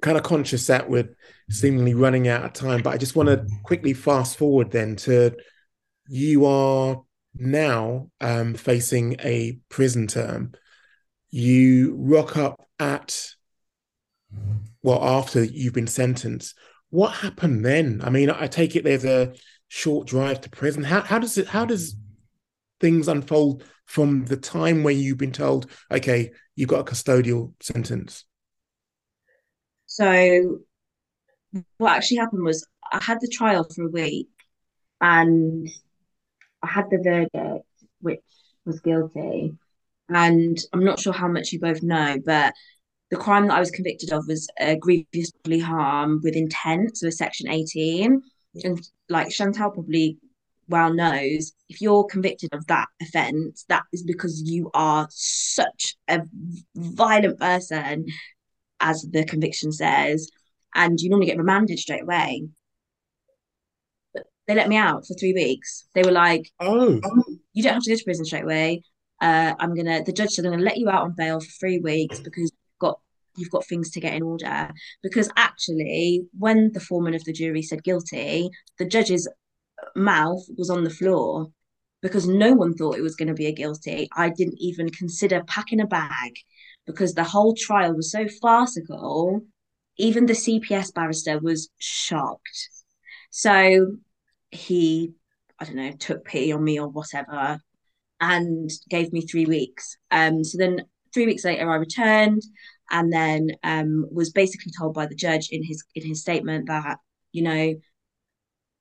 Kind 0.00 0.16
of 0.16 0.22
conscious 0.22 0.66
that 0.66 0.88
we're 0.88 1.14
seemingly 1.50 1.94
running 1.94 2.28
out 2.28 2.44
of 2.44 2.52
time, 2.52 2.82
but 2.82 2.94
I 2.94 2.98
just 2.98 3.16
want 3.16 3.28
to 3.28 3.46
quickly 3.64 3.94
fast 3.94 4.36
forward 4.36 4.70
then 4.70 4.96
to 4.96 5.36
you 6.08 6.46
are 6.46 7.02
now 7.34 8.10
um, 8.20 8.54
facing 8.54 9.16
a 9.20 9.58
prison 9.68 10.06
term. 10.06 10.52
You 11.30 11.96
rock 11.98 12.36
up 12.36 12.66
at, 12.78 13.34
well, 14.82 15.02
after 15.02 15.44
you've 15.44 15.74
been 15.74 15.86
sentenced. 15.86 16.56
What 16.90 17.08
happened 17.08 17.64
then? 17.64 18.00
I 18.02 18.10
mean, 18.10 18.30
I 18.30 18.46
take 18.46 18.74
it 18.74 18.84
there's 18.84 19.04
a 19.04 19.34
short 19.68 20.06
drive 20.06 20.40
to 20.40 20.50
prison. 20.50 20.82
How 20.82 21.02
how 21.02 21.18
does 21.18 21.36
it 21.36 21.46
how 21.46 21.66
does 21.66 21.96
things 22.80 23.08
unfold 23.08 23.64
from 23.84 24.24
the 24.24 24.36
time 24.36 24.82
when 24.82 24.98
you've 24.98 25.18
been 25.18 25.32
told, 25.32 25.70
okay, 25.90 26.30
you've 26.56 26.70
got 26.70 26.80
a 26.80 26.90
custodial 26.90 27.52
sentence? 27.60 28.24
So 29.98 30.60
what 31.78 31.96
actually 31.96 32.18
happened 32.18 32.44
was 32.44 32.64
I 32.92 33.02
had 33.02 33.18
the 33.20 33.26
trial 33.26 33.64
for 33.64 33.82
a 33.82 33.90
week 33.90 34.28
and 35.00 35.68
I 36.62 36.68
had 36.68 36.88
the 36.88 36.98
verdict, 37.02 37.66
which 38.00 38.20
was 38.64 38.78
guilty. 38.78 39.56
And 40.08 40.56
I'm 40.72 40.84
not 40.84 41.00
sure 41.00 41.12
how 41.12 41.26
much 41.26 41.50
you 41.50 41.58
both 41.58 41.82
know, 41.82 42.16
but 42.24 42.54
the 43.10 43.16
crime 43.16 43.48
that 43.48 43.56
I 43.56 43.58
was 43.58 43.72
convicted 43.72 44.12
of 44.12 44.28
was 44.28 44.48
a 44.60 44.76
grievous 44.76 45.32
bodily 45.32 45.58
harm 45.58 46.20
with 46.22 46.36
intent, 46.36 46.96
so 46.96 47.08
a 47.08 47.12
section 47.12 47.50
18. 47.50 48.22
And 48.62 48.80
like 49.08 49.32
Chantelle 49.32 49.72
probably 49.72 50.16
well 50.68 50.94
knows, 50.94 51.52
if 51.68 51.80
you're 51.80 52.04
convicted 52.04 52.54
of 52.54 52.64
that 52.68 52.86
offence, 53.02 53.64
that 53.68 53.82
is 53.92 54.04
because 54.04 54.42
you 54.44 54.70
are 54.74 55.08
such 55.10 55.96
a 56.06 56.20
violent 56.76 57.40
person, 57.40 58.06
as 58.80 59.06
the 59.10 59.24
conviction 59.24 59.72
says, 59.72 60.30
and 60.74 61.00
you 61.00 61.10
normally 61.10 61.26
get 61.26 61.38
remanded 61.38 61.78
straight 61.78 62.02
away. 62.02 62.48
But 64.14 64.24
they 64.46 64.54
let 64.54 64.68
me 64.68 64.76
out 64.76 65.06
for 65.06 65.14
three 65.14 65.32
weeks. 65.32 65.86
They 65.94 66.02
were 66.02 66.12
like, 66.12 66.50
Oh, 66.60 67.00
you 67.52 67.62
don't 67.62 67.74
have 67.74 67.82
to 67.82 67.90
go 67.90 67.96
to 67.96 68.04
prison 68.04 68.24
straight 68.24 68.44
away. 68.44 68.82
Uh, 69.20 69.54
I'm 69.58 69.74
gonna. 69.74 70.02
The 70.04 70.12
judge 70.12 70.30
said 70.30 70.44
I'm 70.44 70.52
gonna 70.52 70.62
let 70.62 70.78
you 70.78 70.88
out 70.88 71.02
on 71.02 71.14
bail 71.16 71.40
for 71.40 71.50
three 71.58 71.80
weeks 71.80 72.20
because 72.20 72.52
you've 72.52 72.78
got 72.78 73.00
you've 73.36 73.50
got 73.50 73.66
things 73.66 73.90
to 73.90 74.00
get 74.00 74.14
in 74.14 74.22
order. 74.22 74.70
Because 75.02 75.28
actually, 75.36 76.26
when 76.38 76.70
the 76.72 76.80
foreman 76.80 77.14
of 77.14 77.24
the 77.24 77.32
jury 77.32 77.62
said 77.62 77.82
guilty, 77.82 78.48
the 78.78 78.84
judge's 78.84 79.28
mouth 79.96 80.42
was 80.56 80.70
on 80.70 80.84
the 80.84 80.90
floor 80.90 81.48
because 82.00 82.28
no 82.28 82.52
one 82.52 82.74
thought 82.74 82.96
it 82.96 83.02
was 83.02 83.16
going 83.16 83.28
to 83.28 83.34
be 83.34 83.46
a 83.46 83.52
guilty. 83.52 84.08
I 84.16 84.30
didn't 84.30 84.58
even 84.58 84.88
consider 84.90 85.42
packing 85.44 85.80
a 85.80 85.86
bag 85.86 86.34
because 86.88 87.12
the 87.12 87.22
whole 87.22 87.54
trial 87.54 87.94
was 87.94 88.10
so 88.10 88.26
farcical. 88.40 89.42
Even 89.98 90.26
the 90.26 90.32
CPS 90.32 90.92
barrister 90.94 91.38
was 91.38 91.68
shocked. 91.78 92.70
So 93.30 93.98
he, 94.50 95.12
I 95.60 95.66
don't 95.66 95.76
know, 95.76 95.92
took 95.92 96.24
pity 96.24 96.50
on 96.50 96.64
me 96.64 96.80
or 96.80 96.88
whatever 96.88 97.60
and 98.20 98.70
gave 98.88 99.12
me 99.12 99.20
three 99.20 99.44
weeks. 99.44 99.96
Um, 100.10 100.42
so 100.42 100.56
then 100.56 100.84
three 101.12 101.26
weeks 101.26 101.44
later, 101.44 101.70
I 101.70 101.76
returned 101.76 102.42
and 102.90 103.12
then 103.12 103.50
um, 103.62 104.06
was 104.10 104.30
basically 104.30 104.72
told 104.76 104.94
by 104.94 105.06
the 105.06 105.14
judge 105.14 105.50
in 105.50 105.62
his 105.62 105.84
in 105.94 106.06
his 106.06 106.22
statement 106.22 106.68
that 106.68 106.98
you 107.32 107.42
know 107.42 107.74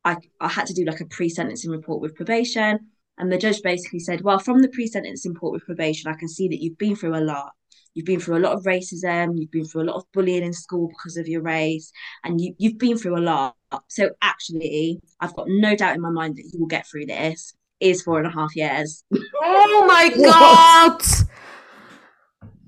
I 0.05 0.15
I 0.39 0.47
had 0.47 0.67
to 0.67 0.73
do 0.73 0.85
like 0.85 1.01
a 1.01 1.05
pre-sentencing 1.05 1.71
report 1.71 2.01
with 2.01 2.15
probation, 2.15 2.79
and 3.17 3.31
the 3.31 3.37
judge 3.37 3.61
basically 3.63 3.99
said, 3.99 4.21
well, 4.21 4.39
from 4.39 4.61
the 4.61 4.69
pre-sentencing 4.69 5.33
report 5.33 5.51
with 5.51 5.65
probation, 5.65 6.09
I 6.09 6.17
can 6.17 6.29
see 6.29 6.47
that 6.47 6.61
you've 6.63 6.77
been 6.77 6.95
through 6.95 7.17
a 7.17 7.19
lot. 7.19 7.51
You've 7.97 8.05
been 8.05 8.19
through 8.19 8.37
a 8.37 8.45
lot 8.45 8.53
of 8.53 8.61
racism. 8.65 9.39
You've 9.39 9.49
been 9.49 9.65
through 9.65 9.81
a 9.81 9.89
lot 9.89 9.95
of 9.95 10.03
bullying 10.13 10.43
in 10.43 10.53
school 10.53 10.87
because 10.87 11.17
of 11.17 11.27
your 11.27 11.41
race, 11.41 11.91
and 12.23 12.39
you 12.39 12.53
you've 12.59 12.77
been 12.77 12.95
through 12.95 13.17
a 13.17 13.25
lot. 13.25 13.55
So 13.87 14.11
actually, 14.21 14.99
I've 15.19 15.35
got 15.35 15.47
no 15.49 15.75
doubt 15.75 15.95
in 15.95 16.01
my 16.03 16.11
mind 16.11 16.35
that 16.35 16.47
you 16.53 16.59
will 16.59 16.67
get 16.67 16.85
through 16.85 17.07
this. 17.07 17.55
Is 17.79 18.03
four 18.03 18.19
and 18.19 18.27
a 18.27 18.29
half 18.29 18.55
years. 18.55 19.03
Oh 19.41 19.85
my 19.87 20.09
God! 20.15 21.01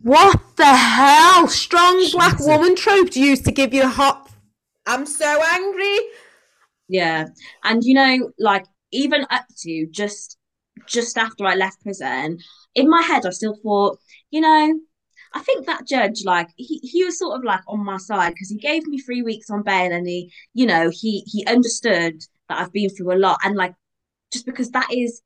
What 0.02 0.42
the 0.56 0.66
hell? 0.66 1.48
Strong 1.48 2.08
black 2.12 2.32
Jesus. 2.32 2.48
woman 2.48 2.76
trope 2.76 3.16
used 3.16 3.46
to 3.46 3.52
give 3.52 3.72
you 3.72 3.84
a 3.84 3.88
hot. 3.88 4.32
I'm 4.88 5.06
so 5.06 5.44
angry. 5.46 6.00
Yeah. 6.88 7.28
And 7.64 7.84
you 7.84 7.94
know, 7.94 8.32
like 8.40 8.66
even 8.92 9.28
up 9.30 9.46
to 9.60 9.86
just 9.92 10.40
just 10.88 11.20
after 11.20 11.46
I 11.46 11.54
left 11.54 11.84
prison, 11.84 12.40
in 12.74 12.90
my 12.90 13.04
head 13.04 13.28
I 13.28 13.30
still 13.30 13.56
thought, 13.62 14.00
you 14.32 14.42
know, 14.42 14.80
I 15.34 15.42
think 15.42 15.66
that 15.66 15.88
judge, 15.88 16.24
like 16.26 16.50
he, 16.56 16.80
he 16.84 17.04
was 17.04 17.20
sort 17.20 17.38
of 17.38 17.44
like 17.44 17.62
on 17.68 17.84
my 17.84 17.98
side 17.98 18.34
because 18.34 18.50
he 18.50 18.58
gave 18.58 18.88
me 18.88 19.00
three 19.00 19.22
weeks 19.22 19.50
on 19.50 19.64
bail 19.64 19.92
and 19.92 20.08
he, 20.08 20.32
you 20.54 20.66
know, 20.66 20.90
he 20.90 21.24
he 21.28 21.46
understood 21.46 22.22
that 22.48 22.60
I've 22.60 22.74
been 22.74 22.90
through 22.90 23.14
a 23.14 23.18
lot. 23.18 23.40
And 23.44 23.56
like 23.56 23.74
just 24.32 24.46
because 24.46 24.72
that 24.72 24.88
is 24.92 25.22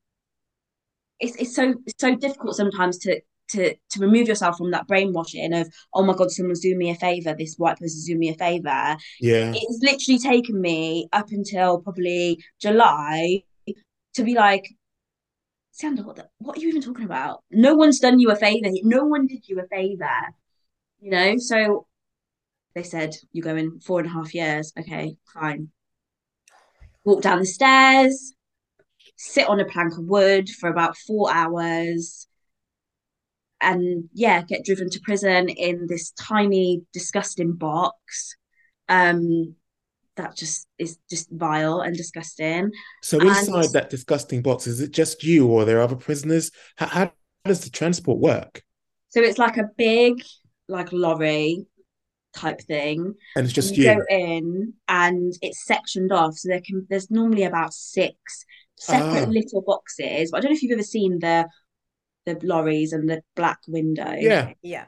it's 1.19 1.35
it's 1.37 1.55
so 1.55 1.75
it's 1.85 2.01
so 2.01 2.15
difficult 2.15 2.55
sometimes 2.55 2.97
to 2.99 3.21
to 3.49 3.73
to 3.73 3.99
remove 3.99 4.27
yourself 4.27 4.57
from 4.57 4.71
that 4.71 4.87
brainwashing 4.87 5.53
of, 5.53 5.67
oh 5.93 6.03
my 6.03 6.13
God, 6.13 6.31
someone's 6.31 6.61
doing 6.61 6.77
me 6.77 6.89
a 6.89 6.95
favor, 6.95 7.33
this 7.33 7.55
white 7.55 7.77
person's 7.77 8.05
doing 8.05 8.19
me 8.19 8.29
a 8.29 8.35
favor 8.35 8.97
yeah. 9.19 9.51
it's 9.55 9.79
literally 9.81 10.19
taken 10.19 10.59
me 10.59 11.07
up 11.13 11.29
until 11.31 11.79
probably 11.79 12.43
July 12.61 13.43
to 14.15 14.23
be 14.23 14.35
like, 14.35 14.69
Siyanda, 15.73 16.05
what, 16.05 16.29
what 16.37 16.57
are 16.57 16.59
you 16.59 16.69
even 16.69 16.81
talking 16.81 17.05
about? 17.05 17.43
No 17.49 17.75
one's 17.75 17.99
done 17.99 18.19
you 18.19 18.29
a 18.31 18.35
favor. 18.35 18.69
No 18.83 19.05
one 19.05 19.27
did 19.27 19.47
you 19.49 19.59
a 19.59 19.67
favor. 19.67 20.09
You 20.99 21.11
know, 21.11 21.37
so 21.37 21.87
they 22.75 22.83
said, 22.83 23.15
you're 23.31 23.43
going 23.43 23.79
four 23.79 23.99
and 23.99 24.07
a 24.07 24.13
half 24.13 24.33
years. 24.33 24.71
Okay, 24.77 25.17
fine. 25.33 25.69
Walk 27.03 27.21
down 27.21 27.39
the 27.39 27.45
stairs, 27.45 28.33
sit 29.17 29.49
on 29.49 29.59
a 29.59 29.65
plank 29.65 29.93
of 29.93 30.05
wood 30.05 30.49
for 30.49 30.69
about 30.69 30.95
four 30.95 31.33
hours, 31.33 32.27
and 33.59 34.09
yeah, 34.13 34.41
get 34.43 34.65
driven 34.65 34.89
to 34.89 34.99
prison 35.01 35.49
in 35.49 35.87
this 35.87 36.11
tiny, 36.11 36.83
disgusting 36.93 37.53
box. 37.53 38.35
Um, 38.89 39.55
that 40.15 40.35
just 40.35 40.67
is 40.77 40.97
just 41.09 41.29
vile 41.31 41.81
and 41.81 41.95
disgusting. 41.95 42.71
So 43.01 43.19
And- 43.19 43.29
inside 43.29 43.71
that 43.73 43.89
disgusting 43.89 44.41
box, 44.41 44.67
is 44.67 44.79
it 44.79 44.91
just 44.91 45.23
you 45.23 45.47
or 45.47 45.61
are 45.61 45.65
there 45.65 45.81
other 45.81 45.95
prisoners? 45.95 46.51
How, 46.77 46.87
how 46.87 47.11
does 47.45 47.61
the 47.63 47.69
transport 47.69 48.19
work? 48.19 48.63
So 49.09 49.21
it's 49.21 49.37
like 49.39 49.57
a 49.57 49.69
big, 49.77 50.23
like 50.67 50.91
lorry 50.91 51.65
type 52.35 52.61
thing. 52.61 53.13
And 53.35 53.45
it's 53.45 53.53
just 53.53 53.75
you 53.77 53.85
you. 53.89 53.95
go 53.95 54.01
in 54.09 54.73
and 54.87 55.33
it's 55.41 55.65
sectioned 55.65 56.11
off. 56.11 56.35
So 56.35 56.49
there 56.49 56.61
can 56.61 56.85
there's 56.89 57.11
normally 57.11 57.43
about 57.43 57.73
six 57.73 58.15
separate 58.77 59.27
Ah. 59.27 59.31
little 59.31 59.61
boxes. 59.61 60.31
But 60.31 60.37
I 60.37 60.41
don't 60.41 60.51
know 60.51 60.55
if 60.55 60.63
you've 60.63 60.71
ever 60.73 60.83
seen 60.83 61.19
the 61.19 61.47
the 62.25 62.39
lorries 62.41 62.93
and 62.93 63.09
the 63.09 63.21
black 63.35 63.59
window. 63.67 64.13
Yeah. 64.17 64.53
Yeah. 64.61 64.85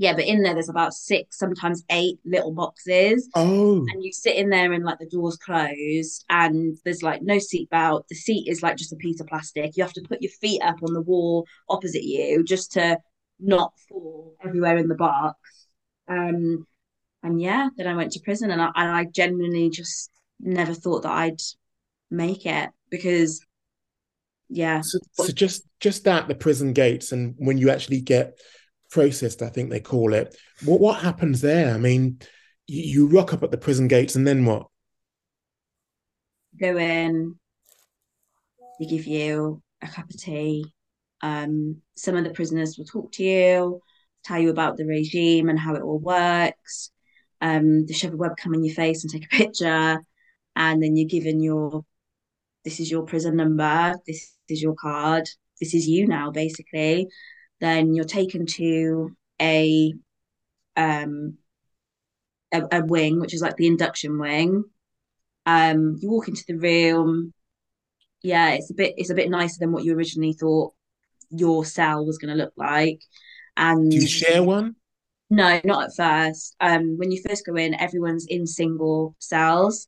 Yeah, 0.00 0.14
but 0.14 0.24
in 0.24 0.42
there 0.42 0.54
there's 0.54 0.70
about 0.70 0.94
six, 0.94 1.36
sometimes 1.36 1.84
eight 1.90 2.20
little 2.24 2.54
boxes. 2.54 3.28
Oh, 3.34 3.86
And 3.92 4.02
you 4.02 4.14
sit 4.14 4.34
in 4.34 4.48
there 4.48 4.72
and 4.72 4.82
like 4.82 4.98
the 4.98 5.04
door's 5.04 5.36
closed 5.36 6.24
and 6.30 6.78
there's 6.86 7.02
like 7.02 7.20
no 7.20 7.34
seatbelt. 7.34 8.08
The 8.08 8.14
seat 8.14 8.48
is 8.48 8.62
like 8.62 8.78
just 8.78 8.94
a 8.94 8.96
piece 8.96 9.20
of 9.20 9.26
plastic. 9.26 9.76
You 9.76 9.84
have 9.84 9.92
to 9.92 10.06
put 10.08 10.22
your 10.22 10.30
feet 10.30 10.62
up 10.62 10.82
on 10.82 10.94
the 10.94 11.02
wall 11.02 11.46
opposite 11.68 12.02
you 12.02 12.42
just 12.42 12.72
to 12.72 12.98
not 13.40 13.74
fall 13.90 14.36
everywhere 14.42 14.78
in 14.78 14.88
the 14.88 14.94
box. 14.94 15.38
Um 16.08 16.66
and 17.22 17.38
yeah, 17.38 17.68
then 17.76 17.86
I 17.86 17.94
went 17.94 18.12
to 18.12 18.20
prison 18.20 18.50
and 18.50 18.62
I 18.62 18.70
and 18.74 18.90
I 18.90 19.04
genuinely 19.04 19.68
just 19.68 20.10
never 20.40 20.72
thought 20.72 21.02
that 21.02 21.12
I'd 21.12 21.42
make 22.10 22.46
it 22.46 22.70
because 22.88 23.44
yeah. 24.48 24.80
so, 24.80 24.98
so 25.12 25.30
just 25.30 25.66
just 25.78 26.04
that 26.04 26.26
the 26.26 26.34
prison 26.34 26.72
gates 26.72 27.12
and 27.12 27.34
when 27.36 27.58
you 27.58 27.68
actually 27.68 28.00
get 28.00 28.38
processed, 28.90 29.42
I 29.42 29.48
think 29.48 29.70
they 29.70 29.80
call 29.80 30.14
it. 30.14 30.36
What 30.64 30.80
what 30.80 31.00
happens 31.00 31.40
there? 31.40 31.74
I 31.74 31.78
mean, 31.78 32.18
you, 32.66 32.82
you 32.82 33.06
rock 33.06 33.32
up 33.32 33.42
at 33.42 33.50
the 33.50 33.58
prison 33.58 33.88
gates 33.88 34.14
and 34.16 34.26
then 34.26 34.44
what? 34.44 34.66
go 36.60 36.76
in, 36.76 37.36
they 38.78 38.86
give 38.86 39.06
you 39.06 39.62
a 39.82 39.88
cup 39.88 40.10
of 40.10 40.16
tea. 40.16 40.64
Um, 41.22 41.78
some 41.96 42.16
of 42.16 42.24
the 42.24 42.30
prisoners 42.30 42.76
will 42.76 42.84
talk 42.84 43.12
to 43.12 43.22
you, 43.22 43.80
tell 44.24 44.38
you 44.38 44.50
about 44.50 44.76
the 44.76 44.86
regime 44.86 45.48
and 45.48 45.58
how 45.58 45.74
it 45.74 45.82
all 45.82 45.98
works. 45.98 46.90
Um, 47.40 47.86
they 47.86 47.94
shove 47.94 48.12
a 48.12 48.16
webcam 48.16 48.54
in 48.54 48.64
your 48.64 48.74
face 48.74 49.02
and 49.02 49.12
take 49.12 49.24
a 49.24 49.36
picture, 49.36 49.98
and 50.56 50.82
then 50.82 50.96
you're 50.96 51.08
given 51.08 51.40
your 51.40 51.84
this 52.64 52.78
is 52.78 52.90
your 52.90 53.04
prison 53.04 53.36
number, 53.36 53.94
this 54.06 54.36
is 54.50 54.60
your 54.60 54.74
card, 54.74 55.26
this 55.60 55.72
is 55.72 55.88
you 55.88 56.06
now, 56.06 56.30
basically. 56.30 57.08
Then 57.60 57.94
you're 57.94 58.04
taken 58.04 58.46
to 58.46 59.16
a 59.40 59.94
um 60.76 61.38
a, 62.52 62.62
a 62.72 62.84
wing, 62.84 63.20
which 63.20 63.34
is 63.34 63.42
like 63.42 63.56
the 63.56 63.66
induction 63.66 64.18
wing. 64.18 64.64
Um, 65.46 65.96
you 66.00 66.10
walk 66.10 66.28
into 66.28 66.44
the 66.46 66.56
room. 66.56 67.32
Yeah, 68.22 68.50
it's 68.50 68.70
a 68.70 68.74
bit 68.74 68.94
it's 68.96 69.10
a 69.10 69.14
bit 69.14 69.30
nicer 69.30 69.56
than 69.58 69.72
what 69.72 69.84
you 69.84 69.94
originally 69.94 70.34
thought 70.34 70.74
your 71.30 71.64
cell 71.64 72.04
was 72.04 72.18
going 72.18 72.36
to 72.36 72.42
look 72.42 72.52
like. 72.56 73.00
And 73.56 73.90
Do 73.90 73.96
you 73.96 74.06
share 74.06 74.42
one? 74.42 74.76
no, 75.30 75.60
not 75.64 75.84
at 75.84 75.96
first. 75.96 76.56
Um, 76.60 76.98
when 76.98 77.10
you 77.12 77.22
first 77.26 77.46
go 77.46 77.54
in, 77.54 77.74
everyone's 77.74 78.26
in 78.26 78.46
single 78.46 79.14
cells. 79.18 79.86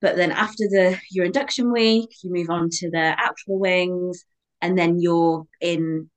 But 0.00 0.16
then 0.16 0.32
after 0.32 0.64
the 0.68 0.98
your 1.10 1.24
induction 1.24 1.72
week, 1.72 2.10
you 2.22 2.32
move 2.32 2.50
on 2.50 2.68
to 2.70 2.90
the 2.90 2.98
actual 2.98 3.58
wings, 3.58 4.24
and 4.60 4.76
then 4.76 4.98
you're 5.00 5.46
in 5.60 6.10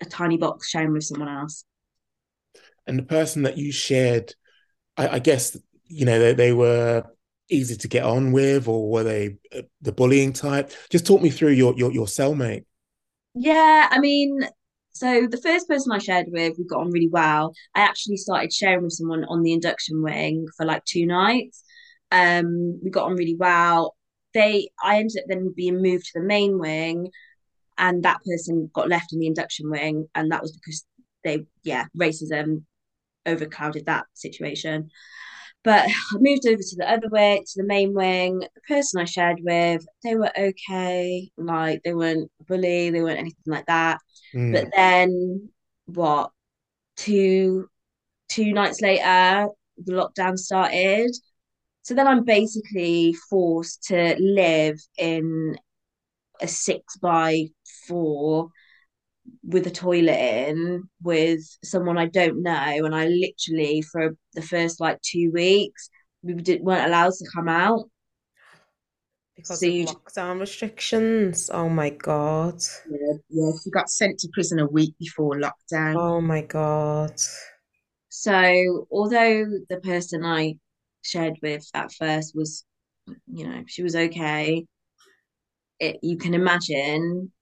a, 0.00 0.04
tiny 0.04 0.36
box 0.36 0.68
sharing 0.68 0.92
with 0.92 1.04
someone 1.04 1.28
else. 1.28 1.64
And 2.86 2.98
the 2.98 3.04
person 3.04 3.42
that 3.42 3.58
you 3.58 3.72
shared, 3.72 4.34
I, 4.96 5.08
I 5.08 5.18
guess 5.18 5.56
you 5.86 6.04
know 6.04 6.18
they, 6.18 6.34
they 6.34 6.52
were 6.52 7.04
easy 7.48 7.76
to 7.76 7.88
get 7.88 8.04
on 8.04 8.32
with, 8.32 8.68
or 8.68 8.90
were 8.90 9.04
they 9.04 9.36
uh, 9.56 9.62
the 9.82 9.92
bullying 9.92 10.32
type? 10.32 10.72
Just 10.90 11.06
talk 11.06 11.22
me 11.22 11.30
through 11.30 11.52
your 11.52 11.74
your 11.76 11.92
your 11.92 12.06
cellmate. 12.06 12.64
Yeah, 13.34 13.88
I 13.90 14.00
mean, 14.00 14.40
so 14.92 15.26
the 15.26 15.40
first 15.40 15.68
person 15.68 15.92
I 15.92 15.98
shared 15.98 16.26
with, 16.30 16.56
we 16.58 16.64
got 16.64 16.80
on 16.80 16.90
really 16.90 17.08
well. 17.08 17.54
I 17.74 17.80
actually 17.80 18.16
started 18.16 18.52
sharing 18.52 18.82
with 18.82 18.92
someone 18.92 19.24
on 19.24 19.42
the 19.42 19.52
induction 19.52 20.02
wing 20.02 20.46
for 20.56 20.66
like 20.66 20.84
two 20.84 21.06
nights. 21.06 21.62
Um, 22.10 22.80
we 22.82 22.90
got 22.90 23.06
on 23.06 23.16
really 23.16 23.36
well. 23.36 23.96
They, 24.34 24.68
I 24.82 24.98
ended 24.98 25.18
up 25.18 25.24
then 25.28 25.52
being 25.56 25.80
moved 25.80 26.06
to 26.06 26.20
the 26.20 26.26
main 26.26 26.58
wing, 26.58 27.10
and 27.80 28.02
that 28.02 28.20
person 28.24 28.70
got 28.74 28.88
left 28.88 29.12
in 29.12 29.18
the 29.18 29.26
induction 29.26 29.70
wing, 29.70 30.06
and 30.14 30.30
that 30.30 30.42
was 30.42 30.52
because 30.52 30.84
they, 31.24 31.46
yeah, 31.64 31.86
racism 31.96 32.64
overclouded 33.26 33.86
that 33.86 34.04
situation. 34.14 34.90
But 35.64 35.88
I 35.88 36.16
moved 36.18 36.46
over 36.46 36.56
to 36.56 36.76
the 36.76 36.90
other 36.90 37.08
wing, 37.08 37.42
to 37.44 37.62
the 37.62 37.66
main 37.66 37.94
wing. 37.94 38.40
The 38.40 38.60
person 38.68 39.00
I 39.00 39.04
shared 39.04 39.40
with, 39.42 39.84
they 40.04 40.14
were 40.14 40.30
okay. 40.38 41.30
Like 41.36 41.82
they 41.82 41.94
weren't 41.94 42.30
a 42.40 42.44
bully, 42.44 42.90
they 42.90 43.02
weren't 43.02 43.18
anything 43.18 43.36
like 43.46 43.66
that. 43.66 43.98
Mm. 44.34 44.52
But 44.52 44.68
then 44.76 45.50
what? 45.86 46.30
Two 46.96 47.68
two 48.28 48.52
nights 48.52 48.80
later, 48.82 49.48
the 49.78 49.92
lockdown 49.92 50.38
started. 50.38 51.10
So 51.82 51.94
then 51.94 52.06
I'm 52.06 52.24
basically 52.24 53.14
forced 53.30 53.84
to 53.84 54.16
live 54.18 54.78
in 54.98 55.56
a 56.42 56.48
six 56.48 56.96
by 56.96 57.46
four 57.90 58.48
with 59.44 59.66
a 59.66 59.70
toilet 59.70 60.48
in 60.48 60.84
with 61.02 61.40
someone 61.62 61.98
I 61.98 62.06
don't 62.06 62.42
know, 62.42 62.84
and 62.86 62.94
I 62.94 63.06
literally 63.08 63.82
for 63.82 64.16
the 64.34 64.42
first 64.42 64.80
like 64.80 65.00
two 65.02 65.30
weeks 65.32 65.90
we 66.22 66.34
did, 66.34 66.62
weren't 66.62 66.86
allowed 66.86 67.12
to 67.12 67.30
come 67.34 67.48
out. 67.48 67.88
because 69.36 69.60
So 69.60 69.66
of 69.66 69.72
lockdown 69.72 70.40
restrictions. 70.40 71.50
Oh 71.52 71.68
my 71.68 71.90
god. 71.90 72.62
Yeah, 72.90 73.16
yeah. 73.28 73.50
She 73.62 73.70
got 73.70 73.90
sent 73.90 74.18
to 74.20 74.28
prison 74.32 74.58
a 74.58 74.66
week 74.66 74.94
before 74.98 75.40
lockdown. 75.40 75.96
Oh 75.96 76.20
my 76.20 76.42
god. 76.42 77.14
So 78.08 78.86
although 78.90 79.46
the 79.68 79.80
person 79.82 80.24
I 80.24 80.56
shared 81.02 81.38
with 81.42 81.66
at 81.74 81.92
first 81.92 82.34
was, 82.34 82.64
you 83.26 83.48
know, 83.48 83.64
she 83.66 83.82
was 83.82 83.96
okay, 83.96 84.66
it, 85.78 85.98
you 86.02 86.18
can 86.18 86.34
imagine 86.34 87.32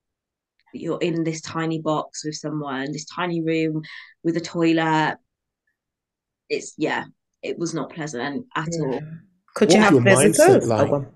you're 0.73 1.01
in 1.01 1.25
this 1.25 1.41
tiny 1.41 1.81
box 1.81 2.25
with 2.25 2.37
someone, 2.37 2.93
this 2.93 3.07
tiny 3.07 3.43
room 3.43 3.83
with 4.23 4.37
a 4.37 4.41
toilet. 4.41 5.17
It's 6.49 6.75
yeah, 6.79 7.05
it 7.43 7.59
was 7.59 7.75
not 7.75 7.93
pleasant 7.93 8.47
at 8.57 8.69
all. 8.81 9.01
Could 9.55 9.69
What 9.69 9.75
you 9.75 9.79
was 9.79 9.85
have 9.85 9.93
your 9.93 10.03
mindset 10.03 10.25
visitors? 10.25 10.65
Oh, 10.65 10.69
like? 10.69 10.91
well. 10.91 11.15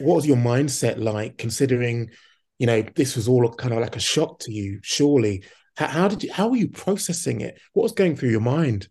What 0.00 0.14
was 0.14 0.26
your 0.26 0.36
mindset 0.36 1.02
like, 1.02 1.38
considering 1.38 2.10
you 2.58 2.66
know 2.66 2.82
this 2.94 3.16
was 3.16 3.28
all 3.28 3.52
kind 3.52 3.74
of 3.74 3.80
like 3.80 3.96
a 3.96 4.00
shock 4.00 4.38
to 4.40 4.52
you? 4.52 4.78
Surely, 4.82 5.44
how, 5.76 5.86
how 5.86 6.08
did 6.08 6.22
you? 6.22 6.32
How 6.32 6.48
were 6.48 6.56
you 6.56 6.68
processing 6.68 7.40
it? 7.40 7.60
What 7.72 7.82
was 7.84 7.92
going 7.92 8.16
through 8.16 8.30
your 8.30 8.40
mind? 8.40 8.88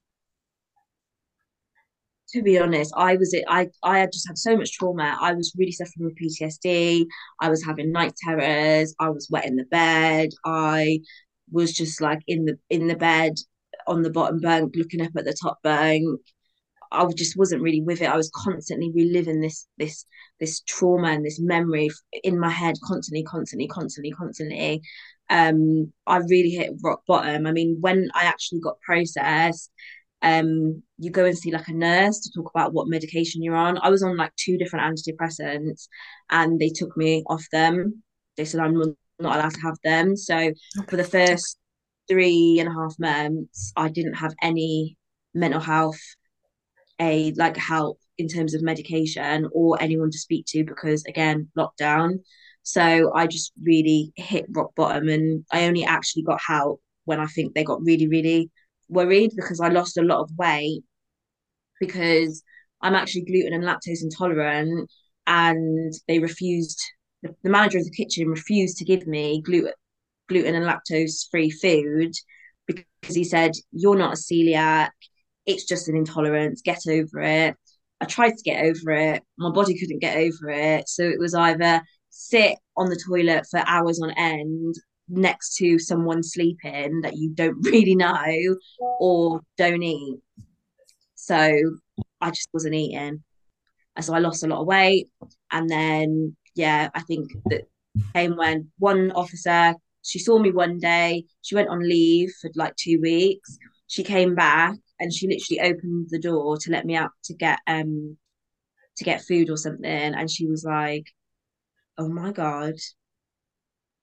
To 2.34 2.43
be 2.43 2.59
honest, 2.59 2.93
I 2.95 3.15
was. 3.17 3.34
I 3.47 3.69
I 3.84 4.05
just 4.07 4.28
had 4.28 4.38
so 4.38 4.57
much 4.57 4.73
trauma. 4.73 5.17
I 5.19 5.34
was 5.34 5.53
really 5.57 5.71
suffering 5.71 6.05
with 6.05 6.15
PTSD. 6.15 7.07
I 7.41 7.49
was 7.49 7.63
having 7.63 7.91
night 7.91 8.13
terrors. 8.17 8.93
I 8.99 9.09
was 9.09 9.30
wet 9.32 9.45
in 9.45 9.55
the 9.55 9.65
bed. 9.65 10.30
I 10.45 10.99
was 11.51 11.73
just 11.73 12.01
like 12.01 12.19
in 12.28 12.45
the 12.45 12.57
in 12.69 12.88
the 12.88 12.95
bed 12.95 13.34
on 13.88 14.01
the 14.03 14.09
bottom 14.09 14.39
bunk, 14.41 14.75
looking 14.75 15.01
up 15.01 15.11
at 15.17 15.25
the 15.25 15.36
top 15.41 15.59
bunk. 15.63 16.19
I 16.91 17.05
just 17.13 17.38
wasn't 17.38 17.61
really 17.61 17.82
with 17.82 18.01
it. 18.01 18.09
I 18.09 18.15
was 18.15 18.32
constantly 18.34 18.91
reliving 18.93 19.41
this 19.41 19.67
this 19.78 20.05
this 20.39 20.61
trauma 20.61 21.09
and 21.09 21.25
this 21.25 21.39
memory 21.39 21.89
in 22.23 22.39
my 22.39 22.49
head, 22.49 22.75
constantly, 22.84 23.23
constantly, 23.23 23.67
constantly, 23.67 24.11
constantly. 24.11 24.82
Um, 25.30 25.91
I 26.05 26.17
really 26.17 26.51
hit 26.51 26.71
rock 26.84 27.01
bottom. 27.07 27.45
I 27.45 27.51
mean, 27.51 27.78
when 27.82 28.09
I 28.13 28.23
actually 28.23 28.61
got 28.61 28.80
processed, 28.82 29.71
um 30.24 30.82
you 30.97 31.11
go 31.11 31.26
and 31.26 31.38
see 31.38 31.51
like 31.51 31.68
a 31.68 31.74
nurse 31.74 32.20
to 32.20 32.32
talk 32.36 32.49
about 32.53 32.74
what 32.74 32.88
medication 32.88 33.43
you're 33.43 33.55
on. 33.55 33.78
I 33.78 33.89
was 33.89 34.01
on 34.03 34.18
like 34.18 34.36
two 34.36 34.57
different 34.57 34.97
antidepressants 34.97 35.88
and 36.30 36.59
they 36.59 36.70
took 36.70 36.95
me 36.97 37.24
off 37.28 37.45
them. 37.51 38.03
They 38.36 38.45
said 38.45 38.61
i'm 38.61 38.74
not 38.76 38.95
allowed 39.20 39.53
to 39.53 39.61
have 39.61 39.78
them. 39.84 40.15
So 40.15 40.51
for 40.88 40.97
the 40.97 41.03
first 41.03 41.57
three 42.07 42.57
and 42.59 42.70
a 42.70 42.72
half 42.72 42.95
months 42.99 43.74
i 43.76 43.89
didn't 43.89 44.13
have 44.13 44.34
any 44.41 44.95
mental 45.34 45.59
health 45.59 45.99
aid 46.99 47.38
like 47.38 47.57
help 47.57 47.99
in 48.18 48.28
terms 48.28 48.53
of 48.53 48.61
medication 48.61 49.47
or 49.51 49.82
anyone 49.82 50.09
to 50.09 50.18
speak 50.18 50.45
to 50.47 50.63
because 50.63 51.03
again 51.05 51.49
lockdown. 51.57 52.20
So 52.63 53.11
i 53.13 53.28
just 53.28 53.51
really 53.61 54.11
hit 54.15 54.45
rock 54.49 54.74
bottom 54.76 55.09
and 55.09 55.45
i 55.51 55.65
only 55.65 55.86
actually 55.86 56.24
got 56.24 56.41
help 56.45 56.82
when 57.05 57.20
i 57.20 57.28
think 57.28 57.53
they 57.53 57.63
got 57.63 57.84
really 57.84 58.07
really 58.07 58.51
worried 58.89 59.31
because 59.35 59.59
I 59.59 59.69
lost 59.69 59.97
a 59.97 60.03
lot 60.03 60.21
of 60.21 60.31
weight 60.38 60.83
because 61.79 62.43
I'm 62.81 62.95
actually 62.95 63.25
gluten 63.25 63.53
and 63.53 63.63
lactose 63.63 64.03
intolerant 64.03 64.89
and 65.25 65.93
they 66.07 66.19
refused 66.19 66.81
the, 67.23 67.33
manager 67.43 67.79
of 67.79 67.85
the 67.85 67.91
kitchen 67.91 68.27
refused 68.27 68.77
to 68.77 68.85
give 68.85 69.07
me 69.07 69.41
gluten 69.41 69.73
gluten 70.29 70.55
and 70.55 70.65
lactose 70.65 71.29
free 71.31 71.49
food 71.49 72.13
because 72.67 73.15
he 73.15 73.23
said 73.23 73.51
you're 73.71 73.97
not 73.97 74.13
a 74.13 74.17
celiac. 74.17 74.89
It's 75.45 75.63
just 75.63 75.88
an 75.88 75.95
intolerance. 75.95 76.61
Get 76.61 76.81
over 76.89 77.21
it. 77.21 77.55
I 78.01 78.05
tried 78.05 78.31
to 78.31 78.43
get 78.43 78.65
over 78.65 78.91
it. 78.91 79.23
My 79.38 79.51
body 79.51 79.79
couldn't 79.79 80.01
get 80.01 80.17
over 80.17 80.49
it. 80.49 80.89
So 80.89 81.03
it 81.03 81.19
was 81.19 81.33
either 81.33 81.81
sit 82.09 82.57
on 82.75 82.89
the 82.89 83.01
toilet 83.07 83.45
for 83.49 83.63
hours 83.65 84.01
on 84.01 84.11
end 84.11 84.75
next 85.10 85.55
to 85.58 85.80
someone 85.80 86.24
sleeping 86.24 87.01
that 87.01 87.18
you 87.18 87.32
don't 87.32 87.62
really 87.66 87.95
know 87.95 88.55
or 88.80 89.41
don't 89.58 89.84
eat. 89.84 90.20
So 91.16 91.36
I 92.22 92.30
just 92.30 92.49
wasn't 92.53 92.76
eating. 92.76 93.24
And 93.95 94.05
so 94.05 94.14
I 94.14 94.20
lost 94.20 94.43
a 94.43 94.47
lot 94.47 94.62
of 94.62 94.68
weight. 94.68 95.10
And 95.51 95.70
then, 95.70 96.36
yeah, 96.55 96.89
I 96.93 97.01
think 97.01 97.32
that 97.45 97.64
came 98.14 98.36
when 98.36 98.72
one 98.78 99.12
officer, 99.12 99.76
she 100.03 100.20
saw 100.20 100.38
me 100.39 100.51
one 100.51 100.80
day, 100.80 101.26
she 101.41 101.55
went 101.55 101.70
on 101.70 101.80
leave 101.80 102.32
for 102.41 102.49
like 102.55 102.76
two 102.76 102.99
weeks. 103.01 103.58
she 103.88 104.03
came 104.03 104.36
back 104.36 104.76
and 104.99 105.14
she 105.14 105.28
literally 105.28 105.72
opened 105.72 106.08
the 106.10 106.20
door 106.20 106.58
to 106.58 106.72
let 106.72 106.86
me 106.86 106.95
out 106.95 107.12
to 107.24 107.34
get 107.34 107.60
um 107.68 108.18
to 108.97 109.03
get 109.03 109.22
food 109.24 109.49
or 109.49 109.58
something 109.58 109.86
and 110.16 110.30
she 110.30 110.47
was 110.47 110.64
like 110.64 111.05
oh 111.97 112.10
my 112.10 112.32
god 112.32 112.74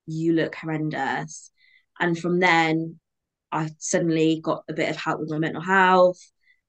you 0.07 0.33
look 0.33 0.55
horrendous. 0.55 1.51
And 2.01 2.19
from 2.19 2.41
then 2.41 2.99
i 3.53 3.71
suddenly 3.79 4.41
got 4.43 4.65
a 4.69 4.73
bit 4.73 4.91
of 4.91 4.97
help 4.97 5.21
with 5.21 5.31
my 5.31 5.39
mental 5.39 5.63
health. 5.63 6.19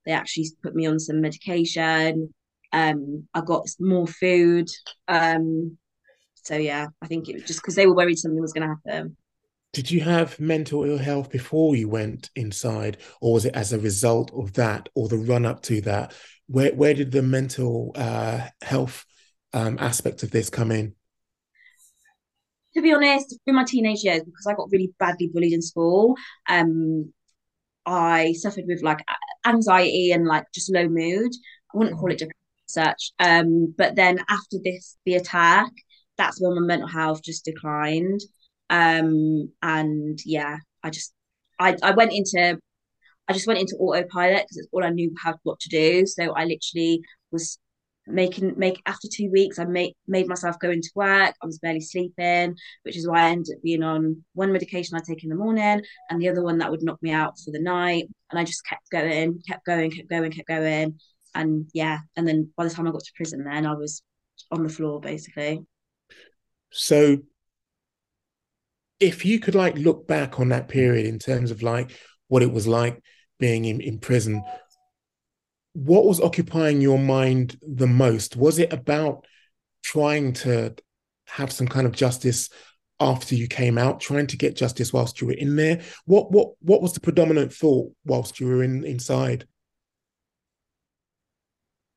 They 0.06 0.12
actually 0.12 0.50
put 0.62 0.76
me 0.76 0.86
on 0.86 1.00
some 1.00 1.22
medication. 1.22 2.34
Um 2.72 3.28
i 3.34 3.42
got 3.42 3.68
more 3.80 4.08
food. 4.08 4.70
Um 5.08 5.78
so 6.36 6.56
yeah 6.56 6.88
i 7.02 7.08
think 7.08 7.28
it 7.28 7.34
was 7.34 7.44
just 7.44 7.60
because 7.62 7.74
they 7.74 7.88
were 7.88 7.96
worried 7.96 8.20
something 8.20 8.40
was 8.42 8.54
going 8.54 8.68
to 8.70 8.76
happen. 8.76 9.18
Did 9.74 9.92
you 9.92 10.02
have 10.02 10.40
mental 10.40 10.86
ill 10.86 10.98
health 10.98 11.30
before 11.30 11.76
you 11.76 11.90
went 11.90 12.30
inside 12.36 12.98
or 13.20 13.34
was 13.34 13.46
it 13.46 13.56
as 13.56 13.74
a 13.74 13.80
result 13.80 14.32
of 14.34 14.54
that 14.54 14.88
or 14.96 15.10
the 15.10 15.18
run 15.18 15.46
up 15.46 15.64
to 15.64 15.82
that? 15.82 16.14
Where 16.48 16.74
where 16.74 16.94
did 16.94 17.12
the 17.12 17.24
mental 17.24 17.92
uh, 17.96 18.48
health 18.62 19.06
um, 19.54 19.78
aspect 19.80 20.24
of 20.24 20.32
this 20.32 20.50
come 20.50 20.72
in 20.72 20.94
to 22.76 22.82
be 22.82 22.94
honest 22.94 23.38
through 23.44 23.56
my 23.56 23.64
teenage 23.64 24.04
years 24.04 24.22
because 24.24 24.46
i 24.48 24.54
got 24.54 24.70
really 24.72 24.94
badly 25.00 25.30
bullied 25.34 25.54
in 25.54 25.62
school 25.62 26.16
um 26.50 27.12
i 27.86 28.34
suffered 28.34 28.66
with 28.68 28.82
like 28.84 29.00
anxiety 29.46 30.12
and 30.12 30.26
like 30.26 30.46
just 30.54 30.74
low 30.74 30.88
mood. 30.88 31.32
I 31.74 31.78
wouldn't 31.78 31.98
call 31.98 32.12
it 32.12 32.18
depression 32.18 32.36
such 32.68 33.12
um 33.20 33.74
but 33.78 33.96
then 33.96 34.20
after 34.28 34.58
this 34.64 34.98
the 35.06 35.16
attack 35.16 35.72
that's 36.18 36.42
when 36.42 36.56
my 36.56 36.62
mental 36.62 36.88
health 36.88 37.22
just 37.24 37.46
declined. 37.46 38.22
Um 38.70 39.52
and 39.62 40.18
yeah 40.26 40.58
i 40.84 40.90
just 40.90 41.14
i 41.60 41.76
i 41.84 41.92
went 41.92 42.12
into 42.14 42.58
i 43.28 43.34
just 43.34 43.48
went 43.48 43.60
into 43.60 43.76
autopilot 43.76 44.44
because 44.44 44.58
it's 44.58 44.68
all 44.72 44.84
i 44.84 44.90
knew 44.90 45.14
how 45.22 45.36
what 45.44 45.60
to 45.62 45.70
do. 45.70 46.06
So 46.08 46.34
i 46.34 46.46
literally 46.46 47.02
was 47.32 47.60
making 48.08 48.54
make 48.58 48.82
after 48.86 49.08
two 49.12 49.30
weeks 49.32 49.58
i 49.58 49.66
made 49.66 49.94
made 50.08 50.28
myself 50.28 50.60
go 50.60 50.70
into 50.70 50.90
work. 50.96 51.34
I 51.42 51.46
was 51.46 51.60
barely 51.60 51.82
sleeping 51.82 52.56
which 52.84 52.98
is 52.98 53.08
why 53.08 53.24
i 53.24 53.30
ended 53.30 53.56
up 53.56 53.64
being 53.64 53.84
on 53.84 54.24
one 54.34 54.52
medication 54.52 54.96
i 54.96 55.02
take 55.06 55.24
in 55.24 55.30
the 55.30 55.36
morning 55.36 55.82
and 56.10 56.22
the 56.22 56.30
other 56.30 56.44
one 56.44 56.60
that 56.60 56.70
would 56.72 56.84
knock 56.84 57.02
me 57.02 57.12
out 57.12 57.40
for 57.44 57.52
the 57.52 57.62
night. 57.62 58.06
And 58.30 58.40
i 58.40 58.44
just 58.44 58.66
kept 58.66 58.90
going 58.92 59.42
kept 59.48 59.66
going 59.66 59.92
kept 59.92 60.10
going 60.10 60.32
kept 60.32 60.48
going. 60.48 61.00
And 61.34 61.68
yeah 61.74 62.00
and 62.16 62.28
then 62.28 62.52
by 62.56 62.66
the 62.66 62.70
time 62.70 62.88
i 62.88 62.92
got 62.92 63.04
to 63.04 63.12
prison 63.16 63.44
then 63.44 63.66
i 63.66 63.74
was 63.74 64.04
on 64.52 64.64
the 64.64 64.70
floor 64.70 65.00
basically. 65.00 65.64
So 66.72 67.18
if 69.00 69.26
you 69.26 69.40
could 69.40 69.56
like 69.56 69.76
look 69.76 70.08
back 70.08 70.40
on 70.40 70.50
that 70.50 70.68
period 70.68 71.06
in 71.06 71.20
terms 71.20 71.52
of 71.52 71.62
like 71.62 71.92
what 72.28 72.44
it 72.44 72.52
was 72.52 72.68
like 72.68 73.02
being 73.40 73.66
in, 73.66 73.82
in 73.82 74.00
prison 74.00 74.44
what 75.76 76.06
was 76.06 76.22
occupying 76.22 76.80
your 76.80 76.98
mind 76.98 77.60
the 77.62 77.86
most 77.86 78.38
was 78.38 78.60
it 78.60 78.72
about 78.72 79.26
trying 79.84 80.32
to 80.32 80.74
have 81.28 81.52
some 81.52 81.68
kind 81.68 81.86
of 81.86 81.92
justice 81.92 82.50
after 83.02 83.36
you 83.36 83.46
came 83.46 83.78
out 83.78 84.00
trying 84.00 84.26
to 84.26 84.38
get 84.38 84.56
justice 84.56 84.94
whilst 84.94 85.20
you 85.20 85.28
were 85.28 85.34
in 85.34 85.58
there 85.58 85.82
what 86.06 86.32
what 86.32 86.54
what 86.60 86.82
was 86.82 86.94
the 86.94 87.02
predominant 87.02 87.54
thought 87.54 87.92
whilst 88.06 88.40
you 88.40 88.48
were 88.48 88.64
in 88.64 88.86
inside 88.86 89.46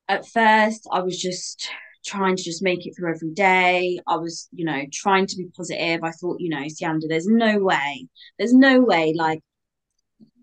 at 0.09 0.27
first 0.27 0.85
i 0.91 0.99
was 0.99 1.17
just 1.17 1.69
trying 2.05 2.35
to 2.35 2.43
just 2.43 2.63
make 2.63 2.85
it 2.85 2.93
through 2.95 3.13
every 3.13 3.31
day. 3.31 3.99
I 4.07 4.15
was, 4.15 4.47
you 4.51 4.65
know, 4.65 4.83
trying 4.91 5.27
to 5.27 5.35
be 5.35 5.47
positive. 5.55 6.01
I 6.03 6.11
thought, 6.11 6.39
you 6.39 6.49
know, 6.49 6.63
Siyanda, 6.63 7.07
there's 7.07 7.27
no 7.27 7.59
way, 7.59 8.07
there's 8.37 8.53
no 8.53 8.79
way, 8.79 9.13
like, 9.15 9.41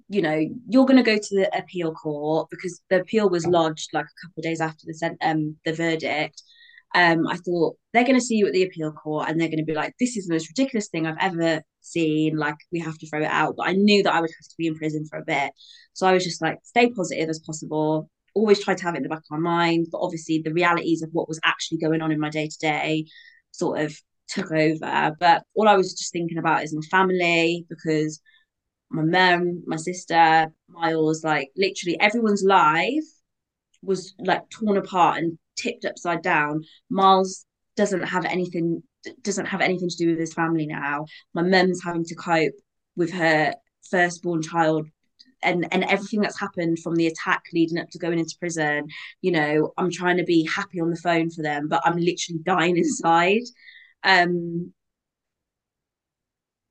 you 0.08 0.22
know, 0.22 0.40
you're 0.68 0.86
going 0.86 1.02
to 1.02 1.10
go 1.10 1.16
to 1.16 1.36
the 1.36 1.50
appeal 1.56 1.92
court 1.92 2.48
because 2.50 2.80
the 2.90 3.00
appeal 3.00 3.28
was 3.28 3.46
lodged 3.46 3.90
like 3.92 4.04
a 4.04 4.26
couple 4.26 4.40
of 4.40 4.44
days 4.44 4.60
after 4.60 4.84
the 4.86 5.16
um 5.22 5.56
the 5.64 5.72
verdict. 5.72 6.42
Um, 6.94 7.26
I 7.26 7.36
thought 7.36 7.76
they're 7.92 8.04
going 8.04 8.18
to 8.18 8.24
see 8.24 8.36
you 8.36 8.46
at 8.46 8.52
the 8.52 8.62
appeal 8.62 8.92
court 8.92 9.28
and 9.28 9.38
they're 9.38 9.48
going 9.48 9.58
to 9.58 9.64
be 9.64 9.74
like, 9.74 9.94
this 10.00 10.16
is 10.16 10.26
the 10.26 10.34
most 10.34 10.48
ridiculous 10.48 10.88
thing 10.88 11.06
I've 11.06 11.16
ever 11.20 11.62
seen. 11.82 12.36
Like, 12.36 12.54
we 12.72 12.78
have 12.80 12.96
to 12.96 13.08
throw 13.08 13.20
it 13.20 13.26
out. 13.26 13.54
But 13.56 13.68
I 13.68 13.72
knew 13.72 14.02
that 14.04 14.14
I 14.14 14.20
would 14.20 14.30
have 14.30 14.48
to 14.48 14.54
be 14.56 14.68
in 14.68 14.76
prison 14.76 15.04
for 15.10 15.18
a 15.18 15.24
bit. 15.24 15.52
So 15.92 16.06
I 16.06 16.12
was 16.12 16.24
just 16.24 16.40
like, 16.40 16.58
stay 16.62 16.88
positive 16.90 17.28
as 17.28 17.40
possible 17.40 18.08
always 18.36 18.62
tried 18.62 18.76
to 18.76 18.84
have 18.84 18.94
it 18.94 18.98
in 18.98 19.02
the 19.02 19.08
back 19.08 19.18
of 19.18 19.30
my 19.30 19.38
mind, 19.38 19.88
but 19.90 20.00
obviously 20.00 20.42
the 20.44 20.52
realities 20.52 21.02
of 21.02 21.08
what 21.12 21.28
was 21.28 21.40
actually 21.42 21.78
going 21.78 22.02
on 22.02 22.12
in 22.12 22.20
my 22.20 22.28
day 22.28 22.46
to 22.46 22.58
day 22.58 23.06
sort 23.50 23.80
of 23.80 23.96
took 24.28 24.52
over. 24.52 25.16
But 25.18 25.42
all 25.54 25.66
I 25.66 25.76
was 25.76 25.94
just 25.94 26.12
thinking 26.12 26.38
about 26.38 26.62
is 26.62 26.74
my 26.74 26.82
family 26.90 27.64
because 27.68 28.20
my 28.90 29.02
mum, 29.02 29.62
my 29.66 29.76
sister, 29.76 30.52
Miles, 30.68 31.24
like 31.24 31.50
literally 31.56 31.98
everyone's 32.00 32.44
life 32.44 33.04
was 33.82 34.14
like 34.18 34.48
torn 34.50 34.76
apart 34.76 35.18
and 35.18 35.38
tipped 35.56 35.84
upside 35.84 36.22
down. 36.22 36.62
Miles 36.90 37.46
doesn't 37.76 38.02
have 38.04 38.24
anything 38.24 38.82
doesn't 39.22 39.46
have 39.46 39.60
anything 39.60 39.88
to 39.88 39.96
do 39.96 40.08
with 40.10 40.18
his 40.18 40.34
family 40.34 40.66
now. 40.66 41.06
My 41.32 41.42
mum's 41.42 41.82
having 41.82 42.04
to 42.04 42.14
cope 42.16 42.54
with 42.96 43.12
her 43.12 43.54
firstborn 43.90 44.42
child 44.42 44.88
and 45.42 45.66
and 45.72 45.84
everything 45.84 46.20
that's 46.20 46.40
happened 46.40 46.78
from 46.80 46.96
the 46.96 47.06
attack 47.06 47.42
leading 47.52 47.78
up 47.78 47.88
to 47.90 47.98
going 47.98 48.18
into 48.18 48.36
prison 48.38 48.86
you 49.20 49.30
know 49.30 49.72
i'm 49.76 49.90
trying 49.90 50.16
to 50.16 50.24
be 50.24 50.48
happy 50.52 50.80
on 50.80 50.90
the 50.90 50.96
phone 50.96 51.30
for 51.30 51.42
them 51.42 51.68
but 51.68 51.82
i'm 51.84 51.96
literally 51.96 52.40
dying 52.44 52.76
inside 52.78 53.42
um 54.02 54.72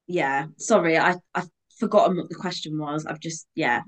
yeah 0.07 0.45
sorry 0.57 0.97
i 0.97 1.15
i've 1.33 1.49
forgotten 1.77 2.17
what 2.17 2.29
the 2.29 2.35
question 2.35 2.77
was 2.77 3.05
i've 3.05 3.19
just 3.19 3.47
yeah 3.55 3.81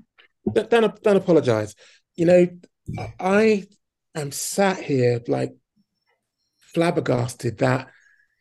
don't, 0.52 1.02
don't 1.02 1.16
apologize 1.16 1.74
you 2.16 2.26
know 2.26 2.46
i 3.20 3.64
am 4.14 4.32
sat 4.32 4.78
here 4.78 5.20
like 5.28 5.54
flabbergasted 6.58 7.58
that 7.58 7.88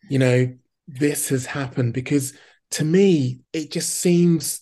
you 0.09 0.19
know 0.19 0.53
this 0.87 1.29
has 1.29 1.45
happened 1.45 1.93
because 1.93 2.33
to 2.71 2.85
me 2.85 3.39
it 3.53 3.71
just 3.71 3.95
seems 3.95 4.61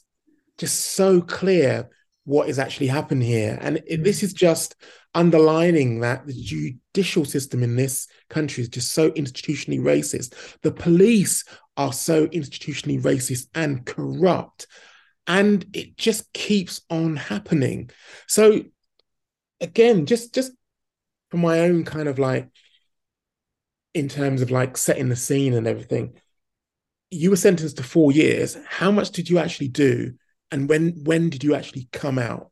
just 0.58 0.80
so 0.80 1.22
clear 1.22 1.90
what 2.26 2.50
is 2.50 2.60
actually 2.60 2.88
happened 2.88 3.24
here. 3.24 3.58
And 3.62 3.82
it, 3.88 4.04
this 4.04 4.24
is 4.24 4.34
just 4.34 4.76
underlining 5.14 6.02
that 6.02 6.26
the 6.26 6.34
judicial 6.34 7.24
system 7.24 7.64
in 7.64 7.76
this 7.76 8.08
country 8.30 8.64
is 8.64 8.70
just 8.70 8.92
so 8.92 9.12
institutionally 9.12 9.80
racist. 9.80 10.34
The 10.62 10.72
police 10.72 11.46
are 11.78 11.93
so 11.93 12.28
institutionally 12.28 13.01
racist 13.01 13.47
and 13.53 13.86
corrupt. 13.86 14.67
And 15.28 15.65
it 15.73 15.97
just 15.97 16.32
keeps 16.34 16.82
on 16.89 17.15
happening. 17.15 17.89
So 18.28 18.63
again, 19.59 20.05
just 20.05 20.34
just 20.34 20.51
for 21.32 21.38
my 21.38 21.59
own 21.61 21.84
kind 21.84 22.07
of 22.07 22.19
like 22.19 22.49
in 23.93 24.09
terms 24.09 24.41
of 24.41 24.51
like 24.51 24.78
setting 24.78 25.09
the 25.09 25.15
scene 25.15 25.53
and 25.53 25.67
everything, 25.67 26.13
you 27.09 27.30
were 27.30 27.36
sentenced 27.36 27.78
to 27.78 27.84
four 27.84 28.11
years. 28.11 28.57
How 28.67 28.91
much 28.91 29.11
did 29.11 29.30
you 29.30 29.39
actually 29.39 29.69
do? 29.69 30.13
And 30.51 30.69
when 30.69 30.91
when 31.03 31.30
did 31.30 31.43
you 31.43 31.55
actually 31.55 31.89
come 31.91 32.19
out? 32.19 32.51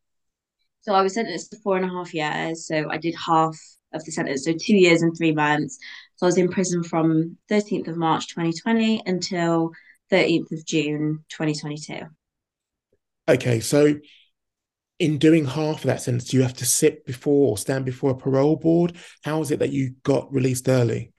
So 0.82 0.93
I 0.93 1.01
was 1.01 1.13
sentenced 1.13 1.51
to 1.51 1.59
four 1.59 1.78
and 1.78 1.86
a 1.86 1.89
half 1.89 2.13
years. 2.13 2.67
So 2.67 2.89
I 2.89 2.97
did 2.97 3.15
half 3.15 3.57
of 3.93 4.03
the 4.03 4.11
sentence, 4.11 4.45
so 4.45 4.53
two 4.53 4.76
years 4.76 5.01
and 5.01 5.15
three 5.15 5.34
months. 5.34 5.78
So 6.24 6.28
I 6.28 6.30
was 6.30 6.38
in 6.38 6.47
prison 6.47 6.84
from 6.84 7.38
13th 7.51 7.89
of 7.89 7.97
March 7.97 8.30
2020 8.30 9.01
until 9.05 9.71
13th 10.09 10.53
of 10.53 10.65
June 10.65 11.26
2022. 11.28 12.05
Okay, 13.28 13.59
so 13.59 13.95
in 14.99 15.17
doing 15.17 15.43
half 15.43 15.80
of 15.80 15.84
that 15.84 16.01
sentence, 16.01 16.24
do 16.24 16.38
you 16.38 16.43
have 16.43 16.53
to 16.53 16.65
sit 16.65 17.05
before 17.05 17.49
or 17.49 17.57
stand 17.57 17.84
before 17.84 18.11
a 18.11 18.15
parole 18.15 18.55
board? 18.55 18.95
How 19.26 19.41
is 19.41 19.51
it 19.51 19.59
that 19.59 19.74
you 19.74 19.95
got 20.03 20.34
released 20.34 20.69
early? 20.69 21.11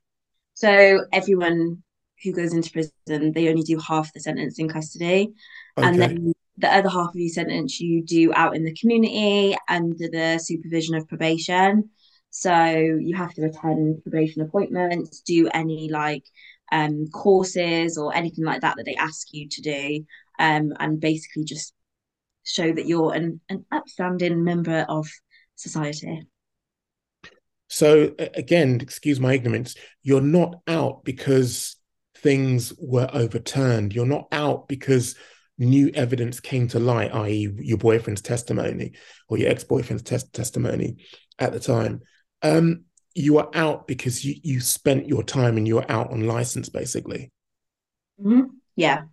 So 0.55 1.05
everyone 1.13 1.83
who 2.23 2.33
goes 2.33 2.55
into 2.55 2.71
prison, 2.71 3.33
they 3.33 3.51
only 3.51 3.63
do 3.63 3.79
half 3.79 4.11
the 4.15 4.21
sentence 4.21 4.59
in 4.59 4.71
custody. 4.71 5.35
Okay. 5.77 5.87
And 5.87 6.01
then 6.01 6.33
the 6.57 6.75
other 6.75 6.89
half 6.89 7.11
of 7.11 7.17
your 7.17 7.29
sentence 7.29 7.79
you 7.79 8.03
do 8.03 8.33
out 8.33 8.57
in 8.57 8.65
the 8.65 8.75
community 8.75 9.55
under 9.69 10.09
the 10.09 10.39
supervision 10.39 10.95
of 10.95 11.07
probation. 11.07 11.91
So 12.37 12.67
you 12.67 13.15
have 13.15 13.33
to 13.35 13.45
attend 13.45 14.03
probation 14.03 14.43
appointments, 14.43 15.21
do 15.21 15.49
any 15.55 15.89
like 15.89 16.25
um, 16.73 17.07
courses 17.15 17.97
or 17.97 18.13
anything 18.13 18.45
like 18.45 18.63
that 18.63 18.77
that 18.77 18.85
they 18.85 18.97
ask 18.97 19.29
you 19.33 19.49
to 19.49 19.63
do, 19.63 20.05
um, 20.41 20.73
and 20.81 20.99
basically 20.99 21.45
just 21.45 21.75
show 22.43 22.73
that 22.73 22.87
you're 22.87 23.15
an, 23.15 23.41
an 23.49 23.65
upstanding 23.71 24.43
member 24.43 24.85
of 24.89 25.09
society. 25.55 26.27
So 27.69 28.17
again, 28.19 28.81
excuse 28.81 29.21
my 29.21 29.35
ignorance, 29.35 29.77
you're 30.03 30.21
not 30.21 30.57
out 30.67 31.05
because 31.05 31.77
things 32.17 32.73
were 32.81 33.09
overturned. 33.13 33.95
You're 33.95 34.07
not 34.07 34.27
out 34.33 34.67
because 34.67 35.15
new 35.57 35.93
evidence 35.95 36.41
came 36.41 36.67
to 36.69 36.81
light, 36.81 37.15
i.e., 37.15 37.49
your 37.61 37.79
boyfriend's 37.79 38.23
testimony 38.23 38.95
or 39.29 39.39
your 39.39 39.51
ex-boyfriend's 39.51 40.03
tes- 40.03 40.29
testimony 40.33 40.97
at 41.39 41.53
the 41.53 41.61
time, 41.61 42.01
um, 42.45 42.85
you 43.15 43.39
are 43.39 43.51
out 43.55 43.89
because 43.89 44.25
you 44.25 44.37
you 44.43 44.61
spent 44.61 45.09
your 45.09 45.25
time 45.25 45.57
and 45.57 45.67
you 45.67 45.79
are 45.79 45.91
out 45.91 46.11
on 46.13 46.27
license, 46.27 46.69
basically. 46.69 47.33
Mm-hmm. 48.21 48.55
Yeah. 48.77 49.05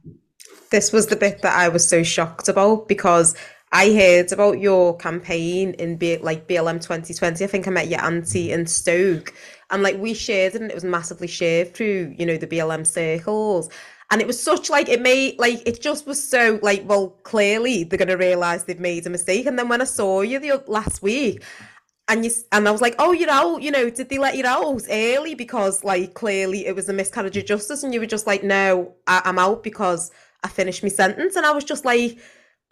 This 0.70 0.92
was 0.92 1.08
the 1.08 1.16
bit 1.16 1.42
that 1.42 1.58
I 1.58 1.70
was 1.70 1.88
so 1.88 2.04
shocked 2.04 2.48
about 2.48 2.88
because 2.88 3.36
I 3.72 3.94
heard 3.94 4.32
about 4.32 4.60
your 4.60 4.98
campaign 4.98 5.74
in 5.76 5.98
B- 5.98 6.18
like 6.18 6.48
BLM 6.48 6.82
2020. 6.82 7.44
I 7.44 7.48
think 7.48 7.68
I 7.68 7.72
met 7.72 7.88
your 7.88 8.02
auntie 8.02 8.52
in 8.52 8.66
Stoke, 8.68 9.34
and 9.70 9.82
like 9.82 9.98
we 9.98 10.14
shared 10.14 10.56
it, 10.56 10.62
and 10.62 10.70
it 10.70 10.76
was 10.76 10.84
massively 10.84 11.28
shared 11.28 11.74
through 11.74 12.14
you 12.18 12.26
know 12.26 12.38
the 12.38 12.48
BLM 12.48 12.86
circles. 12.86 13.70
And 14.10 14.20
it 14.20 14.28
was 14.28 14.42
such 14.42 14.70
like 14.70 14.90
it 14.90 15.02
made 15.02 15.40
like 15.40 15.66
it 15.66 15.82
just 15.82 16.06
was 16.06 16.22
so 16.22 16.60
like 16.62 16.84
well 16.86 17.12
clearly 17.24 17.86
they're 17.86 18.00
gonna 18.00 18.18
realize 18.18 18.66
they've 18.66 18.80
made 18.80 19.08
a 19.08 19.10
mistake. 19.10 19.46
And 19.46 19.58
then 19.58 19.70
when 19.70 19.82
I 19.82 19.86
saw 19.86 20.22
you 20.22 20.40
the 20.40 20.62
last 20.68 21.02
week, 21.02 21.44
and 22.12 22.26
you 22.26 22.32
and 22.52 22.68
I 22.68 22.72
was 22.72 22.82
like, 22.82 22.96
oh, 23.00 23.14
you're 23.14 23.30
out. 23.32 23.62
You 23.64 23.72
know, 23.72 23.90
did 23.90 24.10
they 24.10 24.20
let 24.20 24.38
you 24.38 24.46
out 24.46 24.84
early 24.90 25.36
because 25.36 25.84
like 25.84 26.14
clearly 26.14 26.68
it 26.68 26.76
was 26.76 26.90
a 26.90 26.94
miscarriage 26.94 27.38
of 27.38 27.46
justice, 27.46 27.84
and 27.84 27.94
you 27.94 28.00
were 28.00 28.06
just 28.06 28.28
like, 28.28 28.44
no, 28.44 28.94
I, 29.08 29.22
I'm 29.26 29.40
out 29.40 29.64
because 29.64 30.12
I 30.44 30.50
finished 30.50 30.84
my 30.84 30.90
sentence, 30.90 31.36
and 31.36 31.46
I 31.46 31.52
was 31.52 31.64
just 31.64 31.86
like 31.86 32.20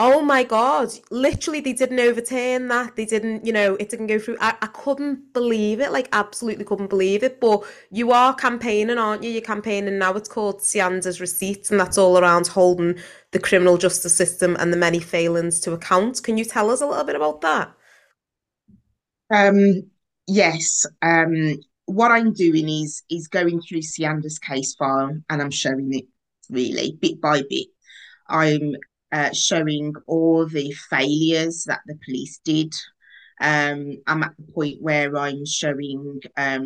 Oh 0.02 0.22
my 0.22 0.46
God, 0.46 0.88
literally, 1.12 1.60
they 1.60 1.74
didn't 1.74 2.00
overturn 2.00 2.70
that. 2.70 2.96
They 2.96 3.04
didn't, 3.06 3.46
you 3.46 3.52
know, 3.52 3.76
it 3.76 3.90
didn't 3.90 4.08
go 4.08 4.18
through. 4.18 4.38
I, 4.40 4.56
I 4.62 4.68
couldn't 4.68 5.34
believe 5.34 5.82
it, 5.82 5.92
like, 5.92 6.08
absolutely 6.14 6.64
couldn't 6.64 6.88
believe 6.90 7.22
it. 7.22 7.42
But 7.42 7.64
you 7.92 8.14
are 8.14 8.34
campaigning, 8.34 8.98
aren't 8.98 9.24
you? 9.24 9.30
You're 9.30 9.42
campaigning 9.42 9.98
now. 10.00 10.14
It's 10.14 10.30
called 10.30 10.62
Siyanda's 10.62 11.20
Receipts, 11.20 11.70
and 11.70 11.78
that's 11.80 11.98
all 11.98 12.18
around 12.18 12.48
holding 12.48 12.98
the 13.32 13.40
criminal 13.40 13.78
justice 13.78 14.16
system 14.16 14.56
and 14.58 14.72
the 14.72 14.78
many 14.78 15.00
failings 15.02 15.60
to 15.62 15.74
account. 15.74 16.24
Can 16.24 16.38
you 16.38 16.46
tell 16.46 16.72
us 16.72 16.80
a 16.80 16.88
little 16.88 17.04
bit 17.04 17.18
about 17.18 17.42
that? 17.42 17.70
Um, 19.32 19.90
yes. 20.28 20.86
Um, 21.02 21.60
what 21.86 22.12
I'm 22.12 22.34
doing 22.34 22.70
is 22.70 23.04
is 23.10 23.28
going 23.28 23.62
through 23.62 23.82
Siyanda's 23.82 24.40
case 24.40 24.76
file 24.76 25.18
and 25.30 25.42
I'm 25.42 25.52
showing 25.52 25.94
it 25.94 26.06
really 26.50 26.98
bit 27.02 27.20
by 27.20 27.42
bit. 27.50 27.68
I'm 28.28 28.76
uh, 29.12 29.32
showing 29.34 29.94
all 30.06 30.46
the 30.46 30.72
failures 30.90 31.64
that 31.66 31.82
the 31.88 31.98
police 32.06 32.40
did. 32.44 32.74
Um, 33.42 33.98
I'm 34.06 34.22
at 34.24 34.36
the 34.38 34.52
point 34.52 34.82
where 34.82 35.18
I'm 35.18 35.46
showing, 35.46 36.20
um, 36.36 36.66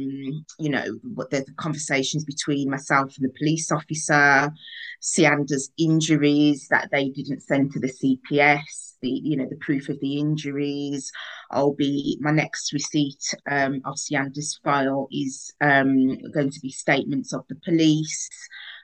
you 0.60 0.70
know, 0.70 1.00
what 1.14 1.30
the, 1.30 1.42
the, 1.42 1.54
conversations 1.54 2.26
between 2.26 2.70
myself 2.70 3.14
and 3.16 3.30
the 3.30 3.38
police 3.38 3.72
officer, 3.72 4.52
Siyanda's 5.00 5.70
injuries 5.78 6.68
that 6.72 6.90
they 6.92 7.10
didn't 7.10 7.42
send 7.42 7.74
to 7.74 7.80
the 7.80 7.94
CPS, 7.94 8.93
the 9.04 9.10
you 9.24 9.38
know 9.38 9.46
the 9.48 9.58
proof 9.58 9.90
of 9.90 10.00
the 10.00 10.18
injuries. 10.18 11.12
I'll 11.52 11.76
be 11.76 12.18
my 12.22 12.32
next 12.32 12.74
receipt 12.74 13.24
um, 13.50 13.82
of 13.86 13.96
Siyanda's 13.96 14.60
file 14.64 15.08
is 15.12 15.54
um, 15.62 16.18
going 16.32 16.50
to 16.50 16.60
be 16.62 16.72
statements 16.72 17.34
of 17.34 17.44
the 17.50 17.56
police 17.64 18.30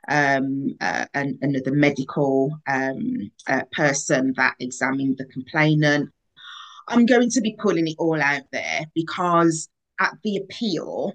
um, 0.07 0.75
uh, 0.79 1.05
and 1.15 1.39
another 1.41 1.71
medical 1.71 2.55
um, 2.67 3.31
uh, 3.47 3.63
person 3.71 4.33
that 4.37 4.55
examined 4.59 5.17
the 5.17 5.25
complainant. 5.25 6.09
I'm 6.87 7.05
going 7.05 7.29
to 7.31 7.41
be 7.41 7.55
pulling 7.57 7.87
it 7.87 7.95
all 7.97 8.21
out 8.21 8.43
there 8.51 8.81
because 8.93 9.69
at 9.99 10.13
the 10.23 10.37
appeal, 10.37 11.13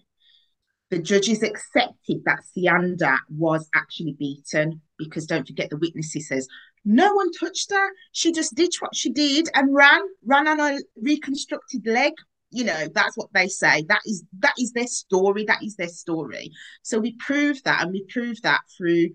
the 0.90 0.98
judges 0.98 1.42
accepted 1.42 2.22
that 2.24 2.44
Siyanda 2.56 3.18
was 3.28 3.68
actually 3.74 4.14
beaten 4.18 4.80
because 4.98 5.26
don't 5.26 5.46
forget 5.46 5.70
the 5.70 5.76
witnesses 5.76 6.28
says 6.28 6.46
no 6.84 7.14
one 7.14 7.30
touched 7.32 7.72
her. 7.72 7.88
She 8.12 8.32
just 8.32 8.54
did 8.54 8.70
what 8.80 8.94
she 8.94 9.10
did 9.10 9.48
and 9.54 9.74
ran, 9.74 10.02
ran 10.24 10.48
on 10.48 10.60
a 10.60 10.78
reconstructed 11.00 11.86
leg. 11.86 12.12
You 12.50 12.64
know 12.64 12.86
that's 12.94 13.16
what 13.16 13.32
they 13.34 13.48
say. 13.48 13.84
That 13.88 14.02
is 14.06 14.22
that 14.38 14.54
is 14.58 14.72
their 14.72 14.86
story. 14.86 15.44
That 15.44 15.62
is 15.62 15.74
their 15.76 15.88
story. 15.88 16.52
So 16.82 16.98
we 17.00 17.16
proved 17.18 17.64
that 17.64 17.82
and 17.82 17.90
we 17.92 18.04
proved 18.08 18.44
that 18.44 18.60
through 18.76 19.08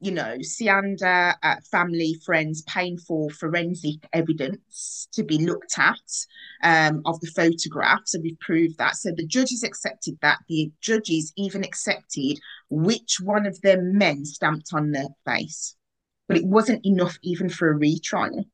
you 0.00 0.12
know 0.12 0.36
siyanda 0.40 1.34
uh, 1.42 1.56
family 1.72 2.14
friends 2.24 2.62
painful 2.62 3.28
forensic 3.30 3.96
evidence 4.12 5.08
to 5.12 5.24
be 5.24 5.44
looked 5.44 5.76
at 5.76 5.96
um, 6.62 7.02
of 7.04 7.18
the 7.20 7.26
photograph 7.26 8.00
so 8.04 8.20
we've 8.22 8.38
proved 8.40 8.78
that. 8.78 8.94
So 8.96 9.10
the 9.14 9.26
judges 9.26 9.62
accepted 9.62 10.18
that. 10.22 10.38
The 10.48 10.70
judges 10.80 11.32
even 11.36 11.64
accepted 11.64 12.38
which 12.70 13.18
one 13.20 13.46
of 13.46 13.60
them 13.60 13.98
men 13.98 14.24
stamped 14.24 14.70
on 14.72 14.92
their 14.92 15.08
face 15.26 15.76
but 16.28 16.36
it 16.36 16.44
wasn't 16.44 16.84
enough 16.86 17.18
even 17.22 17.48
for 17.48 17.70
a 17.70 17.76
retrial 17.76 18.44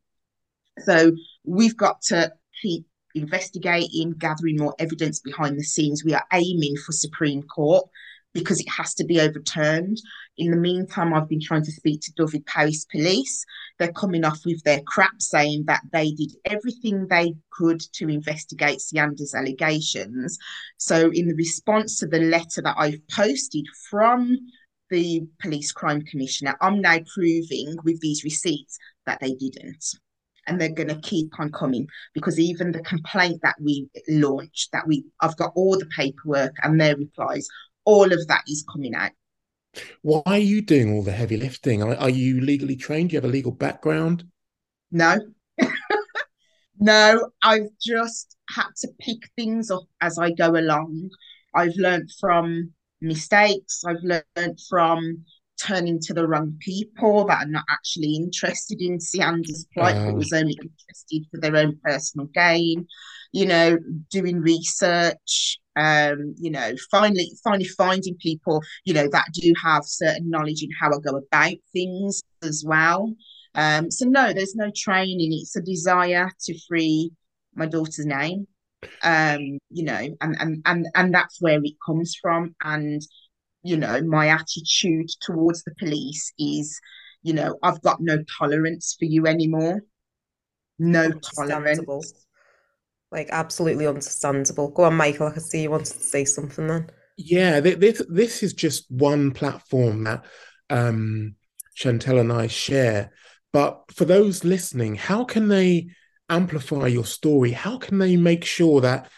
so 0.80 1.12
we've 1.44 1.76
got 1.76 2.02
to 2.02 2.32
keep 2.60 2.86
investigating, 3.14 4.12
gathering 4.18 4.56
more 4.56 4.74
evidence 4.78 5.20
behind 5.20 5.58
the 5.58 5.64
scenes. 5.64 6.04
We 6.04 6.14
are 6.14 6.24
aiming 6.32 6.76
for 6.84 6.92
Supreme 6.92 7.42
Court 7.42 7.88
because 8.32 8.58
it 8.58 8.68
has 8.68 8.94
to 8.94 9.04
be 9.04 9.20
overturned. 9.20 9.98
In 10.36 10.50
the 10.50 10.56
meantime, 10.56 11.14
I've 11.14 11.28
been 11.28 11.40
trying 11.40 11.62
to 11.62 11.70
speak 11.70 12.00
to 12.00 12.12
Dyfed-Powys 12.16 12.86
Police. 12.90 13.44
They're 13.78 13.92
coming 13.92 14.24
off 14.24 14.40
with 14.44 14.60
their 14.64 14.80
crap 14.84 15.20
saying 15.20 15.66
that 15.68 15.82
they 15.92 16.10
did 16.10 16.32
everything 16.44 17.06
they 17.06 17.34
could 17.52 17.80
to 17.92 18.08
investigate 18.08 18.80
Siyanda's 18.80 19.36
allegations. 19.36 20.36
So, 20.78 21.10
in 21.12 21.28
the 21.28 21.36
response 21.36 22.00
to 22.00 22.06
the 22.08 22.18
letter 22.18 22.60
that 22.62 22.74
I've 22.76 23.06
posted 23.08 23.66
from 23.88 24.36
the 24.90 25.22
police 25.40 25.72
crime 25.72 26.02
commissioner, 26.02 26.56
I'm 26.60 26.80
now 26.80 26.98
proving 27.14 27.76
with 27.84 28.00
these 28.00 28.24
receipts 28.24 28.78
that 29.06 29.20
they 29.20 29.34
didn't 29.34 29.84
and 30.46 30.60
they're 30.60 30.68
going 30.68 30.88
to 30.88 31.00
keep 31.00 31.30
on 31.38 31.50
coming 31.50 31.86
because 32.12 32.38
even 32.38 32.70
the 32.70 32.82
complaint 32.82 33.40
that 33.42 33.56
we 33.62 33.88
launched 34.08 34.70
that 34.72 34.86
we 34.86 35.02
i've 35.22 35.36
got 35.38 35.50
all 35.54 35.78
the 35.78 35.88
paperwork 35.96 36.52
and 36.62 36.78
their 36.78 36.94
replies 36.98 37.48
all 37.84 38.12
of 38.12 38.26
that 38.28 38.42
is 38.48 38.64
coming 38.70 38.94
out. 38.94 39.12
Why 40.02 40.22
are 40.26 40.38
you 40.38 40.62
doing 40.62 40.92
all 40.92 41.02
the 41.02 41.12
heavy 41.12 41.36
lifting? 41.36 41.82
Are, 41.82 41.96
are 41.96 42.10
you 42.10 42.40
legally 42.40 42.76
trained? 42.76 43.10
Do 43.10 43.14
you 43.14 43.18
have 43.18 43.28
a 43.28 43.32
legal 43.32 43.52
background? 43.52 44.24
No. 44.90 45.18
No 46.80 47.30
i've 47.40 47.68
just 47.80 48.36
had 48.50 48.66
to 48.78 48.88
pick 48.98 49.30
things 49.36 49.70
up 49.70 49.84
as 50.00 50.18
i 50.18 50.32
go 50.32 50.50
along. 50.50 51.08
I've 51.54 51.76
learned 51.76 52.10
from 52.20 52.72
mistakes 53.04 53.82
i've 53.86 54.02
learned 54.02 54.58
from 54.68 55.24
turning 55.60 56.00
to 56.00 56.14
the 56.14 56.26
wrong 56.26 56.56
people 56.60 57.24
that 57.26 57.46
are 57.46 57.50
not 57.50 57.64
actually 57.70 58.14
interested 58.16 58.80
in 58.80 58.98
Siyanda's 58.98 59.66
plight, 59.72 59.94
but 59.94 60.14
was 60.14 60.32
only 60.32 60.58
interested 60.60 61.26
for 61.30 61.40
their 61.40 61.56
own 61.56 61.78
personal 61.82 62.26
gain. 62.34 62.86
You 63.32 63.46
know, 63.46 63.78
doing 64.10 64.40
research. 64.40 65.58
Um, 65.76 66.34
you 66.38 66.50
know, 66.50 66.72
finally, 66.88 67.32
finally 67.42 67.64
finding 67.64 68.16
people, 68.16 68.62
you 68.84 68.94
know, 68.94 69.08
that 69.10 69.26
do 69.32 69.52
have 69.62 69.84
certain 69.84 70.30
knowledge 70.30 70.62
in 70.62 70.68
how 70.80 70.88
I 70.88 70.98
go 71.04 71.16
about 71.16 71.56
things 71.72 72.22
as 72.44 72.62
well. 72.64 73.12
Um, 73.56 73.90
so 73.90 74.06
no, 74.06 74.32
there's 74.32 74.54
no 74.54 74.70
training. 74.74 75.32
It's 75.32 75.56
a 75.56 75.60
desire 75.60 76.30
to 76.44 76.58
free 76.68 77.10
my 77.56 77.66
daughter's 77.66 78.06
name. 78.06 78.46
Um, 79.02 79.58
you 79.70 79.84
know, 79.84 80.16
and 80.20 80.36
and 80.38 80.62
and 80.64 80.86
and 80.94 81.14
that's 81.14 81.40
where 81.40 81.60
it 81.62 81.74
comes 81.84 82.16
from. 82.20 82.54
And 82.62 83.02
you 83.62 83.76
know, 83.76 84.02
my 84.02 84.28
attitude 84.28 85.08
towards 85.22 85.64
the 85.64 85.74
police 85.78 86.32
is, 86.38 86.78
you 87.22 87.32
know, 87.32 87.58
I've 87.62 87.80
got 87.82 87.98
no 88.00 88.22
tolerance 88.38 88.94
for 88.98 89.06
you 89.06 89.26
anymore. 89.26 89.82
No 90.78 91.10
tolerance. 91.36 92.12
Like 93.10 93.28
absolutely 93.30 93.86
understandable. 93.86 94.70
Go 94.70 94.84
on, 94.84 94.96
Michael. 94.96 95.28
I 95.28 95.32
can 95.32 95.40
see 95.40 95.62
you 95.62 95.70
wanted 95.70 95.94
to 95.94 96.00
say 96.00 96.24
something 96.24 96.66
then. 96.66 96.90
Yeah, 97.16 97.60
this 97.60 98.02
this 98.08 98.42
is 98.42 98.52
just 98.52 98.90
one 98.90 99.30
platform 99.30 100.04
that 100.04 100.24
um 100.68 101.36
Chantelle 101.74 102.18
and 102.18 102.32
I 102.32 102.48
share. 102.48 103.12
But 103.52 103.84
for 103.92 104.04
those 104.04 104.44
listening, 104.44 104.96
how 104.96 105.24
can 105.24 105.48
they 105.48 105.88
amplify 106.34 106.86
your 106.86 107.04
story? 107.04 107.52
How 107.52 107.78
can 107.78 107.98
they 107.98 108.16
make 108.16 108.44
sure 108.44 108.80
that 108.80 109.10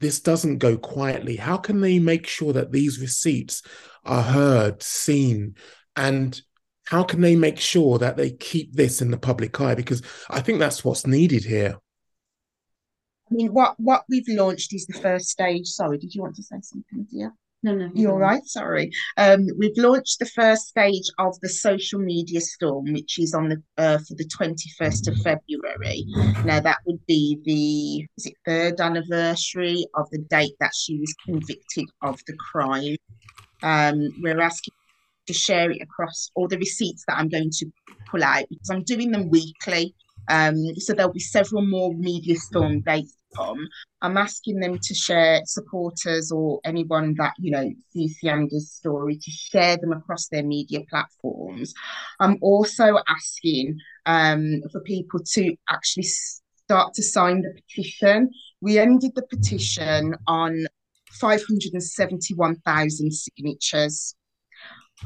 this 0.00 0.20
doesn't 0.20 0.58
go 0.58 0.76
quietly? 0.76 1.36
How 1.36 1.56
can 1.56 1.80
they 1.80 1.98
make 1.98 2.26
sure 2.26 2.52
that 2.52 2.72
these 2.72 3.00
receipts 3.00 3.62
are 4.04 4.22
heard, 4.22 4.82
seen, 4.82 5.54
and 5.96 6.40
how 6.86 7.04
can 7.04 7.20
they 7.20 7.36
make 7.36 7.58
sure 7.58 7.98
that 7.98 8.16
they 8.16 8.30
keep 8.30 8.74
this 8.74 9.00
in 9.00 9.10
the 9.10 9.18
public 9.18 9.60
eye? 9.60 9.74
Because 9.74 10.02
I 10.28 10.40
think 10.40 10.58
that's 10.58 10.84
what's 10.84 11.06
needed 11.06 11.44
here. 11.44 11.78
I 13.30 13.34
mean, 13.34 13.52
what 13.52 13.78
what 13.78 14.04
we've 14.08 14.28
launched 14.28 14.74
is 14.74 14.86
the 14.86 14.98
first 14.98 15.28
stage. 15.28 15.66
Sorry, 15.68 15.96
did 15.98 16.14
you 16.14 16.22
want 16.22 16.36
to 16.36 16.42
say 16.42 16.56
something, 16.60 17.06
dear? 17.10 17.32
No, 17.64 17.74
no. 17.76 17.90
You're 17.94 18.18
right. 18.18 18.44
Sorry. 18.44 18.90
Um, 19.16 19.46
we've 19.56 19.76
launched 19.76 20.18
the 20.18 20.26
first 20.26 20.66
stage 20.66 21.08
of 21.18 21.38
the 21.40 21.48
social 21.48 22.00
media 22.00 22.40
storm, 22.40 22.92
which 22.92 23.20
is 23.20 23.34
on 23.34 23.50
the 23.50 23.62
uh, 23.78 23.98
for 23.98 24.14
the 24.16 24.24
21st 24.24 25.08
of 25.08 25.16
February. 25.22 26.04
Now 26.44 26.58
that 26.58 26.78
would 26.86 27.04
be 27.06 27.38
the 27.44 28.08
is 28.18 28.26
it 28.26 28.34
third 28.44 28.80
anniversary 28.80 29.86
of 29.94 30.10
the 30.10 30.18
date 30.18 30.56
that 30.58 30.72
she 30.74 30.98
was 30.98 31.14
convicted 31.24 31.88
of 32.02 32.20
the 32.26 32.34
crime. 32.34 32.96
Um, 33.62 34.08
we're 34.20 34.40
asking 34.40 34.74
to 35.28 35.32
share 35.32 35.70
it 35.70 35.80
across 35.80 36.30
all 36.34 36.48
the 36.48 36.58
receipts 36.58 37.04
that 37.06 37.16
I'm 37.16 37.28
going 37.28 37.50
to 37.50 37.66
pull 38.10 38.24
out 38.24 38.44
because 38.50 38.70
I'm 38.70 38.82
doing 38.82 39.12
them 39.12 39.30
weekly. 39.30 39.94
Um, 40.28 40.56
so 40.76 40.94
there'll 40.94 41.12
be 41.12 41.20
several 41.20 41.62
more 41.62 41.94
media 41.94 42.36
storm 42.36 42.80
dates 42.80 43.16
come. 43.34 43.68
I'm 44.00 44.16
asking 44.16 44.60
them 44.60 44.78
to 44.78 44.94
share 44.94 45.42
supporters 45.44 46.32
or 46.32 46.60
anyone 46.64 47.14
that 47.18 47.34
you 47.38 47.50
know 47.50 47.70
sees 47.90 48.18
Siyanda's 48.20 48.72
story 48.72 49.16
to 49.16 49.30
share 49.30 49.76
them 49.76 49.92
across 49.92 50.28
their 50.28 50.42
media 50.42 50.80
platforms. 50.88 51.74
I'm 52.20 52.38
also 52.40 52.98
asking 53.08 53.78
um, 54.06 54.62
for 54.70 54.80
people 54.80 55.20
to 55.34 55.54
actually 55.70 56.04
start 56.04 56.94
to 56.94 57.02
sign 57.02 57.42
the 57.42 57.52
petition. 57.54 58.30
We 58.60 58.78
ended 58.78 59.12
the 59.14 59.22
petition 59.22 60.14
on 60.26 60.66
571,000 61.12 63.12
signatures. 63.12 64.16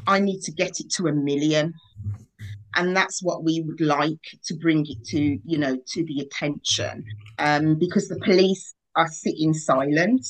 I 0.07 0.21
need 0.21 0.43
to 0.43 0.53
get 0.53 0.79
it 0.81 0.91
to 0.93 1.09
a 1.09 1.13
million. 1.13 1.75
And 2.77 2.97
that's 2.97 3.23
what 3.23 3.45
we 3.45 3.63
would 3.67 3.81
like 3.81 4.21
to 4.45 4.55
bring 4.55 4.87
it 4.87 5.05
to, 5.07 5.39
you 5.45 5.59
know, 5.59 5.77
to 5.89 6.05
the 6.05 6.21
attention. 6.21 7.05
Um, 7.39 7.79
because 7.79 8.09
the 8.09 8.21
police 8.21 8.75
are 8.95 9.09
sitting 9.09 9.55
silent. 9.55 10.27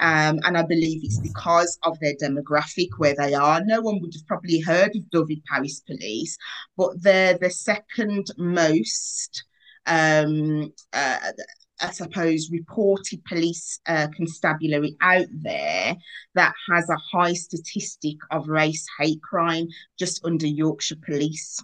Um, 0.00 0.38
and 0.44 0.56
I 0.58 0.62
believe 0.62 1.02
it's 1.02 1.18
because 1.18 1.78
of 1.82 1.98
their 2.00 2.14
demographic 2.22 2.88
where 2.98 3.14
they 3.16 3.32
are. 3.34 3.62
No 3.64 3.80
one 3.80 4.00
would 4.00 4.12
have 4.14 4.26
probably 4.26 4.60
heard 4.60 4.94
of 4.94 5.10
Dyfed-Powys 5.10 5.82
Police, 5.86 6.36
but 6.76 7.02
they're 7.02 7.38
the 7.38 7.50
second 7.50 8.26
most 8.36 9.44
um, 9.86 10.72
uh, 10.92 11.18
I 11.80 11.90
suppose, 11.92 12.50
reported 12.50 13.24
police 13.24 13.80
uh, 13.86 14.08
constabulary 14.14 14.96
out 15.00 15.26
there 15.30 15.96
that 16.34 16.54
has 16.72 16.88
a 16.90 17.16
high 17.16 17.34
statistic 17.34 18.16
of 18.30 18.48
race 18.48 18.86
hate 18.98 19.22
crime 19.22 19.68
just 19.98 20.24
under 20.24 20.46
Yorkshire 20.46 20.98
Police. 21.04 21.62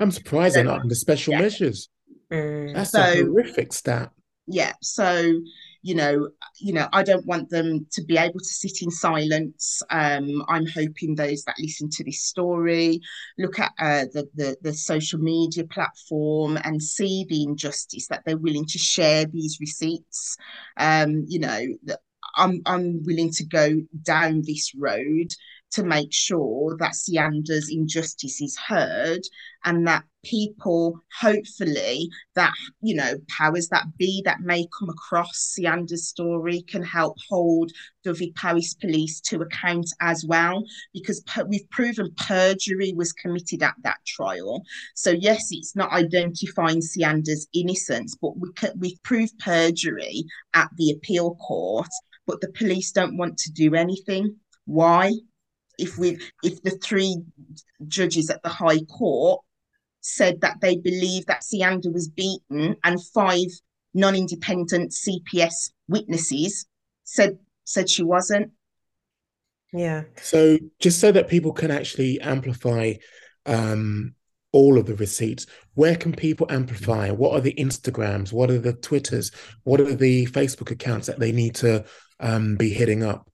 I'm 0.00 0.10
surprised 0.10 0.56
they're 0.56 0.64
not 0.64 0.80
under 0.80 0.94
special 0.94 1.32
yeah. 1.32 1.40
measures. 1.40 1.88
Mm. 2.30 2.74
That's 2.74 2.90
so, 2.90 3.00
a 3.00 3.22
horrific 3.22 3.72
stat. 3.72 4.10
Yeah. 4.46 4.72
So 4.82 5.40
you 5.84 5.94
know, 5.94 6.30
you 6.58 6.72
know, 6.72 6.88
I 6.94 7.02
don't 7.02 7.26
want 7.26 7.50
them 7.50 7.86
to 7.92 8.02
be 8.02 8.16
able 8.16 8.38
to 8.38 8.44
sit 8.44 8.80
in 8.80 8.90
silence. 8.90 9.82
Um, 9.90 10.42
I'm 10.48 10.66
hoping 10.66 11.14
those 11.14 11.44
that 11.44 11.60
listen 11.60 11.90
to 11.90 12.04
this 12.04 12.22
story 12.22 13.02
look 13.36 13.58
at 13.58 13.72
uh, 13.78 14.06
the, 14.14 14.26
the 14.34 14.56
the 14.62 14.72
social 14.72 15.20
media 15.20 15.64
platform 15.64 16.58
and 16.64 16.82
see 16.82 17.26
the 17.28 17.42
injustice 17.42 18.08
that 18.08 18.22
they're 18.24 18.38
willing 18.38 18.64
to 18.64 18.78
share 18.78 19.26
these 19.26 19.58
receipts. 19.60 20.38
Um, 20.78 21.26
you 21.28 21.40
know, 21.40 21.60
I'm 22.36 22.62
I'm 22.64 23.04
willing 23.04 23.30
to 23.32 23.44
go 23.44 23.74
down 24.02 24.40
this 24.40 24.72
road 24.74 25.34
to 25.74 25.84
make 25.84 26.12
sure 26.12 26.76
that 26.78 26.94
Siyanda's 26.94 27.70
injustice 27.70 28.40
is 28.40 28.56
heard 28.56 29.20
and 29.64 29.86
that 29.86 30.04
people, 30.24 31.00
hopefully, 31.20 32.08
that, 32.34 32.52
you 32.80 32.94
know, 32.94 33.14
powers 33.28 33.68
that 33.68 33.84
be 33.98 34.22
that 34.24 34.40
may 34.40 34.66
come 34.78 34.88
across 34.88 35.54
Siyanda's 35.54 36.08
story 36.08 36.62
can 36.62 36.82
help 36.82 37.16
hold 37.28 37.72
Dyfed-Powys 38.04 38.74
Police 38.74 39.20
to 39.22 39.40
account 39.40 39.88
as 40.00 40.24
well, 40.26 40.64
because 40.92 41.22
we've 41.48 41.68
proven 41.70 42.12
perjury 42.16 42.92
was 42.94 43.12
committed 43.12 43.62
at 43.62 43.74
that 43.82 43.98
trial. 44.06 44.62
So, 44.94 45.10
yes, 45.10 45.48
it's 45.50 45.74
not 45.74 45.92
identifying 45.92 46.80
Siyanda's 46.80 47.48
innocence, 47.54 48.16
but 48.20 48.38
we 48.38 48.50
we've 48.76 49.02
proved 49.02 49.38
perjury 49.38 50.24
at 50.54 50.68
the 50.76 50.90
appeal 50.90 51.36
court, 51.36 51.88
but 52.26 52.40
the 52.40 52.52
police 52.52 52.92
don't 52.92 53.16
want 53.16 53.38
to 53.38 53.52
do 53.52 53.74
anything. 53.74 54.36
Why? 54.66 55.12
If 55.78 55.98
we 55.98 56.18
if 56.42 56.62
the 56.62 56.70
three 56.70 57.16
judges 57.86 58.30
at 58.30 58.42
the 58.42 58.48
High 58.48 58.80
Court 58.80 59.40
said 60.00 60.40
that 60.42 60.60
they 60.60 60.76
believe 60.76 61.26
that 61.26 61.42
Siyanda 61.42 61.92
was 61.92 62.08
beaten 62.08 62.76
and 62.84 63.04
five 63.14 63.46
non-independent 63.94 64.92
CPS 64.92 65.70
witnesses 65.88 66.66
said 67.04 67.38
said 67.64 67.88
she 67.88 68.02
wasn't. 68.02 68.50
Yeah. 69.72 70.04
So 70.20 70.58
just 70.78 71.00
so 71.00 71.10
that 71.12 71.28
people 71.28 71.52
can 71.52 71.70
actually 71.70 72.20
amplify 72.20 72.94
um, 73.46 74.14
all 74.52 74.78
of 74.78 74.86
the 74.86 74.94
receipts, 74.94 75.46
where 75.74 75.96
can 75.96 76.12
people 76.12 76.46
amplify? 76.48 77.10
What 77.10 77.32
are 77.32 77.40
the 77.40 77.54
Instagrams? 77.54 78.32
What 78.32 78.50
are 78.50 78.58
the 78.58 78.74
Twitters? 78.74 79.32
What 79.64 79.80
are 79.80 79.94
the 79.94 80.26
Facebook 80.26 80.70
accounts 80.70 81.08
that 81.08 81.18
they 81.18 81.32
need 81.32 81.56
to 81.56 81.84
um, 82.20 82.56
be 82.56 82.70
hitting 82.70 83.02
up? 83.02 83.28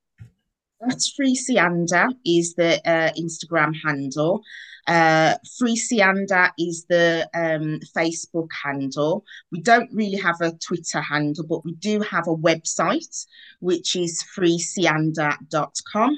That's 0.81 1.13
Free 1.13 1.37
Siyanda 1.37 2.15
is 2.25 2.55
the 2.55 2.81
uh, 2.89 3.13
Instagram 3.19 3.75
handle. 3.85 4.43
Uh, 4.87 5.35
Free 5.59 5.75
is 5.75 6.87
the 6.89 7.29
um, 7.35 7.81
Facebook 7.95 8.49
handle. 8.65 9.25
We 9.53 9.61
don't 9.61 9.91
really 9.93 10.17
have 10.17 10.41
a 10.41 10.53
Twitter 10.53 11.01
handle, 11.01 11.45
but 11.47 11.65
we 11.65 11.75
do 11.75 12.01
have 12.01 12.27
a 12.27 12.35
website, 12.35 13.27
which 13.61 13.95
is 13.95 14.25
freesiyanda.com. 14.37 16.17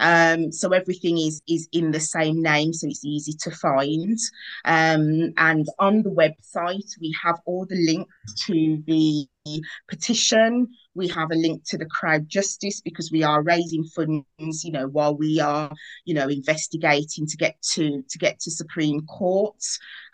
Um, 0.00 0.50
so 0.50 0.72
everything 0.72 1.18
is 1.18 1.40
is 1.48 1.68
in 1.70 1.92
the 1.92 2.00
same 2.00 2.42
name, 2.42 2.72
so 2.72 2.88
it's 2.88 3.04
easy 3.04 3.32
to 3.42 3.50
find. 3.52 4.18
Um, 4.64 5.32
and 5.36 5.66
on 5.78 6.02
the 6.02 6.10
website, 6.10 6.90
we 7.00 7.14
have 7.22 7.36
all 7.46 7.64
the 7.64 7.76
links 7.76 8.12
to 8.46 8.82
the 8.88 9.28
petition. 9.88 10.68
We 10.94 11.08
have 11.08 11.30
a 11.30 11.34
link 11.34 11.64
to 11.66 11.78
the 11.78 11.86
crowd 11.86 12.28
justice 12.28 12.80
because 12.80 13.10
we 13.12 13.22
are 13.22 13.42
raising 13.42 13.84
funds, 13.84 14.64
you 14.64 14.72
know, 14.72 14.86
while 14.86 15.16
we 15.16 15.40
are, 15.40 15.70
you 16.04 16.14
know, 16.14 16.28
investigating 16.28 17.26
to 17.26 17.36
get 17.36 17.60
to 17.72 18.02
to 18.08 18.18
get 18.18 18.40
to 18.40 18.50
Supreme 18.50 19.04
Court. 19.06 19.56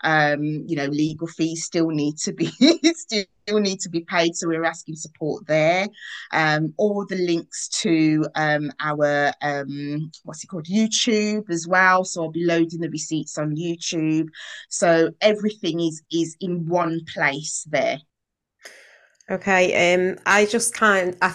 Um, 0.03 0.43
you 0.43 0.75
know, 0.75 0.87
legal 0.87 1.27
fees 1.27 1.63
still 1.63 1.89
need 1.89 2.17
to 2.17 2.33
be 2.33 2.47
still 2.95 3.59
need 3.59 3.79
to 3.81 3.89
be 3.89 4.01
paid, 4.01 4.35
so 4.35 4.47
we're 4.47 4.65
asking 4.65 4.95
support 4.95 5.47
there. 5.47 5.87
Um, 6.33 6.73
all 6.77 7.05
the 7.07 7.15
links 7.15 7.69
to 7.83 8.25
um, 8.35 8.71
our 8.81 9.31
um, 9.41 10.11
what's 10.23 10.43
it 10.43 10.47
called 10.47 10.65
YouTube 10.65 11.49
as 11.49 11.67
well. 11.67 12.03
So 12.03 12.23
I'll 12.23 12.31
be 12.31 12.45
loading 12.45 12.81
the 12.81 12.89
receipts 12.89 13.37
on 13.37 13.55
YouTube. 13.55 14.27
So 14.69 15.11
everything 15.21 15.79
is 15.79 16.01
is 16.11 16.35
in 16.41 16.67
one 16.67 17.01
place 17.13 17.65
there. 17.69 17.99
Okay, 19.31 19.95
um, 19.95 20.17
I 20.25 20.45
just 20.45 20.75
can't. 20.75 21.15
I, 21.21 21.33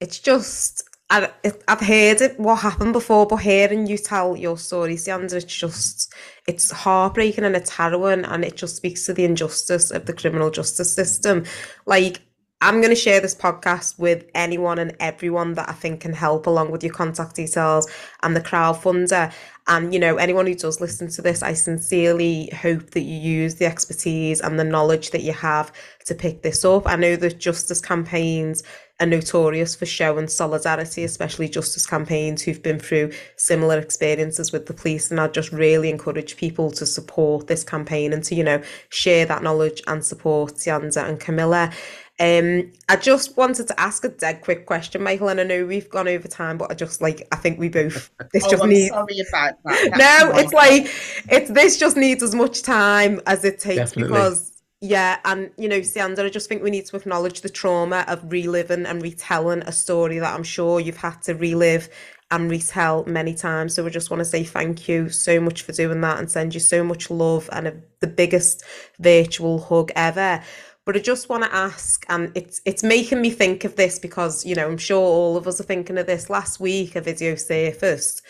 it's 0.00 0.20
just 0.20 0.84
I, 1.10 1.30
I've 1.66 1.80
heard 1.80 2.20
it 2.20 2.38
what 2.38 2.56
happened 2.56 2.92
before, 2.92 3.26
but 3.26 3.38
hearing 3.38 3.88
you 3.88 3.98
tell 3.98 4.36
your 4.36 4.56
story, 4.56 4.94
Siyanda, 4.94 5.32
it's 5.34 5.44
just 5.44 6.14
it's 6.46 6.70
heartbreaking 6.70 7.42
and 7.44 7.56
it's 7.56 7.70
harrowing, 7.70 8.24
and 8.24 8.44
it 8.44 8.56
just 8.56 8.76
speaks 8.76 9.06
to 9.06 9.12
the 9.12 9.24
injustice 9.24 9.90
of 9.90 10.06
the 10.06 10.12
criminal 10.12 10.50
justice 10.52 10.94
system. 10.94 11.44
Like 11.84 12.22
I'm 12.60 12.80
going 12.80 12.94
to 12.94 13.00
share 13.00 13.20
this 13.20 13.34
podcast 13.34 13.98
with 13.98 14.24
anyone 14.34 14.78
and 14.78 14.96
everyone 15.00 15.54
that 15.54 15.68
I 15.68 15.72
think 15.72 16.00
can 16.00 16.12
help, 16.12 16.46
along 16.46 16.70
with 16.70 16.84
your 16.84 16.94
contact 16.94 17.36
details 17.36 17.90
and 18.22 18.36
the 18.36 18.40
crowdfunder. 18.40 19.32
And, 19.68 19.92
you 19.92 19.98
know, 19.98 20.16
anyone 20.16 20.46
who 20.46 20.54
does 20.54 20.80
listen 20.80 21.08
to 21.10 21.22
this, 21.22 21.42
I 21.42 21.52
sincerely 21.52 22.50
hope 22.50 22.90
that 22.90 23.00
you 23.00 23.16
use 23.16 23.56
the 23.56 23.66
expertise 23.66 24.40
and 24.40 24.58
the 24.58 24.64
knowledge 24.64 25.10
that 25.10 25.22
you 25.22 25.32
have 25.32 25.72
to 26.04 26.14
pick 26.14 26.42
this 26.42 26.64
up. 26.64 26.86
I 26.86 26.94
know 26.94 27.16
that 27.16 27.38
justice 27.38 27.80
campaigns 27.80 28.62
are 29.00 29.06
notorious 29.06 29.74
for 29.74 29.84
showing 29.84 30.28
solidarity, 30.28 31.04
especially 31.04 31.48
justice 31.48 31.86
campaigns 31.86 32.42
who've 32.42 32.62
been 32.62 32.78
through 32.78 33.12
similar 33.36 33.78
experiences 33.78 34.52
with 34.52 34.66
the 34.66 34.72
police. 34.72 35.10
And 35.10 35.20
I 35.20 35.28
just 35.28 35.52
really 35.52 35.90
encourage 35.90 36.36
people 36.36 36.70
to 36.70 36.86
support 36.86 37.48
this 37.48 37.64
campaign 37.64 38.12
and 38.12 38.22
to, 38.24 38.34
you 38.34 38.44
know, 38.44 38.62
share 38.88 39.26
that 39.26 39.42
knowledge 39.42 39.82
and 39.86 40.04
support 40.04 40.54
Siyanda 40.54 41.08
and 41.08 41.18
Camilla. 41.18 41.72
Um, 42.18 42.72
I 42.88 42.96
just 42.96 43.36
wanted 43.36 43.68
to 43.68 43.78
ask 43.78 44.02
a 44.04 44.08
dead 44.08 44.40
quick 44.40 44.64
question, 44.64 45.02
Michael, 45.02 45.28
and 45.28 45.38
I 45.38 45.42
know 45.42 45.66
we've 45.66 45.90
gone 45.90 46.08
over 46.08 46.26
time, 46.26 46.56
but 46.56 46.70
I 46.70 46.74
just 46.74 47.02
like 47.02 47.28
I 47.30 47.36
think 47.36 47.58
we 47.58 47.68
both 47.68 48.10
this 48.32 48.44
oh, 48.46 48.50
just 48.50 48.62
I'm 48.62 48.70
needs. 48.70 48.90
Sorry 48.90 49.20
about 49.28 49.62
that. 49.64 49.96
no, 49.96 50.38
it's 50.38 50.52
like 50.52 50.84
it's 51.30 51.50
this 51.50 51.78
just 51.78 51.96
needs 51.96 52.22
as 52.22 52.34
much 52.34 52.62
time 52.62 53.20
as 53.26 53.44
it 53.44 53.58
takes 53.58 53.90
Definitely. 53.90 54.14
because 54.14 54.56
yeah, 54.80 55.18
and 55.24 55.50
you 55.58 55.68
know, 55.68 55.80
Siyanda, 55.80 56.24
I 56.24 56.28
just 56.30 56.48
think 56.48 56.62
we 56.62 56.70
need 56.70 56.86
to 56.86 56.96
acknowledge 56.96 57.42
the 57.42 57.48
trauma 57.48 58.04
of 58.08 58.30
reliving 58.30 58.86
and 58.86 59.02
retelling 59.02 59.62
a 59.62 59.72
story 59.72 60.18
that 60.18 60.34
I'm 60.34 60.42
sure 60.42 60.80
you've 60.80 60.96
had 60.96 61.22
to 61.22 61.34
relive 61.34 61.88
and 62.30 62.50
retell 62.50 63.04
many 63.04 63.34
times. 63.34 63.74
So 63.74 63.84
we 63.84 63.90
just 63.90 64.10
want 64.10 64.20
to 64.20 64.24
say 64.24 64.42
thank 64.42 64.88
you 64.88 65.08
so 65.08 65.40
much 65.40 65.62
for 65.62 65.72
doing 65.72 66.00
that 66.00 66.18
and 66.18 66.30
send 66.30 66.54
you 66.54 66.60
so 66.60 66.82
much 66.82 67.08
love 67.10 67.48
and 67.52 67.68
a, 67.68 67.76
the 68.00 68.06
biggest 68.06 68.64
virtual 68.98 69.60
hug 69.60 69.92
ever. 69.94 70.42
But 70.86 70.96
I 70.96 71.00
just 71.00 71.28
want 71.28 71.42
to 71.42 71.52
ask, 71.52 72.06
and 72.08 72.30
it's 72.36 72.62
it's 72.64 72.84
making 72.84 73.20
me 73.20 73.30
think 73.30 73.64
of 73.64 73.74
this 73.74 73.98
because 73.98 74.46
you 74.46 74.54
know 74.54 74.68
I'm 74.68 74.78
sure 74.78 75.02
all 75.02 75.36
of 75.36 75.48
us 75.48 75.60
are 75.60 75.64
thinking 75.64 75.98
of 75.98 76.06
this. 76.06 76.30
Last 76.30 76.60
week, 76.60 76.94
a 76.94 77.00
video 77.00 77.34
surfaced 77.34 78.22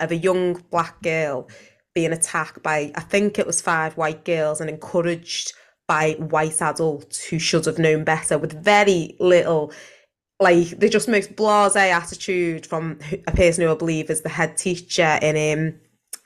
of 0.00 0.10
a 0.10 0.16
young 0.16 0.54
black 0.70 1.02
girl 1.02 1.48
being 1.94 2.12
attacked 2.12 2.62
by 2.62 2.90
I 2.94 3.00
think 3.00 3.38
it 3.38 3.46
was 3.46 3.60
five 3.60 3.98
white 3.98 4.24
girls 4.24 4.60
and 4.60 4.70
encouraged 4.70 5.52
by 5.86 6.12
white 6.12 6.62
adults 6.62 7.22
who 7.24 7.38
should 7.38 7.66
have 7.66 7.78
known 7.78 8.04
better 8.04 8.38
with 8.38 8.64
very 8.64 9.16
little 9.20 9.72
like 10.40 10.78
the 10.78 10.88
just 10.88 11.08
most 11.08 11.34
blasé 11.34 11.90
attitude 11.90 12.64
from 12.66 12.98
a 13.26 13.32
person 13.32 13.64
who 13.64 13.72
I 13.72 13.74
believe 13.74 14.08
is 14.10 14.22
the 14.22 14.28
head 14.28 14.56
teacher 14.56 15.18
in 15.20 15.58
um 15.58 15.80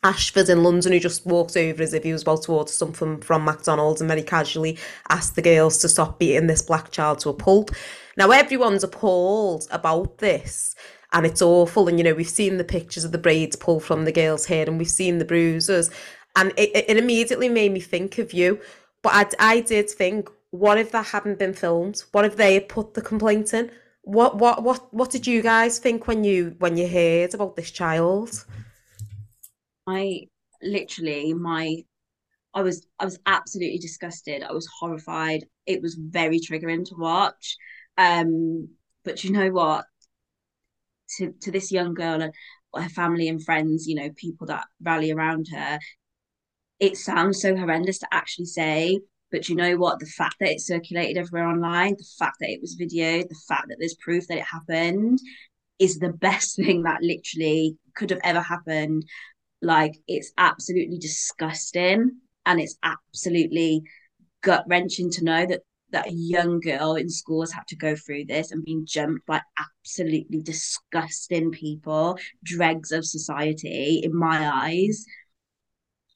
Ashford 0.05 0.48
in 0.48 0.62
London 0.62 0.92
who 0.92 1.00
just 1.00 1.24
walked 1.26 1.57
over 1.57 1.82
as 1.82 1.94
if 1.94 2.03
he 2.03 2.12
was 2.12 2.22
about 2.22 2.42
to 2.44 2.53
order 2.53 2.70
something 2.70 3.20
from 3.20 3.44
McDonald's 3.44 4.00
and 4.00 4.09
very 4.09 4.22
casually 4.22 4.78
asked 5.11 5.36
the 5.36 5.42
girls 5.42 5.78
to 5.78 5.88
stop 5.88 6.18
beating 6.18 6.48
this 6.48 6.62
black 6.62 6.90
child 6.90 7.20
to 7.20 7.28
a 7.28 7.34
pulp. 7.34 7.70
Now 8.16 8.30
everyone's 8.30 8.84
appalled 8.84 9.68
about 9.70 10.18
this 10.18 10.74
and 11.12 11.24
it's 11.24 11.42
awful 11.42 11.88
and 11.88 11.98
you 11.98 12.05
know 12.05 12.14
we've 12.14 12.28
seen 12.28 12.57
the 12.57 12.64
pictures 12.64 13.05
of 13.05 13.12
the 13.12 13.18
braids 13.18 13.57
pulled 13.57 13.84
from 13.84 14.05
the 14.05 14.12
girl's 14.12 14.46
hair 14.46 14.66
and 14.66 14.78
we've 14.78 14.88
seen 14.88 15.18
the 15.18 15.24
bruises 15.24 15.90
and 16.36 16.53
it, 16.57 16.70
it 16.88 16.96
immediately 16.96 17.48
made 17.48 17.72
me 17.72 17.80
think 17.80 18.18
of 18.18 18.32
you 18.32 18.61
but 19.03 19.12
I, 19.12 19.55
I 19.57 19.61
did 19.61 19.90
think 19.90 20.30
what 20.53 20.78
if 20.78 20.92
that 20.92 21.07
hadn't 21.07 21.38
been 21.38 21.55
filmed? 21.55 22.05
What 22.12 22.24
if 22.24 22.36
they 22.36 22.55
had 22.55 22.68
put 22.68 22.94
the 22.94 23.03
complaint 23.03 23.53
in? 23.53 23.70
What 24.03 24.36
what 24.36 24.62
what 24.62 24.92
what 24.92 25.11
did 25.11 25.26
you 25.26 25.42
guys 25.42 25.78
think 25.78 26.07
when 26.07 26.24
you 26.24 26.55
when 26.59 26.76
you 26.76 26.86
heard 26.86 27.34
about 27.34 27.57
this 27.57 27.70
child? 27.70 28.44
I 29.87 30.28
literally 30.62 31.35
my 31.35 31.85
I 32.55 32.62
was 32.62 32.87
I 32.99 33.05
was 33.07 33.18
absolutely 33.26 33.78
disgusted. 33.78 34.43
I 34.43 34.53
was 34.53 34.68
horrified. 34.80 35.47
It 35.66 35.83
was 35.83 35.97
very 35.97 36.41
triggering 36.41 36.87
to 36.87 36.97
watch. 36.97 37.57
Um, 37.99 38.70
but 39.05 39.24
you 39.24 39.33
know 39.33 39.51
what? 39.51 39.87
To 41.18 41.33
to 41.43 41.51
this 41.51 41.70
young 41.70 41.95
girl 41.95 42.22
and 42.22 42.33
her 42.74 42.89
family 42.89 43.28
and 43.28 43.45
friends, 43.45 43.87
you 43.87 43.95
know, 43.95 44.11
people 44.16 44.47
that 44.47 44.64
rally 44.80 45.11
around 45.11 45.47
her, 45.53 45.78
it 46.80 46.97
sounds 46.97 47.41
so 47.41 47.57
horrendous 47.57 47.99
to 47.99 48.09
actually 48.12 48.47
say, 48.47 49.01
but 49.30 49.49
you 49.49 49.55
know 49.57 49.76
what? 49.76 49.99
The 50.01 50.07
fact 50.07 50.37
that 50.41 50.51
it 50.51 50.61
circulated 50.61 51.16
everywhere 51.16 51.49
online, 51.49 51.95
the 51.97 52.05
fact 52.18 52.37
that 52.41 52.51
it 52.51 52.61
was 52.61 52.76
videoed, 52.76 53.28
the 53.28 53.41
fact 53.49 53.68
that 53.68 53.76
there's 53.78 53.95
proof 53.95 54.26
that 54.28 54.39
it 54.39 54.45
happened 54.45 55.18
is 55.78 55.99
the 55.99 56.12
best 56.28 56.57
thing 56.57 56.83
that 56.85 57.03
literally 57.03 57.76
could 57.97 58.11
have 58.11 58.20
ever 58.24 58.41
happened. 58.41 59.05
Like, 59.63 59.95
it's 60.09 60.33
absolutely 60.37 60.99
disgusting 60.99 62.11
and 62.45 62.61
it's 62.61 62.77
absolutely 62.83 63.83
gut 64.43 64.65
wrenching 64.69 65.11
to 65.13 65.25
know 65.25 65.47
that 65.47 65.61
that 65.93 66.09
a 66.09 66.13
young 66.13 66.59
girl 66.59 66.95
in 66.95 67.09
school 67.09 67.43
has 67.43 67.53
had 67.53 67.67
to 67.69 67.77
go 67.77 67.95
through 67.95 68.25
this 68.25 68.51
and 68.51 68.65
being 68.65 68.87
jumped 68.87 69.27
by 69.27 69.41
absolutely 69.59 70.41
disgusting 70.41 71.51
people, 71.51 72.19
dregs 72.43 72.93
of 72.93 73.05
society 73.05 74.01
in 74.03 74.17
my 74.17 74.49
eyes. 74.49 75.05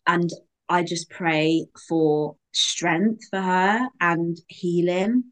And 0.07 0.31
I 0.69 0.83
just 0.83 1.11
pray 1.11 1.67
for 1.89 2.37
strength 2.53 3.29
for 3.31 3.41
her 3.41 3.87
and 4.01 4.37
healing. 4.49 5.25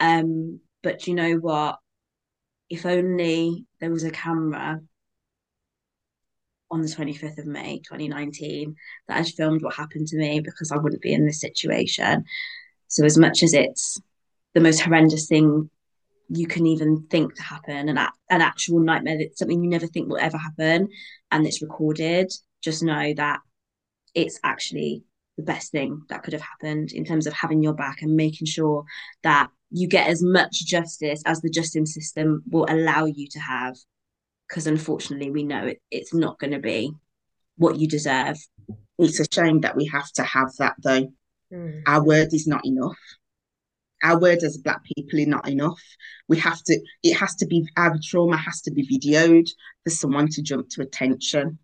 Um, 0.00 0.60
but 0.82 1.06
you 1.06 1.14
know 1.14 1.34
what? 1.34 1.78
If 2.68 2.86
only 2.86 3.66
there 3.80 3.90
was 3.90 4.04
a 4.04 4.10
camera 4.10 4.80
on 6.74 6.82
the 6.82 6.88
25th 6.88 7.38
of 7.38 7.46
May 7.46 7.78
2019 7.78 8.74
that 9.06 9.16
had 9.16 9.28
filmed 9.28 9.62
what 9.62 9.74
happened 9.74 10.08
to 10.08 10.16
me 10.16 10.40
because 10.40 10.72
I 10.72 10.76
wouldn't 10.76 11.02
be 11.02 11.12
in 11.12 11.24
this 11.24 11.40
situation. 11.40 12.24
So, 12.88 13.04
as 13.04 13.16
much 13.16 13.44
as 13.44 13.54
it's 13.54 14.00
the 14.54 14.60
most 14.60 14.80
horrendous 14.80 15.28
thing 15.28 15.70
you 16.28 16.48
can 16.48 16.66
even 16.66 17.06
think 17.10 17.34
to 17.36 17.42
happen, 17.42 17.88
an, 17.88 17.96
an 17.96 18.40
actual 18.40 18.80
nightmare, 18.80 19.18
that's 19.18 19.38
something 19.38 19.62
you 19.62 19.70
never 19.70 19.86
think 19.86 20.08
will 20.08 20.18
ever 20.18 20.36
happen, 20.36 20.88
and 21.30 21.46
it's 21.46 21.62
recorded, 21.62 22.32
just 22.60 22.82
know 22.82 23.14
that 23.14 23.38
it's 24.14 24.40
actually 24.42 25.04
the 25.36 25.44
best 25.44 25.70
thing 25.70 26.02
that 26.08 26.24
could 26.24 26.32
have 26.32 26.42
happened 26.42 26.90
in 26.92 27.04
terms 27.04 27.28
of 27.28 27.32
having 27.32 27.62
your 27.62 27.74
back 27.74 28.02
and 28.02 28.16
making 28.16 28.46
sure 28.48 28.84
that 29.22 29.48
you 29.70 29.86
get 29.88 30.08
as 30.08 30.22
much 30.22 30.66
justice 30.66 31.22
as 31.24 31.40
the 31.40 31.50
justice 31.50 31.94
system 31.94 32.42
will 32.50 32.66
allow 32.68 33.04
you 33.04 33.28
to 33.28 33.38
have 33.38 33.76
because 34.48 34.66
unfortunately 34.66 35.30
we 35.30 35.44
know 35.44 35.66
it, 35.66 35.80
it's 35.90 36.14
not 36.14 36.38
going 36.38 36.52
to 36.52 36.58
be 36.58 36.92
what 37.56 37.78
you 37.78 37.88
deserve. 37.88 38.36
It's 38.98 39.20
a 39.20 39.26
shame 39.32 39.60
that 39.60 39.76
we 39.76 39.86
have 39.86 40.10
to 40.12 40.22
have 40.22 40.50
that 40.58 40.74
though. 40.82 41.08
Mm. 41.52 41.82
our 41.86 42.04
word 42.04 42.32
is 42.32 42.46
not 42.46 42.64
enough. 42.64 42.98
Our 44.02 44.20
word 44.20 44.42
as 44.42 44.58
black 44.58 44.82
people 44.84 45.18
is 45.18 45.26
not 45.26 45.48
enough. 45.48 45.80
We 46.28 46.38
have 46.38 46.62
to 46.64 46.80
it 47.02 47.14
has 47.14 47.34
to 47.36 47.46
be 47.46 47.66
our 47.76 47.96
trauma 48.02 48.36
has 48.36 48.60
to 48.62 48.72
be 48.72 48.86
videoed 48.86 49.48
for 49.84 49.90
someone 49.90 50.28
to 50.28 50.42
jump 50.42 50.68
to 50.70 50.82
attention. 50.82 51.58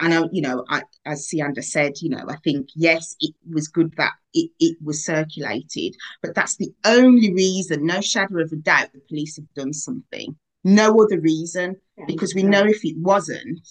And 0.00 0.14
I, 0.14 0.22
you 0.30 0.42
know, 0.42 0.64
I, 0.68 0.82
as 1.04 1.28
Siyanda 1.28 1.62
said, 1.64 1.94
you 2.00 2.10
know, 2.10 2.24
I 2.28 2.36
think 2.36 2.68
yes, 2.76 3.16
it 3.20 3.34
was 3.50 3.66
good 3.66 3.92
that 3.96 4.12
it, 4.32 4.50
it 4.60 4.76
was 4.80 5.04
circulated, 5.04 5.96
but 6.22 6.36
that's 6.36 6.56
the 6.56 6.72
only 6.84 7.34
reason, 7.34 7.84
no 7.84 8.00
shadow 8.00 8.40
of 8.40 8.52
a 8.52 8.56
doubt, 8.56 8.92
the 8.92 9.00
police 9.08 9.36
have 9.36 9.52
done 9.54 9.72
something. 9.72 10.36
No 10.76 10.86
other 11.02 11.20
reason, 11.20 11.76
because 12.06 12.34
we 12.34 12.42
know 12.42 12.64
if 12.64 12.84
it 12.84 12.96
wasn't, 12.98 13.66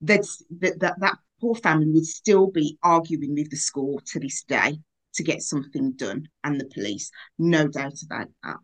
that's 0.00 0.42
that 0.60 0.78
that, 0.80 1.00
that 1.00 1.16
poor 1.40 1.54
family 1.54 1.90
would 1.90 2.06
still 2.06 2.48
be 2.50 2.78
arguing 2.82 3.34
with 3.34 3.50
the 3.50 3.56
school 3.56 4.00
to 4.06 4.20
this 4.20 4.42
day 4.42 4.78
to 5.14 5.22
get 5.22 5.42
something 5.42 5.92
done 5.92 6.28
and 6.44 6.60
the 6.60 6.66
police. 6.66 7.10
No 7.38 7.68
doubt 7.68 7.98
about 8.04 8.28
that. 8.42 8.56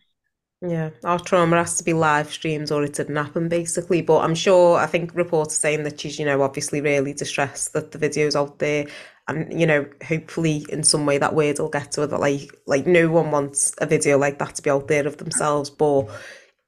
Yeah, 0.66 0.90
our 1.04 1.18
trauma 1.18 1.56
has 1.56 1.76
to 1.76 1.84
be 1.84 1.92
live 1.92 2.32
streamed 2.32 2.72
or 2.72 2.84
it 2.84 2.94
didn't 2.94 3.16
happen 3.16 3.48
basically. 3.48 4.02
But 4.02 4.20
I'm 4.20 4.34
sure 4.34 4.78
I 4.78 4.86
think 4.86 5.14
reports 5.14 5.54
saying 5.56 5.82
that 5.84 6.00
she's, 6.00 6.18
you 6.18 6.24
know, 6.24 6.42
obviously 6.42 6.80
really 6.80 7.12
distressed 7.12 7.72
that 7.74 7.90
the 7.92 7.98
video's 7.98 8.36
out 8.36 8.58
there. 8.58 8.86
And, 9.28 9.58
you 9.58 9.66
know, 9.66 9.86
hopefully 10.06 10.66
in 10.68 10.82
some 10.82 11.06
way 11.06 11.18
that 11.18 11.34
word 11.34 11.58
will 11.58 11.68
get 11.68 11.92
to 11.92 12.02
her 12.02 12.06
that 12.06 12.20
like 12.20 12.50
like 12.66 12.86
no 12.86 13.10
one 13.10 13.30
wants 13.30 13.74
a 13.78 13.86
video 13.86 14.18
like 14.18 14.38
that 14.38 14.54
to 14.56 14.62
be 14.62 14.70
out 14.70 14.88
there 14.88 15.06
of 15.06 15.16
themselves, 15.18 15.70
but 15.70 16.08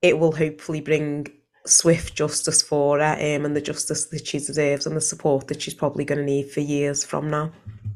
it 0.02 0.18
will 0.18 0.32
hopefully 0.32 0.80
bring 0.80 1.26
swift 1.64 2.14
justice 2.14 2.62
for 2.62 2.98
her 2.98 3.14
um, 3.14 3.44
and 3.44 3.56
the 3.56 3.60
justice 3.60 4.06
that 4.06 4.26
she 4.26 4.38
deserves 4.38 4.86
and 4.86 4.96
the 4.96 5.00
support 5.00 5.48
that 5.48 5.60
she's 5.60 5.74
probably 5.74 6.04
going 6.04 6.18
to 6.18 6.24
need 6.24 6.50
for 6.50 6.60
years 6.60 7.04
from 7.04 7.28
now. 7.28 7.50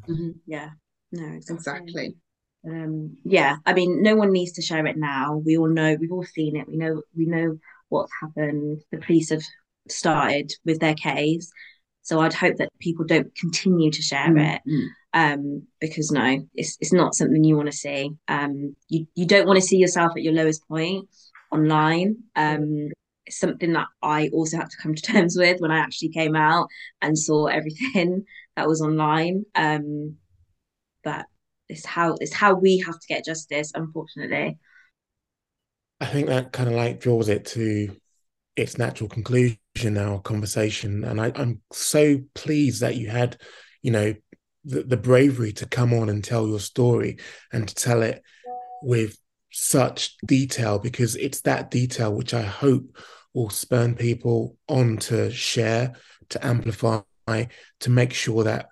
Mm-hmm. 0.08 0.30
Yeah, 0.46 0.70
no, 1.12 1.26
exactly. 1.26 1.54
exactly 1.54 2.16
um 2.68 3.16
yeah 3.24 3.56
i 3.64 3.72
mean 3.72 4.02
no 4.02 4.14
one 4.14 4.32
needs 4.32 4.52
to 4.52 4.62
share 4.62 4.84
it 4.86 4.96
now 4.96 5.36
we 5.44 5.56
all 5.56 5.68
know 5.68 5.96
we've 5.98 6.12
all 6.12 6.24
seen 6.24 6.56
it 6.56 6.68
we 6.68 6.76
know 6.76 7.00
we 7.16 7.24
know 7.24 7.58
what's 7.88 8.12
happened 8.20 8.80
the 8.92 8.98
police 8.98 9.30
have 9.30 9.42
started 9.88 10.52
with 10.64 10.78
their 10.78 10.94
case 10.94 11.50
so 12.02 12.20
i'd 12.20 12.34
hope 12.34 12.56
that 12.56 12.68
people 12.78 13.04
don't 13.06 13.34
continue 13.34 13.90
to 13.90 14.02
share 14.02 14.28
mm-hmm. 14.28 14.38
it 14.38 14.90
um 15.14 15.62
because 15.80 16.10
no 16.10 16.38
it's 16.54 16.76
it's 16.80 16.92
not 16.92 17.14
something 17.14 17.42
you 17.42 17.56
want 17.56 17.70
to 17.70 17.76
see 17.76 18.10
um 18.28 18.76
you 18.88 19.06
you 19.14 19.26
don't 19.26 19.46
want 19.46 19.58
to 19.58 19.66
see 19.66 19.78
yourself 19.78 20.12
at 20.14 20.22
your 20.22 20.34
lowest 20.34 20.66
point 20.68 21.08
online 21.52 22.16
um 22.36 22.88
it's 23.26 23.38
something 23.38 23.72
that 23.72 23.86
i 24.02 24.28
also 24.32 24.56
had 24.56 24.70
to 24.70 24.76
come 24.82 24.94
to 24.94 25.02
terms 25.12 25.36
with 25.36 25.60
when 25.60 25.70
i 25.70 25.78
actually 25.78 26.08
came 26.08 26.36
out 26.36 26.68
and 27.02 27.18
saw 27.18 27.46
everything 27.46 28.24
that 28.56 28.68
was 28.68 28.82
online. 28.82 29.44
Um 29.54 30.16
but 31.02 31.26
it's 31.68 31.86
how 31.86 32.16
it's 32.20 32.34
how 32.34 32.54
we 32.54 32.78
have 32.78 32.98
to 32.98 33.06
get 33.08 33.24
justice 33.24 33.72
unfortunately. 33.74 34.58
I 36.00 36.06
think 36.06 36.28
that 36.28 36.52
kind 36.52 36.68
of 36.68 36.74
like 36.74 37.00
draws 37.00 37.28
it 37.28 37.44
to 37.46 37.96
its 38.56 38.76
natural 38.78 39.08
conclusion 39.08 39.58
our 39.96 40.20
conversation 40.20 41.04
and 41.04 41.20
I, 41.20 41.32
i'm 41.36 41.62
so 41.72 42.18
pleased 42.34 42.80
that 42.82 42.96
you 42.96 43.08
had 43.08 43.40
you 43.80 43.92
know 43.92 44.14
the, 44.64 44.82
the 44.82 44.96
bravery 44.96 45.52
to 45.52 45.66
come 45.66 45.94
on 45.94 46.08
and 46.08 46.22
tell 46.22 46.48
your 46.48 46.58
story 46.58 47.18
and 47.52 47.68
to 47.68 47.74
tell 47.74 48.02
it 48.02 48.22
with 48.82 49.16
such 49.50 50.16
detail 50.26 50.78
because 50.78 51.16
it's 51.16 51.40
that 51.42 51.70
detail 51.70 52.14
which 52.14 52.34
i 52.34 52.42
hope 52.42 52.96
will 53.34 53.50
spurn 53.50 53.94
people 53.94 54.56
on 54.68 54.96
to 54.96 55.30
share 55.30 55.92
to 56.28 56.44
amplify 56.46 57.00
to 57.80 57.90
make 57.90 58.12
sure 58.12 58.44
that 58.44 58.68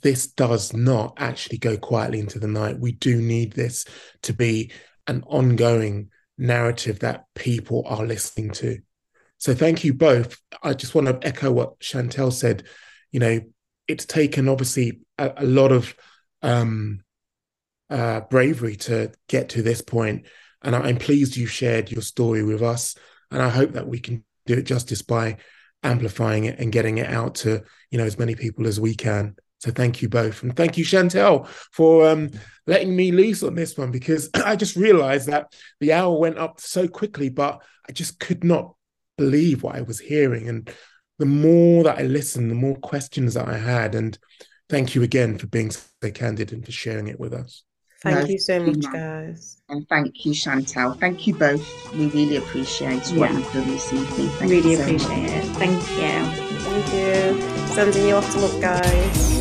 this 0.00 0.26
does 0.26 0.72
not 0.72 1.14
actually 1.18 1.58
go 1.58 1.76
quietly 1.76 2.18
into 2.18 2.38
the 2.38 2.48
night. 2.48 2.78
We 2.78 2.92
do 2.92 3.20
need 3.20 3.52
this 3.52 3.84
to 4.22 4.32
be 4.32 4.72
an 5.06 5.22
ongoing 5.26 6.10
narrative 6.38 7.00
that 7.00 7.26
people 7.34 7.84
are 7.86 8.04
listening 8.06 8.50
to. 8.52 8.78
So 9.38 9.54
thank 9.54 9.84
you 9.84 9.92
both. 9.92 10.40
I 10.62 10.74
just 10.74 10.94
want 10.94 11.08
to 11.08 11.26
echo 11.26 11.50
what 11.50 11.82
Chantelle 11.82 12.30
said. 12.30 12.64
You 13.10 13.20
know, 13.20 13.40
it's 13.86 14.06
taken 14.06 14.48
obviously 14.48 15.00
a, 15.18 15.32
a 15.38 15.46
lot 15.46 15.72
of 15.72 15.94
um, 16.42 17.02
uh, 17.92 18.20
bravery 18.22 18.76
to 18.76 19.12
get 19.28 19.50
to 19.50 19.62
this 19.62 19.82
point, 19.82 20.26
and 20.62 20.74
I'm 20.74 20.96
pleased 20.96 21.36
you 21.36 21.46
shared 21.46 21.90
your 21.90 22.02
story 22.02 22.42
with 22.42 22.62
us. 22.62 22.96
And 23.30 23.42
I 23.42 23.48
hope 23.48 23.72
that 23.72 23.88
we 23.88 23.98
can 23.98 24.24
do 24.46 24.54
it 24.54 24.64
justice 24.64 25.02
by 25.02 25.38
amplifying 25.82 26.44
it 26.44 26.58
and 26.58 26.72
getting 26.72 26.98
it 26.98 27.08
out 27.08 27.34
to 27.34 27.62
you 27.90 27.98
know 27.98 28.04
as 28.04 28.18
many 28.18 28.34
people 28.34 28.66
as 28.66 28.80
we 28.80 28.94
can. 28.94 29.36
So 29.58 29.70
thank 29.70 30.02
you 30.02 30.08
both. 30.08 30.42
And 30.42 30.56
thank 30.56 30.76
you, 30.76 30.82
Chantelle, 30.82 31.46
for 31.70 32.08
um, 32.08 32.30
letting 32.66 32.96
me 32.96 33.12
loose 33.12 33.44
on 33.44 33.54
this 33.54 33.78
one 33.78 33.92
because 33.92 34.28
I 34.44 34.56
just 34.56 34.74
realized 34.74 35.28
that 35.28 35.54
the 35.78 35.92
hour 35.92 36.18
went 36.18 36.38
up 36.38 36.60
so 36.60 36.88
quickly, 36.88 37.28
but 37.28 37.62
I 37.88 37.92
just 37.92 38.18
could 38.18 38.42
not 38.42 38.74
believe 39.16 39.62
what 39.62 39.76
I 39.76 39.82
was 39.82 40.00
hearing. 40.00 40.48
And 40.48 40.68
the 41.20 41.26
more 41.26 41.84
that 41.84 41.98
I 41.98 42.02
listened, 42.02 42.50
the 42.50 42.56
more 42.56 42.74
questions 42.74 43.34
that 43.34 43.46
I 43.46 43.56
had. 43.56 43.94
And 43.94 44.18
thank 44.68 44.96
you 44.96 45.04
again 45.04 45.38
for 45.38 45.46
being 45.46 45.70
so 45.70 46.10
candid 46.12 46.52
and 46.52 46.64
for 46.64 46.72
sharing 46.72 47.06
it 47.06 47.20
with 47.20 47.32
us. 47.32 47.62
Thank 48.02 48.18
no, 48.18 48.24
you 48.26 48.38
so 48.38 48.60
much, 48.64 48.82
guys. 48.92 49.58
And 49.68 49.88
thank 49.88 50.26
you, 50.26 50.34
Chantelle. 50.34 50.94
Thank 50.94 51.26
you 51.28 51.34
both. 51.34 51.94
We 51.94 52.06
really 52.06 52.36
appreciate 52.36 53.12
yeah. 53.12 53.20
what 53.20 53.32
you've 53.32 53.52
done 53.52 53.68
this 53.68 53.92
evening. 53.92 54.28
Thank 54.28 54.50
really 54.50 54.74
appreciate 54.74 55.30
it. 55.30 55.44
Thank 55.56 55.80
you. 55.92 56.42
Thank 56.58 56.92
you. 56.92 57.66
Sending 57.68 58.08
you 58.08 58.14
lots 58.14 58.34
of 58.34 58.42
love, 58.42 58.60
guys. 58.60 59.31